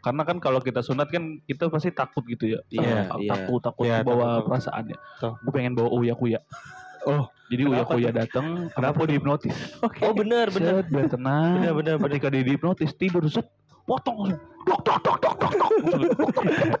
karena 0.00 0.22
kan 0.24 0.36
kalau 0.36 0.58
kita 0.58 0.80
sunat 0.80 1.06
kan 1.06 1.22
kita 1.40 1.68
pasti 1.68 1.92
takut 1.92 2.24
gitu 2.24 2.48
ya 2.48 2.60
Iya, 2.68 3.06
takut 3.06 3.20
iya. 3.20 3.30
takut 3.30 3.60
takut 3.62 3.84
Iya, 3.86 3.96
bawa 4.02 4.24
takut, 4.34 4.46
perasaan 4.48 4.84
ya 4.88 4.98
gue 5.20 5.52
pengen 5.52 5.72
bawa 5.72 5.88
uya 5.92 6.10
kuya 6.12 6.40
Oh, 7.02 7.24
jadi 7.46 7.62
uya 7.64 7.84
kuya 7.84 8.10
datang 8.10 8.66
kenapa 8.70 8.98
dihipnotis 9.04 9.54
Oh 10.00 10.10
benar 10.12 10.48
benar. 10.48 10.82
Biar 10.84 11.06
tenang 11.06 11.54
Benar 11.56 11.72
benar 11.76 11.94
benar. 11.96 12.08
ketika 12.08 12.26
dia 12.28 12.42
dihipnotis 12.42 12.90
tidur 12.92 13.22
set 13.28 13.46
potong 13.84 14.26
langsung 14.26 14.42
dok 14.64 14.80
dok 14.80 14.98
dok 14.98 15.16
dok 15.18 15.34
dok 15.36 15.52
dok 15.52 15.70
Langsung, 15.82 16.02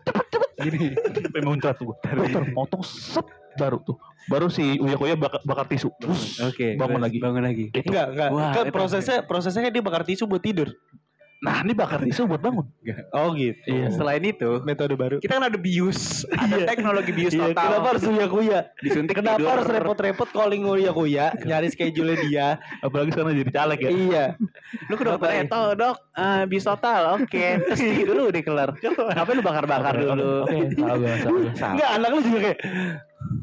cepet 0.00 0.26
cepet 0.28 0.50
gini 0.60 0.78
sampai 0.96 1.42
muncrat 1.42 1.74
tuh 1.76 1.84
gue 1.88 1.96
dokter 2.16 2.42
potong 2.50 2.82
set 2.82 3.26
baru 3.58 3.78
tuh 3.84 3.96
baru 4.30 4.46
si 4.46 4.78
uya 4.78 4.94
kuya 4.94 5.18
bakar, 5.18 5.42
bakar 5.42 5.66
tisu 5.66 5.90
Oke. 6.46 6.78
bangun 6.78 7.02
terus 7.02 7.04
lagi 7.10 7.18
Bangun 7.18 7.42
lagi. 7.42 7.64
Enggak 7.74 8.06
enggak. 8.14 8.28
Wah, 8.30 8.52
kan 8.54 8.64
prosesnya 8.70 9.16
prosesnya 9.26 9.62
kan 9.66 9.72
dia 9.74 9.82
bakar 9.82 10.02
tisu 10.06 10.30
buat 10.30 10.42
tidur. 10.42 10.70
Nah 11.42 11.58
ini 11.60 11.74
bakar 11.74 11.98
tisu 12.00 12.24
buat 12.24 12.38
bangun 12.38 12.70
Oh 13.12 13.34
gitu. 13.34 13.58
Iya. 13.66 13.90
Selain 13.90 14.22
itu, 14.22 14.62
Metode 14.62 14.94
baru. 14.94 15.16
kita 15.18 15.36
kan 15.36 15.44
ada 15.44 15.54
bius, 15.54 16.22
ada 16.32 16.54
Iya. 16.54 16.66
teknologi 16.66 17.10
bius 17.10 17.32
Iya, 17.32 17.50
total. 17.50 17.62
kenapa 17.66 17.86
harus 17.90 18.04
uya 18.04 18.26
kuya? 18.26 18.58
disuntik 18.78 19.14
Kenapa 19.14 19.38
tidur. 19.38 19.50
harus 19.50 19.66
repot-repot 19.68 20.28
calling 20.30 20.62
uya 20.64 20.90
kuya? 20.90 21.26
Nyari 21.40 21.68
schedule 21.68 22.14
dia. 22.16 22.56
apalagi 22.78 23.10
sekarang 23.10 23.34
jadi 23.36 23.50
caleg 23.52 23.78
ya 23.78 23.90
iya. 23.90 24.24
Lu 24.86 24.94
ke 24.94 25.02
dokter? 25.02 25.28
Eto, 25.42 25.74
dok, 25.74 25.96
eh, 26.14 26.42
bius 26.46 26.64
total, 26.64 27.02
oke. 27.16 27.44
Terus 27.66 27.78
tidur 27.78 28.14
dulu 28.16 28.30
deh 28.30 28.42
kelar. 28.42 28.70
Ngapain 28.78 29.34
lu 29.34 29.42
bakar-bakar 29.42 29.94
dulu? 29.96 30.46
oke 30.46 30.56
salah 30.72 30.96
gue. 30.96 31.12
Enggak, 31.52 31.90
anak 31.92 32.08
lu 32.08 32.20
juga 32.22 32.38
kayak 32.40 32.58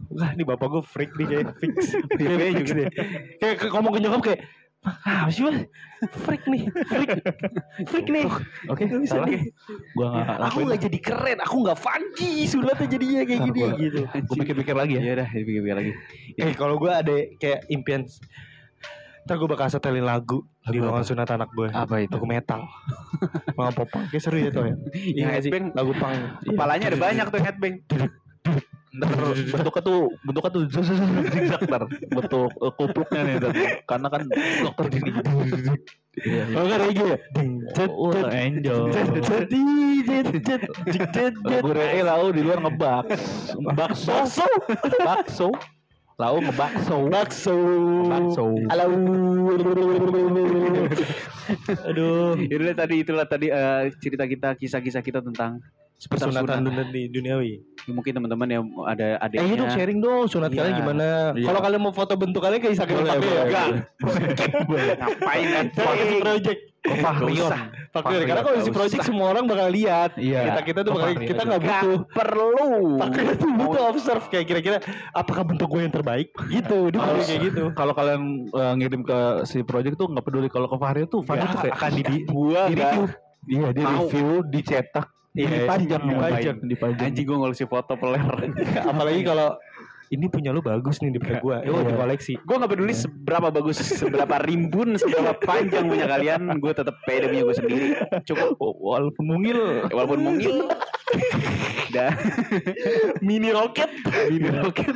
Wah, 0.10 0.36
ini 0.36 0.44
bapak 0.44 0.68
gue 0.68 0.84
freak 0.84 1.12
nih 1.16 1.26
kayak 1.26 1.46
fix. 1.56 1.76
Deh. 2.20 2.88
Kayak 3.40 3.56
ngomong 3.70 3.92
ke 3.94 4.00
nyokap 4.00 4.22
kayak 4.26 4.40
apa 4.82 5.28
sih 5.28 5.44
mas? 5.44 5.68
Freak 6.24 6.48
nih, 6.48 6.64
freak, 6.88 7.10
freak 7.86 8.08
nih. 8.08 8.24
oke 8.66 8.80
Nggak 8.82 9.02
bisa 9.04 9.18
nih. 9.22 9.52
gue 9.92 10.08
nggak 10.08 10.40
Aku 10.42 10.58
nggak 10.64 10.82
jadi 10.82 11.00
keren, 11.00 11.38
aku 11.38 11.56
nggak 11.62 11.76
funky 11.78 12.32
sunatnya 12.46 12.88
jadinya 12.88 13.22
kayak 13.22 13.42
gini 13.44 13.60
gua- 13.60 13.76
gitu. 13.76 14.02
gue 14.08 14.36
pikir-pikir 14.40 14.74
lagi 14.74 14.94
ya 14.94 15.02
Ya 15.02 15.12
udah, 15.14 15.28
dipikir-pikir 15.30 15.76
lagi. 15.76 15.92
Eh 16.38 16.54
kalau 16.54 16.76
gue 16.78 16.88
ada 16.90 17.12
kayak 17.36 17.68
impian 17.68 18.08
Ntar 19.22 19.36
gue 19.36 19.46
bakal 19.48 19.68
setelin 19.68 20.02
lagu 20.02 20.42
di 20.64 20.74
Lagu 20.74 20.80
ruangan 20.82 21.04
apa? 21.04 21.10
sunat 21.12 21.30
anak 21.30 21.50
gue 21.52 21.68
Apa 21.70 21.96
itu? 22.00 22.10
Lagu 22.10 22.26
metal 22.26 22.62
Mau 23.60 23.70
popang 23.70 24.08
Kayak 24.08 24.24
seru 24.24 24.38
ya 24.40 24.50
tuh 24.50 24.64
ya 24.64 24.76
Iya 24.96 25.26
headbang. 25.36 25.66
Lagu 25.72 25.92
pang 25.94 26.18
Kepalanya 26.42 26.86
ada 26.88 26.98
banyak 26.98 27.26
tuh 27.28 27.38
headbang. 27.38 27.76
Ntar 28.90 29.10
bentuknya 29.54 29.82
tuh 29.86 30.02
bentuknya 30.26 30.50
tuh 30.50 30.64
zigzag 31.34 31.62
ntar 31.70 31.84
bentuk 32.10 32.50
eh, 32.58 32.72
kupluknya 32.74 33.22
nih 33.22 33.34
ntar. 33.38 33.52
karena 33.86 34.08
kan 34.10 34.22
dokter 34.66 34.86
gini 34.90 35.10
iya 36.26 36.44
iya. 36.50 36.56
Oh 36.58 36.66
kan 36.66 36.80
reggae 36.82 37.06
ya? 37.06 37.18
Oh 37.86 38.10
cet, 38.10 38.34
enjoy 38.34 38.90
cet, 38.90 39.08
cet, 39.22 39.44
di, 39.54 39.62
cet, 40.10 40.28
cet, 40.42 40.62
jik, 40.90 41.04
cet, 41.14 41.34
cet. 41.38 41.62
gue 41.62 41.74
re 41.78 42.02
lau 42.02 42.34
di 42.34 42.42
luar 42.42 42.66
ngebak 42.66 43.14
bakso? 43.78 44.18
Bakso? 45.06 45.50
Lau 46.20 46.36
ngebakso. 46.44 47.08
Bakso. 47.08 47.56
Bakso 48.10 48.46
Halo 48.74 48.86
Aduh 51.84 52.38
Itulah 52.38 52.76
tadi 52.76 52.96
itulah 53.00 53.26
tadi 53.26 53.48
eh, 53.48 53.90
cerita 53.98 54.24
kita, 54.24 54.54
kisah-kisah 54.56 55.02
kita 55.02 55.20
tentang 55.22 55.60
seputar 55.96 56.32
Persunatan 56.32 56.64
sunat. 56.64 56.66
dunia 56.66 56.86
di 56.88 57.02
duniawi. 57.10 57.54
Ya, 57.82 57.92
mungkin 57.92 58.12
teman-teman 58.14 58.48
yang 58.48 58.64
ada 58.84 59.16
Eh 59.16 59.26
adiknya. 59.36 59.52
itu 59.52 59.66
sharing 59.70 60.00
dong 60.00 60.26
sunat 60.26 60.48
Iya. 60.48 60.58
kalian 60.58 60.76
gimana? 60.78 61.08
Iya. 61.34 61.46
Kalau 61.46 61.60
kalian 61.60 61.82
mau 61.82 61.92
foto 61.92 62.14
bentuk 62.16 62.40
kalian 62.40 62.62
ke 62.62 62.72
Instagram 62.72 63.04
Boleh, 63.04 63.18
boleh. 63.18 63.28
ya? 63.28 63.44
Enggak. 63.44 63.68
Ngapain 65.00 65.46
kan? 65.50 65.66
Project. 66.22 66.62
Fahrion. 66.80 67.52
Pakai 67.90 68.24
karena 68.24 68.42
kalau 68.42 68.60
si 68.60 68.72
project 68.72 69.04
semua 69.04 69.30
orang 69.30 69.44
bakal 69.46 69.68
lihat. 69.68 70.16
Iya. 70.16 70.42
Kita 70.46 70.62
kita 70.64 70.80
tuh 70.82 70.92
bakal 70.94 71.08
Fahrion. 71.12 71.28
kita 71.28 71.42
nggak 71.42 71.60
Gak 71.60 71.70
butuh. 71.82 71.98
perlu. 72.10 72.58
Pakai 72.98 73.22
itu 73.30 73.48
butuh 73.52 73.84
observe 73.86 74.26
kayak 74.28 74.46
kira-kira 74.46 74.78
apakah 75.12 75.44
bentuk 75.44 75.68
gue 75.68 75.82
yang 75.82 75.92
terbaik? 75.92 76.32
Gitu, 76.48 76.78
dia 76.90 77.00
Kalau- 77.00 77.20
kayak 77.22 77.42
gitu. 77.44 77.64
Kalau 77.74 77.94
kalian 77.94 78.22
eh, 78.48 78.74
ngirim 78.76 79.02
ke 79.02 79.20
si 79.44 79.60
project 79.62 79.96
tuh 79.96 80.08
nggak 80.08 80.24
peduli 80.24 80.48
kalau 80.48 80.66
ke 80.66 80.78
Fahri 80.78 81.04
tuh 81.06 81.20
Fahri 81.22 81.42
Nggak, 81.42 81.52
tuh 81.52 81.60
kayak 81.62 81.76
akan 81.76 81.92
di- 81.92 82.06
di 82.06 82.18
enggak. 82.26 82.68
review. 82.70 83.06
Iya, 83.42 83.68
dia 83.72 83.86
Mau. 83.86 83.94
review, 84.04 84.30
dicetak, 84.46 85.08
Iya, 85.32 85.48
dipajang, 85.50 86.02
iya, 86.02 86.12
dipajang, 86.12 86.56
ngapain? 86.58 86.70
dipajang. 86.70 87.08
Anjing 87.08 87.26
gue 87.26 87.38
ngelusi 87.40 87.66
foto 87.66 87.94
peler. 87.96 88.24
Apalagi 88.92 89.22
kalau 89.24 89.56
ini 90.10 90.26
punya 90.26 90.50
lu 90.50 90.62
bagus 90.66 90.98
nih 91.02 91.14
daripada 91.14 91.40
gue. 91.42 91.58
Oh, 91.70 91.86
di 91.86 91.94
koleksi. 91.94 92.34
gue 92.42 92.56
gak 92.58 92.72
peduli 92.72 92.94
seberapa 92.98 93.48
bagus, 93.54 93.78
seberapa 93.82 94.36
rimbun, 94.42 94.98
seberapa 94.98 95.38
panjang 95.46 95.86
punya 95.86 96.06
kalian, 96.10 96.42
gue 96.58 96.72
tetap 96.74 96.96
pede 97.06 97.30
punya 97.30 97.44
gue 97.46 97.56
sendiri. 97.56 97.88
Cukup. 98.26 98.58
Walaupun 98.60 99.24
mungil, 99.26 99.86
Walaupun 99.94 100.20
mungil. 100.26 100.66
Dah. 101.90 102.14
Mini 103.28 103.50
roket. 103.50 103.90
Mini 104.30 104.50
roket. 104.54 104.94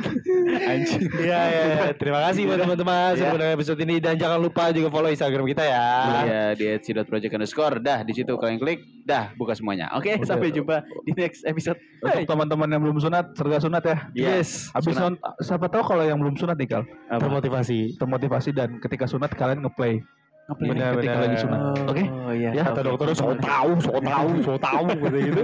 Anjing. 0.62 1.10
Iya, 1.10 1.40
iya, 1.50 1.62
iya. 1.66 1.86
Terima 1.98 2.22
kasih 2.30 2.46
buat 2.46 2.58
teman-teman 2.62 3.18
sudah 3.18 3.30
menonton 3.34 3.54
episode 3.58 3.78
ini 3.82 3.98
dan 3.98 4.14
jangan 4.14 4.38
lupa 4.38 4.70
juga 4.70 4.88
follow 4.94 5.10
Instagram 5.10 5.42
kita 5.50 5.64
ya. 5.66 5.86
Ya 6.22 6.42
di 6.54 6.64
@c.project 6.78 7.34
underscore 7.34 7.82
dah 7.82 8.06
di 8.06 8.12
situ 8.14 8.30
kalian 8.38 8.62
klik 8.62 8.86
dah 9.02 9.34
buka 9.34 9.58
semuanya. 9.58 9.90
Oke 9.98 10.14
Udah. 10.14 10.26
sampai 10.26 10.54
jumpa 10.54 10.86
di 11.02 11.12
next 11.18 11.42
episode. 11.44 11.78
untuk 12.04 12.28
teman-teman 12.28 12.68
yang 12.68 12.82
belum 12.84 12.98
sunat, 13.00 13.32
serga 13.32 13.58
sunat 13.64 13.82
ya. 13.82 13.96
Yes. 14.12 14.68
Habis 14.76 14.92
Sunat. 14.94 15.16
siapa 15.40 15.66
tahu 15.72 15.82
kalau 15.82 16.04
yang 16.04 16.20
belum 16.20 16.36
sunat 16.36 16.54
nih 16.60 16.68
Kal? 16.68 16.82
Termotivasi. 17.10 17.96
termotivasi 17.96 18.50
dan 18.52 18.76
ketika 18.78 19.08
sunat 19.08 19.32
kalian 19.32 19.64
ngeplay. 19.64 20.04
Ngeplay 20.44 20.68
Benar, 20.76 20.90
ketika 20.92 21.08
benar. 21.08 21.24
lagi 21.24 21.36
sunat. 21.40 21.60
Oke? 21.88 22.04
Oh 22.04 22.32
iya. 22.36 22.50
Ya, 22.52 22.62
Kata 22.68 22.80
oke. 22.80 22.88
dokternya 22.92 23.16
so 23.16 23.26
tahu, 23.40 23.70
so 23.80 23.92
tahu, 23.96 24.28
so 24.46 24.52
tahu 24.60 24.84
gitu 24.92 25.18
gitu. 25.32 25.42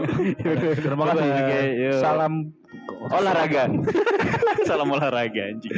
Terima 0.76 1.04
kasih. 1.08 1.28
Yuk. 1.72 1.96
Salam 1.96 2.32
Olahraga. 3.08 3.62
Salam 4.68 4.88
olahraga 4.92 5.42
anjing. 5.50 5.72